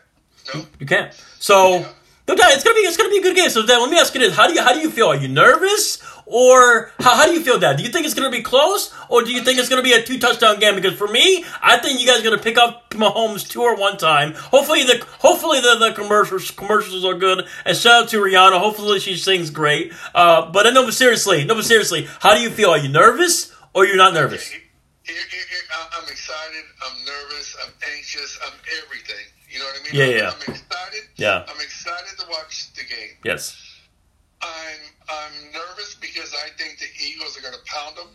No. 0.55 0.66
You 0.81 0.87
can't. 0.87 1.12
So, 1.38 1.79
Yeah. 1.79 1.88
no 2.27 2.35
doubt, 2.35 2.53
it's 2.53 2.64
gonna 2.64 2.74
be 2.74 2.81
it's 2.81 2.96
gonna 2.96 3.11
be 3.11 3.18
a 3.18 3.22
good 3.22 3.37
game. 3.37 3.48
So, 3.50 3.62
then 3.62 3.81
let 3.81 3.90
me 3.90 3.98
ask 3.98 4.12
you 4.14 4.20
this: 4.20 4.35
How 4.35 4.48
do 4.48 4.55
you 4.55 4.62
how 4.62 4.72
do 4.72 4.81
you 4.81 4.90
feel? 4.90 5.07
Are 5.09 5.16
you 5.16 5.29
nervous, 5.29 5.98
or 6.26 6.90
how, 7.00 7.16
how 7.16 7.26
do 7.26 7.32
you 7.32 7.40
feel, 7.42 7.58
that? 7.58 7.76
Do 7.76 7.82
you 7.82 7.88
think 7.90 8.04
it's 8.06 8.14
gonna 8.14 8.30
be 8.30 8.42
close, 8.42 8.92
or 9.08 9.22
do 9.22 9.32
you 9.32 9.42
think 9.42 9.58
it's 9.58 9.68
gonna 9.68 9.82
be 9.82 9.92
a 9.92 10.02
two 10.02 10.18
touchdown 10.18 10.58
game? 10.58 10.74
Because 10.74 10.94
for 10.94 11.08
me, 11.08 11.44
I 11.62 11.78
think 11.78 12.00
you 12.00 12.06
guys 12.06 12.20
are 12.20 12.24
gonna 12.24 12.42
pick 12.42 12.56
up 12.58 12.90
Mahomes 12.90 13.48
two 13.48 13.62
or 13.62 13.76
one 13.76 13.96
time. 13.96 14.34
Hopefully 14.34 14.84
the 14.84 15.04
hopefully 15.18 15.60
the, 15.60 15.76
the 15.78 15.92
commercials 15.94 16.50
commercials 16.50 17.04
are 17.04 17.14
good. 17.14 17.46
And 17.64 17.76
shout 17.76 18.04
out 18.04 18.08
to 18.10 18.16
Rihanna. 18.18 18.58
Hopefully 18.58 19.00
she 19.00 19.16
sings 19.16 19.50
great. 19.50 19.92
Uh, 20.14 20.50
but 20.50 20.66
I 20.66 20.70
know, 20.70 20.84
but 20.84 20.94
seriously, 20.94 21.44
no, 21.44 21.54
but 21.54 21.64
seriously, 21.64 22.08
how 22.20 22.34
do 22.34 22.40
you 22.40 22.50
feel? 22.50 22.70
Are 22.70 22.78
you 22.78 22.88
nervous, 22.88 23.54
or 23.74 23.84
you're 23.87 23.96
not 23.96 24.14
nervous? 24.14 24.48
Here- 24.48 24.60
here- 25.06 25.16
here- 25.28 25.60
I- 25.76 26.00
I'm 26.00 26.08
excited. 26.08 26.64
I'm 26.82 27.04
nervous. 27.04 27.56
I'm 27.62 27.72
anxious. 27.96 28.38
I'm 28.46 28.52
everything. 28.84 29.24
You 29.50 29.58
know 29.58 29.66
what 29.66 29.80
I 29.80 29.82
mean? 29.84 29.92
Yeah, 29.94 30.04
I'm, 30.06 30.10
yeah. 30.16 30.30
I'm 30.30 30.54
excited. 30.54 31.02
Yeah. 31.16 31.44
I'm 31.46 31.60
excited 31.60 32.18
to 32.20 32.26
watch 32.30 32.72
the 32.74 32.82
game. 32.84 33.10
Yes. 33.24 33.56
I'm 34.42 34.80
I'm 35.08 35.52
nervous 35.52 35.94
because 35.94 36.32
I 36.34 36.48
think 36.56 36.78
the 36.78 36.86
Eagles 37.04 37.36
are 37.38 37.42
going 37.42 37.54
to 37.54 37.64
pound 37.66 37.96
them, 37.96 38.08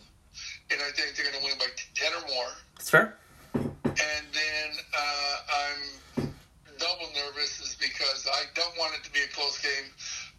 and 0.70 0.80
I 0.80 0.90
think 0.92 1.14
they're 1.16 1.26
going 1.30 1.38
to 1.38 1.44
win 1.44 1.58
by 1.58 1.66
ten 1.94 2.12
or 2.14 2.26
more. 2.34 2.50
That's 2.76 2.90
fair. 2.90 3.16
And 3.54 4.24
then 4.32 4.68
uh, 4.96 5.36
I'm 5.52 6.32
double 6.78 7.08
nervous 7.14 7.60
is 7.60 7.76
because 7.80 8.26
I 8.32 8.44
don't 8.54 8.76
want 8.78 8.94
it 8.94 9.04
to 9.04 9.12
be 9.12 9.20
a 9.20 9.28
close 9.34 9.60
game. 9.60 9.90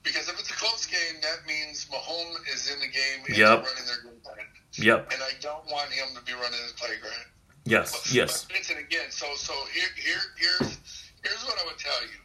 Because 0.03 0.27
if 0.29 0.39
it's 0.39 0.49
a 0.49 0.53
close 0.53 0.87
game, 0.87 1.21
that 1.21 1.45
means 1.47 1.85
Mahomes 1.85 2.41
is 2.51 2.71
in 2.73 2.79
the 2.79 2.87
game 2.87 3.21
and 3.27 3.37
Yep. 3.37 3.49
running 3.63 3.85
their 3.85 4.01
game 4.11 4.19
plan. 4.23 4.47
Yep. 4.73 5.13
And 5.13 5.21
I 5.21 5.29
don't 5.41 5.63
want 5.69 5.91
him 5.91 6.07
to 6.15 6.21
be 6.23 6.33
running 6.33 6.59
his 6.63 6.71
playground. 6.73 7.25
Yes. 7.65 7.91
But- 7.91 8.11
Yes. 8.11 8.45
But 8.45 8.55
Vincent, 8.55 8.79
again, 8.79 9.11
so 9.11 9.27
so 9.35 9.53
here 9.71 9.87
here 9.95 10.17
here's 10.37 10.77
here's 11.23 11.43
what 11.45 11.59
I 11.61 11.65
would 11.65 11.77
tell 11.77 12.01
you, 12.01 12.17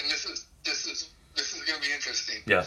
and 0.00 0.08
this 0.08 0.24
is 0.26 0.46
this 0.62 0.86
is 0.86 1.10
this 1.34 1.56
is 1.56 1.62
going 1.64 1.80
to 1.80 1.86
be 1.88 1.92
interesting. 1.92 2.36
Yeah. 2.46 2.64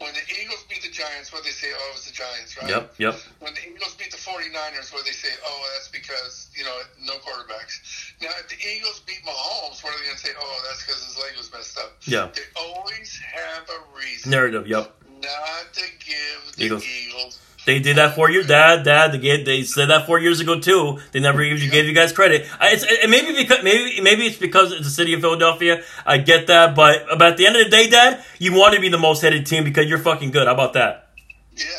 When 0.00 0.14
the 0.14 0.24
Eagles 0.32 0.64
beat 0.64 0.80
the 0.80 0.88
Giants, 0.88 1.30
what 1.30 1.44
they 1.44 1.50
say, 1.50 1.68
oh, 1.76 1.90
it 1.90 1.94
was 1.94 2.06
the 2.06 2.12
Giants, 2.12 2.56
right? 2.56 2.70
Yep. 2.70 2.94
Yep. 2.96 3.14
When 3.40 3.52
the 3.52 3.60
Eagles 3.68 3.94
beat 3.96 4.10
the 4.10 4.16
49ers, 4.16 4.94
what 4.94 5.04
they 5.04 5.12
say, 5.12 5.28
oh, 5.44 5.70
that's 5.74 5.88
because, 5.88 6.48
you 6.56 6.64
know, 6.64 6.72
no 7.04 7.14
quarterbacks. 7.20 8.12
Now, 8.22 8.30
if 8.40 8.48
the 8.48 8.56
Eagles 8.56 9.00
beat 9.04 9.20
Mahomes, 9.28 9.84
what 9.84 9.92
are 9.92 9.98
they 9.98 10.04
going 10.04 10.16
to 10.16 10.22
say? 10.24 10.30
Oh, 10.40 10.62
that's 10.66 10.86
because 10.86 11.04
his 11.04 11.18
leg 11.18 11.36
was 11.36 11.52
messed 11.52 11.76
up. 11.78 11.92
Yeah. 12.04 12.30
They 12.34 12.48
always 12.56 13.20
have 13.20 13.68
a 13.68 13.96
reason 13.98 14.30
Narrative. 14.30 14.66
Yep. 14.66 14.90
not 15.20 15.72
to 15.74 15.84
give 16.00 16.56
the 16.56 16.64
Eagles. 16.64 16.86
Eagles. 16.86 17.38
They 17.66 17.78
did 17.78 17.96
that 17.98 18.14
for 18.14 18.30
you, 18.30 18.42
Dad. 18.42 18.84
Dad, 18.84 19.12
they 19.12 19.18
gave, 19.18 19.44
they 19.44 19.62
said 19.62 19.90
that 19.90 20.06
four 20.06 20.18
years 20.18 20.40
ago 20.40 20.58
too. 20.58 20.98
They 21.12 21.20
never 21.20 21.42
gave 21.42 21.62
you, 21.62 21.70
gave 21.70 21.84
you 21.84 21.94
guys 21.94 22.12
credit. 22.12 22.48
I, 22.58 22.70
it's, 22.70 22.84
it, 22.84 23.10
maybe 23.10 23.34
because 23.34 23.62
maybe 23.62 24.00
maybe 24.00 24.26
it's 24.26 24.38
because 24.38 24.72
it's 24.72 24.84
the 24.84 24.90
city 24.90 25.12
of 25.12 25.20
Philadelphia. 25.20 25.82
I 26.06 26.18
get 26.18 26.46
that, 26.46 26.74
but, 26.74 27.06
but 27.18 27.22
at 27.22 27.36
the 27.36 27.46
end 27.46 27.56
of 27.56 27.64
the 27.64 27.70
day, 27.70 27.90
Dad, 27.90 28.24
you 28.38 28.54
want 28.54 28.74
to 28.74 28.80
be 28.80 28.88
the 28.88 28.98
most 28.98 29.20
hated 29.20 29.46
team 29.46 29.64
because 29.64 29.86
you're 29.86 29.98
fucking 29.98 30.30
good. 30.30 30.46
How 30.46 30.54
about 30.54 30.72
that? 30.74 31.10
Yeah. 31.56 31.64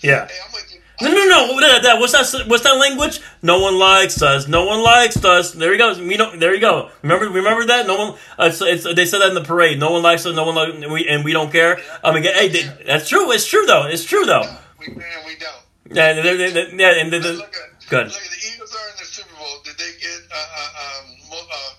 Yeah. 0.00 0.26
Hey, 0.26 0.34
I'm 0.44 0.52
with 0.52 0.70
you. 0.70 0.80
No, 1.00 1.10
no, 1.10 1.24
no. 1.24 1.60
That, 1.60 1.82
that, 1.82 1.98
what's 1.98 2.12
that? 2.12 2.46
What's 2.46 2.62
that 2.64 2.76
language? 2.76 3.20
No 3.40 3.58
one 3.58 3.78
likes 3.78 4.20
us. 4.20 4.46
No 4.46 4.66
one 4.66 4.82
likes 4.82 5.24
us. 5.24 5.52
There 5.52 5.72
you 5.72 5.78
go. 5.78 5.98
We 5.98 6.18
don't. 6.18 6.38
There 6.38 6.54
you 6.54 6.60
go. 6.60 6.90
Remember, 7.00 7.30
remember 7.30 7.64
that? 7.64 7.86
No 7.86 7.96
one. 7.96 8.18
Uh, 8.38 8.50
it's, 8.52 8.60
it's, 8.60 8.94
they 8.94 9.06
said 9.06 9.20
that 9.20 9.30
in 9.30 9.34
the 9.34 9.42
parade. 9.42 9.80
No 9.80 9.92
one 9.92 10.02
likes 10.02 10.26
us. 10.26 10.36
No 10.36 10.44
one 10.44 10.54
like, 10.54 10.74
and 10.74 10.92
we 10.92 11.08
and 11.08 11.24
we 11.24 11.32
don't 11.32 11.50
care. 11.50 11.80
I 12.02 12.12
mean, 12.12 12.22
hey, 12.24 12.48
they, 12.48 12.84
that's 12.86 13.08
true. 13.08 13.32
It's 13.32 13.46
true 13.46 13.64
though. 13.64 13.86
It's 13.86 14.04
true 14.04 14.26
though. 14.26 14.44
We, 14.88 15.36
don't. 15.36 15.62
Yeah, 15.90 16.12
they're, 16.14 16.36
they're, 16.36 16.50
they're- 16.50 16.74
yeah, 16.74 17.00
and 17.00 17.12
they're, 17.12 17.20
Look 17.20 17.52
they're, 17.52 17.64
at, 17.64 17.88
Good. 17.88 18.06
Look, 18.06 18.22
the 18.22 18.48
Eagles 18.54 18.74
are 18.74 18.88
in 18.90 18.96
the 18.98 19.04
Super 19.04 19.34
Bowl. 19.36 19.60
Did 19.64 19.76
they 19.78 19.92
get 20.00 20.20
uh, 20.32 20.36
uh, 20.36 21.02
um, 21.02 21.06
uh, 21.32 21.72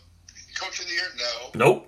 Coach 0.60 0.80
of 0.80 0.86
the 0.88 0.94
Year? 0.94 1.10
No. 1.18 1.52
nope, 1.56 1.88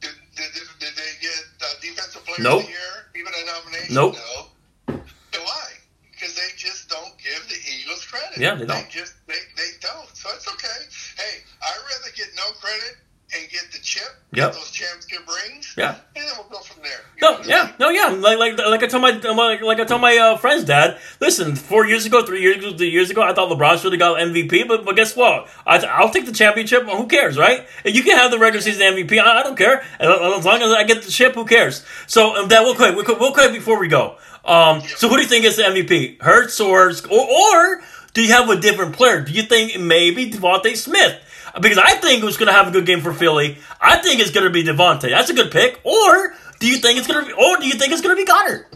Did, 0.00 0.10
did, 0.36 0.50
did, 0.78 0.94
they 0.94 1.10
get 1.20 1.42
uh, 1.62 1.66
Defensive 1.82 2.24
Player 2.24 2.42
Nope. 2.42 2.60
of 2.60 2.66
the 2.66 2.72
Year? 2.72 2.94
Even 3.16 3.32
a 3.34 3.42
nomination? 3.46 3.94
Nope. 3.94 4.14
No. 4.14 4.94
And 5.34 5.42
why? 5.42 5.66
Because 6.10 6.34
they 6.36 6.48
just 6.56 6.88
don't 6.88 7.12
give 7.18 7.42
the 7.48 7.58
Eagles 7.66 8.04
credit. 8.06 8.38
Yeah, 8.38 8.54
they 8.54 8.66
don't. 8.66 8.88
just 8.88 9.14
they, 9.26 9.34
they 9.56 9.70
don't. 9.80 10.06
So 10.14 10.30
it's 10.34 10.46
okay. 10.46 10.80
Hey, 11.18 11.42
I'd 11.60 11.82
rather 11.90 12.14
get 12.14 12.28
no 12.36 12.54
credit 12.62 12.96
and 13.36 13.50
get 13.50 13.62
the 13.72 13.78
chip, 13.80 14.02
Yep. 14.32 14.52
get 14.52 14.54
those 14.54 14.70
championship 14.70 15.26
rings, 15.26 15.74
Yeah. 15.76 15.94
and 16.16 16.24
then 16.24 16.32
we'll 16.36 16.48
go 16.48 16.58
from 16.64 16.82
there. 16.82 17.00
You 17.16 17.20
No, 17.22 17.40
yeah, 17.44 17.72
no, 17.78 17.88
yeah. 17.90 18.08
Like, 18.08 18.38
like, 18.38 18.58
like 18.58 18.82
I 18.82 18.86
tell 18.86 19.00
my, 19.00 19.10
like, 19.10 19.62
like 19.62 19.80
I 19.80 19.84
tell 19.84 19.98
my 19.98 20.16
uh, 20.16 20.36
friends, 20.36 20.64
Dad. 20.64 20.98
Listen, 21.20 21.56
four 21.56 21.86
years 21.86 22.06
ago, 22.06 22.24
three 22.24 22.40
years 22.42 22.56
ago, 22.58 22.76
three 22.76 22.90
years 22.90 23.10
ago, 23.10 23.22
I 23.22 23.32
thought 23.32 23.50
LeBron 23.50 23.80
should 23.80 23.92
have 23.92 23.98
got 23.98 24.18
MVP. 24.20 24.66
But, 24.68 24.84
but 24.84 24.96
guess 24.96 25.16
what? 25.16 25.48
I, 25.66 25.78
I'll 25.78 26.10
take 26.10 26.26
the 26.26 26.32
championship. 26.32 26.84
Who 26.84 27.06
cares, 27.06 27.36
right? 27.38 27.66
You 27.84 28.02
can 28.02 28.16
have 28.16 28.30
the 28.30 28.38
regular 28.38 28.60
season 28.62 28.82
MVP. 28.82 29.18
I, 29.20 29.40
I 29.40 29.42
don't 29.42 29.56
care. 29.56 29.82
As 30.00 30.44
long 30.44 30.62
as 30.62 30.70
I 30.72 30.84
get 30.84 31.02
the 31.02 31.10
chip, 31.10 31.34
who 31.34 31.44
cares? 31.44 31.84
So, 32.06 32.36
um, 32.36 32.48
Dad, 32.48 32.60
real 32.62 32.74
quick, 32.74 32.94
quick, 33.04 33.18
real 33.20 33.32
quick 33.32 33.52
before 33.52 33.78
we 33.80 33.88
go. 33.88 34.16
Um, 34.44 34.82
so 34.96 35.08
who 35.08 35.16
do 35.16 35.22
you 35.22 35.28
think 35.28 35.44
is 35.46 35.56
the 35.56 35.62
MVP? 35.62 36.20
Hurts 36.22 36.60
or, 36.60 36.90
or, 37.10 37.20
or 37.20 37.82
do 38.12 38.22
you 38.22 38.32
have 38.32 38.48
a 38.50 38.60
different 38.60 38.94
player? 38.94 39.22
Do 39.22 39.32
you 39.32 39.42
think 39.42 39.80
maybe 39.80 40.30
DeVonta 40.30 40.76
Smith? 40.76 41.18
Because 41.60 41.78
I 41.78 41.94
think 41.96 42.22
was 42.24 42.36
going 42.36 42.48
to 42.48 42.52
have 42.52 42.66
a 42.68 42.70
good 42.72 42.84
game 42.86 43.00
for 43.00 43.12
Philly. 43.12 43.58
I 43.80 43.98
think 43.98 44.20
it's 44.20 44.30
going 44.32 44.44
to 44.46 44.50
be 44.50 44.64
DeVonta. 44.64 45.08
That's 45.08 45.30
a 45.30 45.34
good 45.34 45.52
pick. 45.52 45.80
Or 45.84 46.34
do 46.58 46.66
you 46.68 46.78
think 46.78 46.98
it's 46.98 47.06
going 47.06 47.24
to 47.24 47.26
be? 47.26 47.32
Or 47.32 47.58
do 47.58 47.66
you 47.66 47.74
think 47.74 47.92
it's 47.92 48.02
going 48.02 48.16
to 48.16 48.24
be 48.24 48.30
Goedert? 48.30 48.66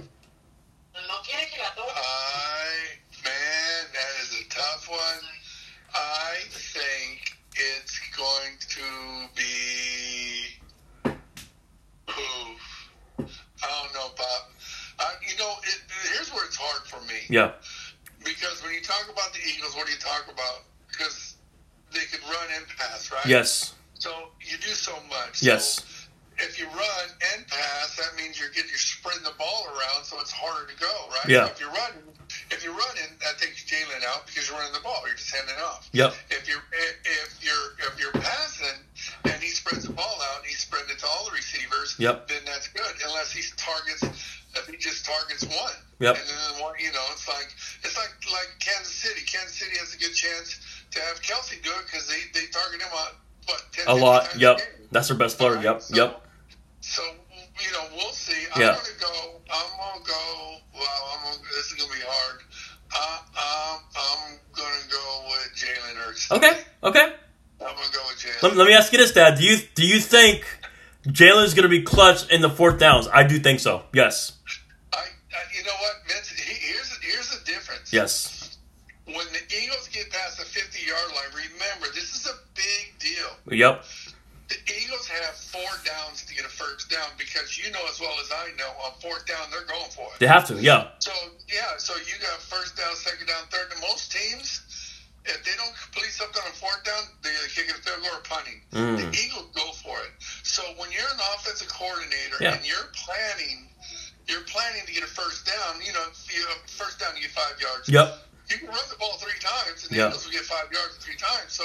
I 0.97 2.61
man, 3.25 3.85
that 3.93 4.23
is 4.23 4.41
a 4.41 4.49
tough 4.49 4.89
one. 4.89 5.25
I 5.95 6.37
think 6.51 7.37
it's 7.57 7.99
going 8.17 8.55
to 8.69 9.29
be 9.35 10.59
who? 12.09 12.55
I 13.19 13.83
don't 13.83 13.95
know, 13.95 14.09
Pop. 14.17 14.53
Uh, 15.01 15.05
you 15.29 15.37
know, 15.39 15.53
it, 15.65 15.81
here's 16.13 16.33
where 16.33 16.45
it's 16.45 16.57
hard 16.57 16.87
for 16.87 17.01
me 17.07 17.21
Yeah. 17.29 17.53
because 18.25 18.63
when 18.63 18.73
you 18.75 18.83
talk 18.83 19.05
about 19.13 19.33
the 19.33 19.39
Eagles, 19.49 19.75
what 19.77 19.87
do 19.87 19.93
you 19.93 19.99
talk 19.99 20.25
about? 20.33 20.63
Because 22.29 22.41
they 22.41 22.53
could 22.53 22.53
run 22.53 22.57
and 22.57 22.79
pass, 22.79 23.13
right? 23.13 23.27
Yes. 23.27 23.75
So 23.95 24.11
you 24.41 24.57
do 24.59 24.69
so 24.69 24.93
much. 25.09 25.43
Yes. 25.43 25.83
So 25.83 25.85
if 26.39 26.59
you 26.59 26.67
run 26.67 27.07
and 27.35 27.47
pass, 27.49 27.97
that 27.97 28.15
means 28.17 28.39
you're 28.39 28.51
getting 28.51 28.71
you're 28.71 28.79
spreading 28.79 29.25
the 29.25 29.35
ball 29.39 29.67
around, 29.75 30.05
so 30.05 30.21
it's 30.21 30.31
harder 30.31 30.71
to 30.71 30.79
go, 30.79 30.95
right? 31.11 31.29
Yeah. 31.29 31.47
So 31.47 31.53
if 31.53 31.61
you're 31.61 31.75
running, 31.75 32.07
if 32.51 32.63
you're 32.63 32.79
running, 32.79 33.11
that 33.27 33.39
takes 33.39 33.65
Jalen 33.67 34.07
out 34.07 34.27
because 34.27 34.49
you're 34.49 34.59
running 34.59 34.73
the 34.73 34.81
ball. 34.81 35.03
You're 35.07 35.17
just 35.17 35.35
handing 35.35 35.57
it 35.57 35.63
off. 35.63 35.89
Yep. 35.93 36.15
If 36.31 36.49
you're 36.49 36.63
if 36.71 37.43
you're 37.43 37.91
if 37.91 37.99
you're 37.99 38.15
passing 38.23 38.79
and 39.25 39.43
he 39.43 39.51
spreads 39.51 39.85
the 39.85 39.93
ball 39.93 40.19
out, 40.31 40.39
and 40.39 40.47
he's 40.47 40.63
spreading 40.63 40.91
it 40.91 40.99
to 41.01 41.07
all 41.07 41.27
the 41.27 41.35
receivers. 41.35 41.97
Yep. 41.99 42.29
Then 42.29 42.43
that's 42.47 42.69
good, 42.69 42.95
unless 43.07 43.33
he 43.33 43.43
targets. 43.57 44.03
If 44.55 44.67
he 44.67 44.77
just 44.77 45.05
targets 45.05 45.45
one. 45.45 45.77
Yep. 46.01 46.17
And 46.17 46.25
then 46.25 46.63
one, 46.63 46.75
you 46.79 46.93
know, 46.93 47.05
it's 47.13 47.29
like 47.29 47.51
it's 47.83 47.97
like 47.99 48.15
like 48.31 48.51
Kansas 48.61 48.95
City. 48.95 49.27
Kansas 49.27 49.59
City 49.59 49.77
has 49.79 49.95
a 49.95 49.99
good 49.99 50.15
chance 50.15 50.61
to 50.91 51.01
have 51.01 51.21
Kelce 51.23 51.63
do 51.63 51.71
it 51.71 51.87
because 51.87 52.07
they 52.09 52.21
they 52.35 52.47
target 52.47 52.81
him 52.83 52.89
on 52.93 53.09
what 53.47 53.63
10, 53.73 53.87
A 53.89 53.95
lot. 53.95 54.35
Yep. 54.37 54.59
a. 54.59 54.63
That's 54.93 55.09
their 55.09 55.17
best 55.17 55.39
player. 55.39 55.51
Alright, 55.57 55.65
Yep. 55.65 55.83
so- 55.83 55.95
Yep. 55.97 56.27
So 56.81 57.03
you 57.61 57.73
know, 57.73 57.85
we'll 57.97 58.13
see. 58.13 58.41
Yeah. 58.57 58.71
I'm 58.71 58.75
gonna 58.77 58.89
go. 59.01 59.41
I'm 59.51 59.67
gonna 59.79 60.05
go. 60.07 60.57
Well, 60.75 61.11
I'm 61.13 61.25
gonna, 61.25 61.43
this 61.51 61.67
is 61.67 61.75
gonna 61.75 61.93
be 61.93 62.01
hard. 62.07 62.41
Uh, 62.95 63.19
um, 63.37 63.83
I'm 63.97 64.39
gonna 64.53 64.91
go 64.91 65.25
with 65.29 65.57
Jalen 65.57 65.97
Hurts. 65.97 66.31
Okay. 66.31 66.53
Okay. 66.85 67.13
I'm 67.61 67.75
gonna 67.75 67.77
go 67.93 68.01
with 68.09 68.19
Jalen. 68.19 68.43
Let, 68.43 68.57
let 68.57 68.67
me 68.69 68.75
ask 68.75 68.93
you 68.93 68.99
this, 68.99 69.13
Dad. 69.13 69.39
Do 69.39 69.45
you 69.45 69.59
do 69.75 69.85
you 69.85 69.99
think 70.01 70.45
Jalen's 71.07 71.55
going 71.55 71.65
to 71.65 71.69
be 71.69 71.83
clutch 71.83 72.31
in 72.31 72.41
the 72.43 72.51
fourth 72.51 72.79
downs? 72.79 73.09
I 73.13 73.25
do 73.25 73.39
think 73.41 73.59
so. 73.61 73.83
Yes. 73.93 74.33
I, 74.93 74.99
I, 74.99 75.03
you 75.57 75.65
know 75.65 75.73
what, 75.81 75.93
Vince? 76.07 76.29
He, 76.31 76.55
here's 76.55 76.97
here's 76.99 77.31
the 77.39 77.45
difference. 77.45 77.93
Yes. 77.93 78.38
When 79.09 79.25
the 79.33 79.41
Eagles 79.49 79.89
get 79.89 80.11
past 80.11 80.37
the 80.39 80.45
50 80.45 80.85
yard 80.85 81.09
line, 81.17 81.33
remember 81.33 81.89
this 81.95 82.13
is 82.15 82.29
a 82.29 82.37
big 82.55 82.93
deal. 83.01 83.33
Yep. 83.57 83.85
The 84.49 84.57
Eagles 84.69 85.07
have 85.09 85.37
four 85.37 85.69
downs 85.85 86.25
to 86.25 86.35
get 86.35 86.45
a 86.45 86.49
first 86.49 86.89
down 86.91 87.09
because 87.19 87.57
you 87.57 87.73
know 87.73 87.81
as 87.89 88.01
well 88.01 88.13
as 88.21 88.29
I 88.33 88.49
know 88.57 88.69
on 88.85 88.93
fourth 89.01 89.27
down 89.27 89.49
they're 89.51 89.65
going 89.69 89.91
for 89.93 90.09
it. 90.13 90.21
They 90.21 90.27
have 90.27 90.47
to. 90.49 90.57
Yeah. 90.61 90.89
So 91.01 91.13
yeah, 91.49 91.77
so 91.77 91.93
you 91.97 92.17
got 92.21 92.41
first 92.41 92.77
down, 92.77 92.95
second 92.97 93.27
down, 93.29 93.45
third. 93.51 93.73
And 93.73 93.81
most 93.81 94.13
teams, 94.13 94.65
if 95.25 95.45
they 95.45 95.53
don't 95.57 95.73
complete 95.77 96.13
something 96.13 96.41
on 96.45 96.53
fourth 96.53 96.81
down, 96.85 97.01
they 97.23 97.29
either 97.29 97.49
kick 97.53 97.69
it 97.69 97.77
a 97.77 97.83
field 97.85 98.01
goal 98.05 98.17
or 98.17 98.25
punting. 98.25 98.61
Mm. 98.73 98.97
The 98.97 99.09
Eagles 99.17 99.53
go 99.57 99.73
for 99.85 99.97
it. 100.05 100.13
So 100.45 100.63
when 100.81 100.89
you're 100.93 101.09
an 101.13 101.21
offensive 101.37 101.69
coordinator 101.69 102.41
Yeah. 102.41 102.57
and 102.57 102.65
you're 102.65 102.89
planning, 102.97 103.69
you're 104.29 104.49
planning 104.49 104.85
to 104.89 104.93
get 104.93 105.05
a 105.05 105.13
first 105.13 105.45
down. 105.45 105.81
You 105.85 105.93
know, 105.93 106.05
if 106.09 106.25
you 106.35 106.41
have 106.49 106.61
first 106.69 107.01
down, 107.01 107.17
you 107.17 107.29
get 107.29 107.33
five 107.33 107.61
yards. 107.61 107.89
Yep. 107.89 108.17
You 108.51 108.59
can 108.59 108.69
run 108.69 108.79
the 108.91 108.97
ball 108.97 109.19
three 109.19 109.39
times, 109.41 109.85
and 109.85 109.91
the 109.93 109.97
Yeah. 109.97 110.09
Eagles 110.09 110.25
will 110.25 110.33
get 110.33 110.45
five 110.45 110.73
yards 110.73 110.97
three 110.97 111.17
times. 111.17 111.53
So 111.53 111.65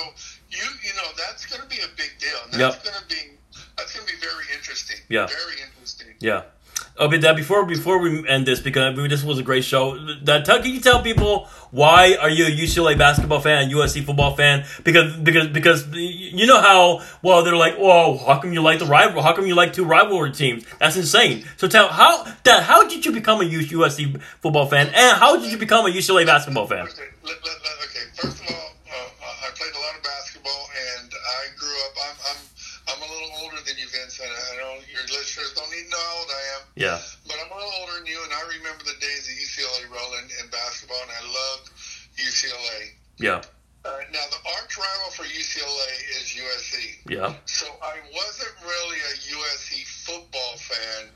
you, 0.50 0.64
you 0.84 0.94
know, 0.96 1.08
that's 1.18 1.46
going 1.46 1.62
to 1.62 1.68
be 1.68 1.82
a 1.82 1.88
big 1.96 2.12
deal. 2.20 2.38
And 2.52 2.60
Yep. 2.60 2.72
that's 2.74 2.84
going 2.84 3.00
to 3.00 3.08
be, 3.08 3.38
that's 3.78 3.94
going 3.96 4.06
to 4.06 4.14
be 4.14 4.20
very 4.20 4.46
interesting. 4.54 4.98
Yeah. 5.10 5.28
Very 5.28 5.62
interesting. 5.62 6.16
Yeah. 6.20 6.44
Oh, 6.98 7.08
but 7.10 7.22
Dad, 7.22 7.36
before 7.36 7.66
before 7.66 7.98
we 7.98 8.28
end 8.28 8.46
this, 8.46 8.60
because 8.60 8.96
this 9.10 9.24
was 9.24 9.40
a 9.40 9.44
great 9.44 9.64
show. 9.64 9.98
Tell, 10.26 10.62
can 10.62 10.72
you 10.72 10.80
tell 10.80 11.02
people 11.02 11.48
why 11.72 12.16
are 12.22 12.30
you 12.30 12.46
a 12.46 12.52
UCLA 12.52 12.96
basketball 12.98 13.40
fan, 13.40 13.70
USC 13.72 14.06
football 14.06 14.36
fan? 14.36 14.66
Because 14.84 15.16
because 15.18 15.48
because 15.48 15.88
you 15.94 16.46
know 16.46 16.62
how 16.62 17.02
well 17.24 17.44
they're 17.44 17.56
like, 17.56 17.76
oh, 17.80 18.18
how 18.18 18.40
come 18.40 18.54
you 18.54 18.62
like 18.62 18.78
the 18.78 18.86
rival? 18.86 19.24
How 19.24 19.34
come 19.34 19.48
you 19.48 19.56
like 19.56 19.74
two 19.74 19.86
rivalry 19.86 20.32
teams? 20.32 20.66
That's 20.80 20.96
insane. 20.96 21.46
So 21.58 21.68
tell 21.68 21.88
how 21.88 22.26
Dad, 22.44 22.62
how 22.64 22.88
did 22.88 23.06
you 23.06 23.12
become 23.12 23.42
a 23.42 23.46
USC 23.46 24.22
football 24.42 24.68
fan, 24.68 24.88
and 24.88 25.18
how 25.18 25.36
did 25.36 25.52
you 25.52 25.58
become 25.58 25.86
a 25.88 25.90
UCLA 25.90 26.26
basketball 26.28 26.68
fan? 26.68 26.86
Okay, 26.86 27.10
let, 27.24 27.38
let, 27.44 27.58
let, 27.64 27.90
okay. 27.90 28.06
First 28.14 28.38
of 28.44 28.54
all, 28.54 28.70
uh, 28.86 29.48
I 29.48 29.50
played 29.58 29.74
a 29.74 29.82
lot 29.82 29.98
of 29.98 30.04
basketball, 30.04 30.70
and 30.94 31.10
I 31.10 31.42
grew 31.58 31.74
up. 31.90 31.94
I'm 32.06 32.18
I'm 32.30 32.40
I'm 32.94 33.00
a 33.02 33.10
little 33.10 33.32
older 33.42 33.58
than 33.66 33.76
you, 33.80 33.88
Vince, 33.90 34.20
I 34.22 34.58
know 34.62 34.78
your 34.92 35.02
listeners 35.10 35.54
don't 35.56 35.72
need 35.72 35.86
to 35.86 35.90
know 35.90 35.98
how 35.98 36.20
old 36.20 36.30
I. 36.30 36.43
Yeah. 36.76 37.00
But 37.28 37.38
I'm 37.38 37.52
a 37.52 37.56
little 37.56 37.74
older 37.82 37.98
than 37.98 38.06
you, 38.06 38.20
and 38.24 38.34
I 38.34 38.42
remember 38.58 38.84
the 38.84 38.98
days 39.00 39.30
of 39.30 39.34
UCLA 39.38 39.90
rolling 39.94 40.28
in 40.42 40.50
basketball, 40.50 40.98
and 41.02 41.12
I 41.12 41.22
loved 41.22 41.70
UCLA. 42.18 42.98
Yeah. 43.18 43.42
Uh, 43.86 44.00
now, 44.12 44.24
the 44.32 44.42
arch 44.58 44.78
rival 44.78 45.12
for 45.12 45.24
UCLA 45.24 45.92
is 46.18 46.34
USC. 46.40 46.98
Yeah. 47.10 47.34
So 47.46 47.68
I 47.84 48.00
wasn't 48.14 48.56
really 48.64 49.00
a 49.00 49.14
USC 49.36 49.86
football 49.86 50.56
fan 50.58 51.10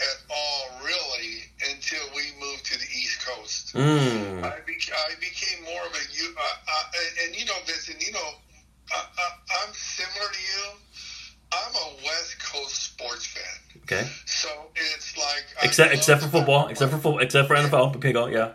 at 0.00 0.18
all, 0.30 0.80
really, 0.82 1.44
until 1.70 2.00
we 2.16 2.22
moved 2.40 2.64
to 2.72 2.78
the 2.78 2.86
East 2.86 3.20
Coast. 3.26 3.74
Mm. 3.74 4.42
I, 4.42 4.58
bec- 4.64 4.96
I 4.96 5.14
became 5.20 5.62
more 5.64 5.84
of 5.86 5.92
a 5.92 6.04
you, 6.16 6.34
uh, 6.36 6.40
uh, 6.40 6.84
and, 6.96 7.28
and 7.28 7.38
you 7.38 7.44
know, 7.44 7.58
Vincent, 7.66 8.04
you 8.04 8.12
know, 8.12 8.30
I, 8.90 8.96
I, 8.96 9.26
I'm 9.62 9.74
similar 9.74 10.30
to 10.32 10.40
you. 10.40 10.64
I'm 11.52 11.74
a 11.74 11.86
West 12.04 12.38
Coast 12.44 12.74
sports 12.94 13.26
fan, 13.26 13.80
Okay. 13.82 14.06
so 14.26 14.48
it's 14.76 15.16
like 15.18 15.44
Except 15.62 15.92
except 15.94 16.22
for 16.22 16.28
football, 16.28 16.68
except 16.68 16.90
for 16.92 16.98
football, 16.98 17.18
except 17.20 17.48
for 17.48 17.56
NFL. 17.56 17.96
Okay, 17.96 18.12
go. 18.12 18.26
Yeah. 18.26 18.52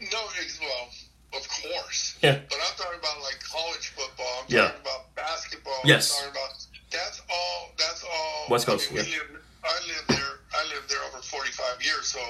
No, 0.00 0.18
well, 0.60 0.88
of 1.40 1.48
course. 1.48 2.16
Yeah. 2.22 2.38
But 2.48 2.58
I'm 2.58 2.76
talking 2.76 2.98
about 3.00 3.20
like 3.22 3.40
college 3.42 3.88
football. 3.88 4.26
I'm 4.42 4.44
Yeah. 4.48 4.66
talking 4.68 4.80
about 4.82 5.14
basketball. 5.16 5.80
Yes. 5.84 6.12
I'm 6.14 6.26
talking 6.32 6.40
about 6.40 6.66
that's 6.90 7.20
all. 7.30 7.70
That's 7.76 8.04
all. 8.04 8.46
West 8.50 8.68
I 8.68 8.72
Coast, 8.72 8.92
mean, 8.92 9.04
yeah. 9.04 9.18
lived, 9.18 9.44
I 9.64 9.86
lived 9.86 10.08
there. 10.08 10.34
I 10.54 10.64
lived 10.74 10.88
there 10.88 11.02
over 11.10 11.20
45 11.22 11.82
years, 11.84 12.06
so 12.08 12.20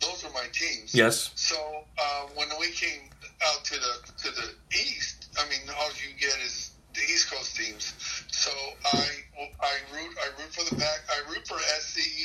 those 0.00 0.24
are 0.24 0.30
my 0.32 0.46
teams. 0.52 0.94
Yes. 0.94 1.30
So 1.34 1.56
uh, 1.98 2.22
when 2.34 2.48
we 2.60 2.68
came 2.70 3.08
out 3.48 3.64
to 3.64 3.74
the 3.74 3.92
to 4.22 4.30
the 4.30 4.50
east, 4.76 5.13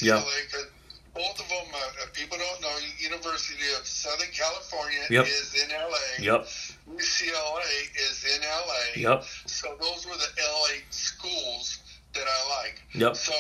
Yeah. 0.01 0.23
Because 0.45 0.67
both 1.13 1.39
of 1.39 1.49
them. 1.49 1.67
Uh, 1.73 2.05
people 2.13 2.37
don't 2.37 2.61
know 2.61 2.75
University 2.99 3.65
of 3.77 3.85
Southern 3.85 4.29
California 4.31 4.99
Yep. 5.09 5.25
is 5.25 5.63
in 5.63 5.69
LA. 5.69 5.97
Yep. 6.19 6.47
UCLA 6.87 7.79
is 7.95 8.25
in 8.35 8.41
LA. 8.41 8.85
Yep. 8.95 9.23
So 9.45 9.75
those 9.81 10.05
were 10.05 10.15
the 10.15 10.29
LA 10.41 10.79
schools 10.89 11.79
that 12.13 12.25
I 12.27 12.63
like. 12.63 12.81
Yep. 12.93 13.15
So 13.15 13.33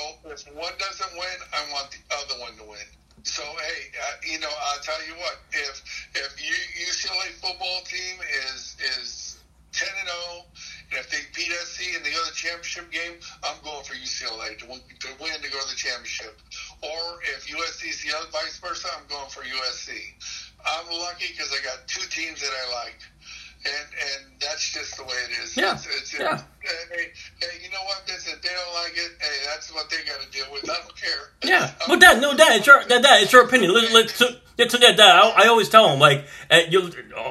Dad, 33.01 33.23
it's 33.23 33.33
your 33.33 33.43
Dad, 33.43 33.51
Dad 33.51 33.63
it's 33.63 33.63
your 33.63 33.69
opinion. 33.69 33.73
Let, 33.73 33.91
let, 33.93 34.09
so, 34.09 34.27
yeah, 34.57 34.67
so 34.67 34.77
yeah, 34.79 34.91
Dad, 34.91 35.15
I, 35.15 35.43
I 35.43 35.47
always 35.47 35.69
tell 35.69 35.91
him 35.91 35.99
like, 35.99 36.25
you, 36.69 36.89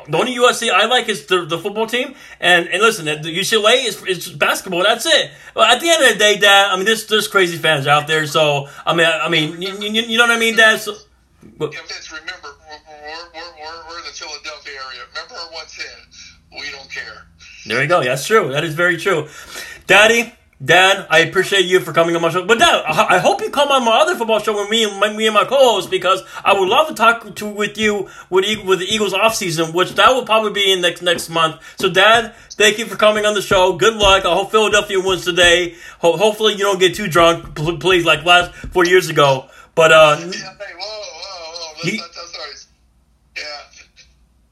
the 0.08 0.16
only 0.16 0.34
USC 0.36 0.70
I 0.70 0.86
like 0.86 1.08
is 1.08 1.26
the, 1.26 1.44
the 1.44 1.58
football 1.58 1.86
team, 1.86 2.14
and 2.40 2.68
and 2.68 2.82
listen, 2.82 3.04
the 3.04 3.38
UCLA 3.38 3.84
is 3.84 4.02
is 4.04 4.28
basketball. 4.30 4.82
That's 4.82 5.06
it. 5.06 5.30
Well, 5.54 5.64
at 5.64 5.80
the 5.80 5.90
end 5.90 6.02
of 6.02 6.12
the 6.12 6.18
day, 6.18 6.38
Dad, 6.38 6.70
I 6.70 6.76
mean, 6.76 6.86
there's 6.86 7.06
there's 7.06 7.28
crazy 7.28 7.58
fans 7.58 7.86
out 7.86 8.06
there. 8.06 8.26
So 8.26 8.68
I 8.86 8.94
mean, 8.94 9.06
I, 9.06 9.26
I 9.26 9.28
mean, 9.28 9.60
you, 9.60 9.74
you, 9.78 10.02
you 10.02 10.18
know 10.18 10.26
what 10.26 10.36
I 10.36 10.38
mean, 10.38 10.56
Dad. 10.56 10.80
So, 10.80 10.94
but- 11.58 11.72
Yeah, 11.72 11.80
Vince, 11.86 12.10
remember, 12.10 12.48
we're, 12.48 12.78
we're, 12.88 13.30
we're, 13.34 13.88
we're, 13.88 13.98
in 13.98 14.04
the 14.04 14.12
Philadelphia 14.12 14.72
area. 14.72 15.02
Remember 15.14 15.34
once 15.52 15.74
said, 15.74 16.58
we 16.58 16.70
don't 16.70 16.90
care. 16.90 17.26
There 17.66 17.82
you 17.82 17.88
go. 17.88 18.02
That's 18.02 18.26
true. 18.26 18.50
That 18.52 18.64
is 18.64 18.74
very 18.74 18.96
true. 18.96 19.28
Daddy, 19.86 20.32
Dad, 20.64 21.06
I 21.08 21.20
appreciate 21.20 21.66
you 21.66 21.78
for 21.78 21.92
coming 21.92 22.16
on 22.16 22.22
my 22.22 22.30
show. 22.30 22.44
But 22.44 22.58
Dad, 22.58 22.82
I 22.84 23.18
hope 23.18 23.40
you 23.40 23.50
come 23.50 23.68
on 23.68 23.84
my 23.84 24.00
other 24.00 24.16
football 24.16 24.40
show 24.40 24.60
with 24.60 24.68
me 24.68 24.82
and 24.84 24.98
my, 24.98 25.12
me 25.12 25.26
and 25.26 25.34
my 25.34 25.44
co-host 25.44 25.88
because 25.88 26.22
I 26.44 26.52
would 26.58 26.68
love 26.68 26.88
to 26.88 26.94
talk 26.94 27.32
to 27.36 27.46
with 27.48 27.78
you 27.78 28.08
with 28.28 28.64
with 28.64 28.80
the 28.80 28.86
Eagles 28.86 29.14
off 29.14 29.36
season, 29.36 29.72
which 29.72 29.92
that 29.94 30.10
will 30.10 30.24
probably 30.26 30.50
be 30.50 30.72
in 30.72 30.80
next 30.80 31.00
next 31.02 31.28
month. 31.28 31.60
So 31.78 31.88
Dad, 31.88 32.34
thank 32.50 32.78
you 32.78 32.86
for 32.86 32.96
coming 32.96 33.24
on 33.24 33.34
the 33.34 33.42
show. 33.42 33.74
Good 33.76 33.94
luck. 33.94 34.24
I 34.24 34.34
hope 34.34 34.50
Philadelphia 34.50 34.98
wins 34.98 35.24
today. 35.24 35.76
Ho- 36.00 36.16
hopefully 36.16 36.54
you 36.54 36.60
don't 36.64 36.80
get 36.80 36.96
too 36.96 37.06
drunk, 37.06 37.54
please, 37.80 38.04
like 38.04 38.24
last 38.24 38.52
four 38.72 38.84
years 38.84 39.08
ago. 39.08 39.48
But 39.76 39.92
uh, 39.92 40.16
Yeah, 40.18 40.26
hey, 40.26 40.32
whoa, 40.34 40.50
whoa, 40.80 40.80
whoa. 40.80 41.72
Let's 41.76 41.88
He- 41.88 41.98
not 41.98 42.12
tell. 42.12 42.24
Yeah. 43.36 43.42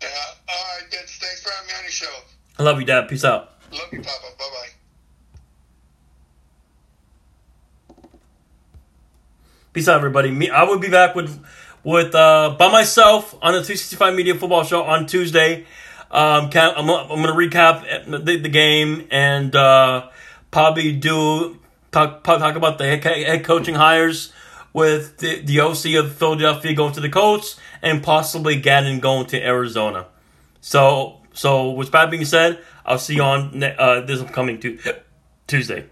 Yeah. 0.02 0.09
All 0.48 0.54
right, 0.78 0.84
thanks 0.88 1.42
for 1.42 1.50
having 1.50 1.66
me 1.66 1.74
on 1.78 1.82
your 1.82 1.90
show. 1.90 2.14
I 2.61 2.62
love 2.62 2.78
you, 2.78 2.86
Dad. 2.86 3.09
Peace 3.09 3.24
out. 3.24 3.54
Love 3.72 3.88
you, 3.90 3.98
Papa. 3.98 4.26
Bye-bye. 4.38 4.68
Peace 9.77 9.89
out, 9.89 9.97
everybody. 9.99 10.31
Me, 10.31 10.49
I 10.49 10.62
will 10.62 10.79
be 10.79 10.89
back 10.89 11.14
with 11.14 11.39
with 11.85 12.14
uh, 12.14 12.57
by 12.59 12.72
myself 12.72 13.35
on 13.43 13.53
the 13.53 13.59
265 13.59 14.14
Media 14.14 14.35
Football 14.35 14.64
Show 14.64 14.83
on 14.85 15.05
Tuesday. 15.05 15.66
Um, 16.11 16.49
I'm, 16.55 16.89
I'm 16.89 17.22
going 17.22 17.24
to 17.24 17.35
recap 17.35 18.07
the, 18.24 18.39
the 18.39 18.49
game 18.49 19.07
and 19.11 19.55
uh, 19.55 20.09
probably 20.51 20.93
do 20.93 21.59
talk 21.93 22.24
talk 22.24 22.57
about 22.57 22.79
the 22.79 22.97
head, 22.97 23.45
coaching 23.45 23.74
hires 23.74 24.33
with 24.72 25.18
the, 25.18 25.41
the 25.43 25.61
OC 25.61 26.03
of 26.03 26.14
Philadelphia 26.14 26.72
going 26.72 26.95
to 26.95 27.01
the 27.01 27.11
Colts 27.11 27.61
and 27.83 28.03
possibly 28.03 28.59
Gannon 28.59 28.99
going 28.99 29.27
to 29.27 29.45
Arizona. 29.45 30.07
So, 30.62 31.20
so 31.35 31.72
with 31.72 31.91
that 31.93 32.11
being 32.11 32.24
said, 32.24 32.61
I'll 32.87 32.99
see 32.99 33.16
you 33.16 33.22
on 33.22 33.62
uh, 33.62 34.01
this 34.01 34.22
upcoming 34.22 34.59
tu- 34.59 34.79
Tuesday. 35.47 35.85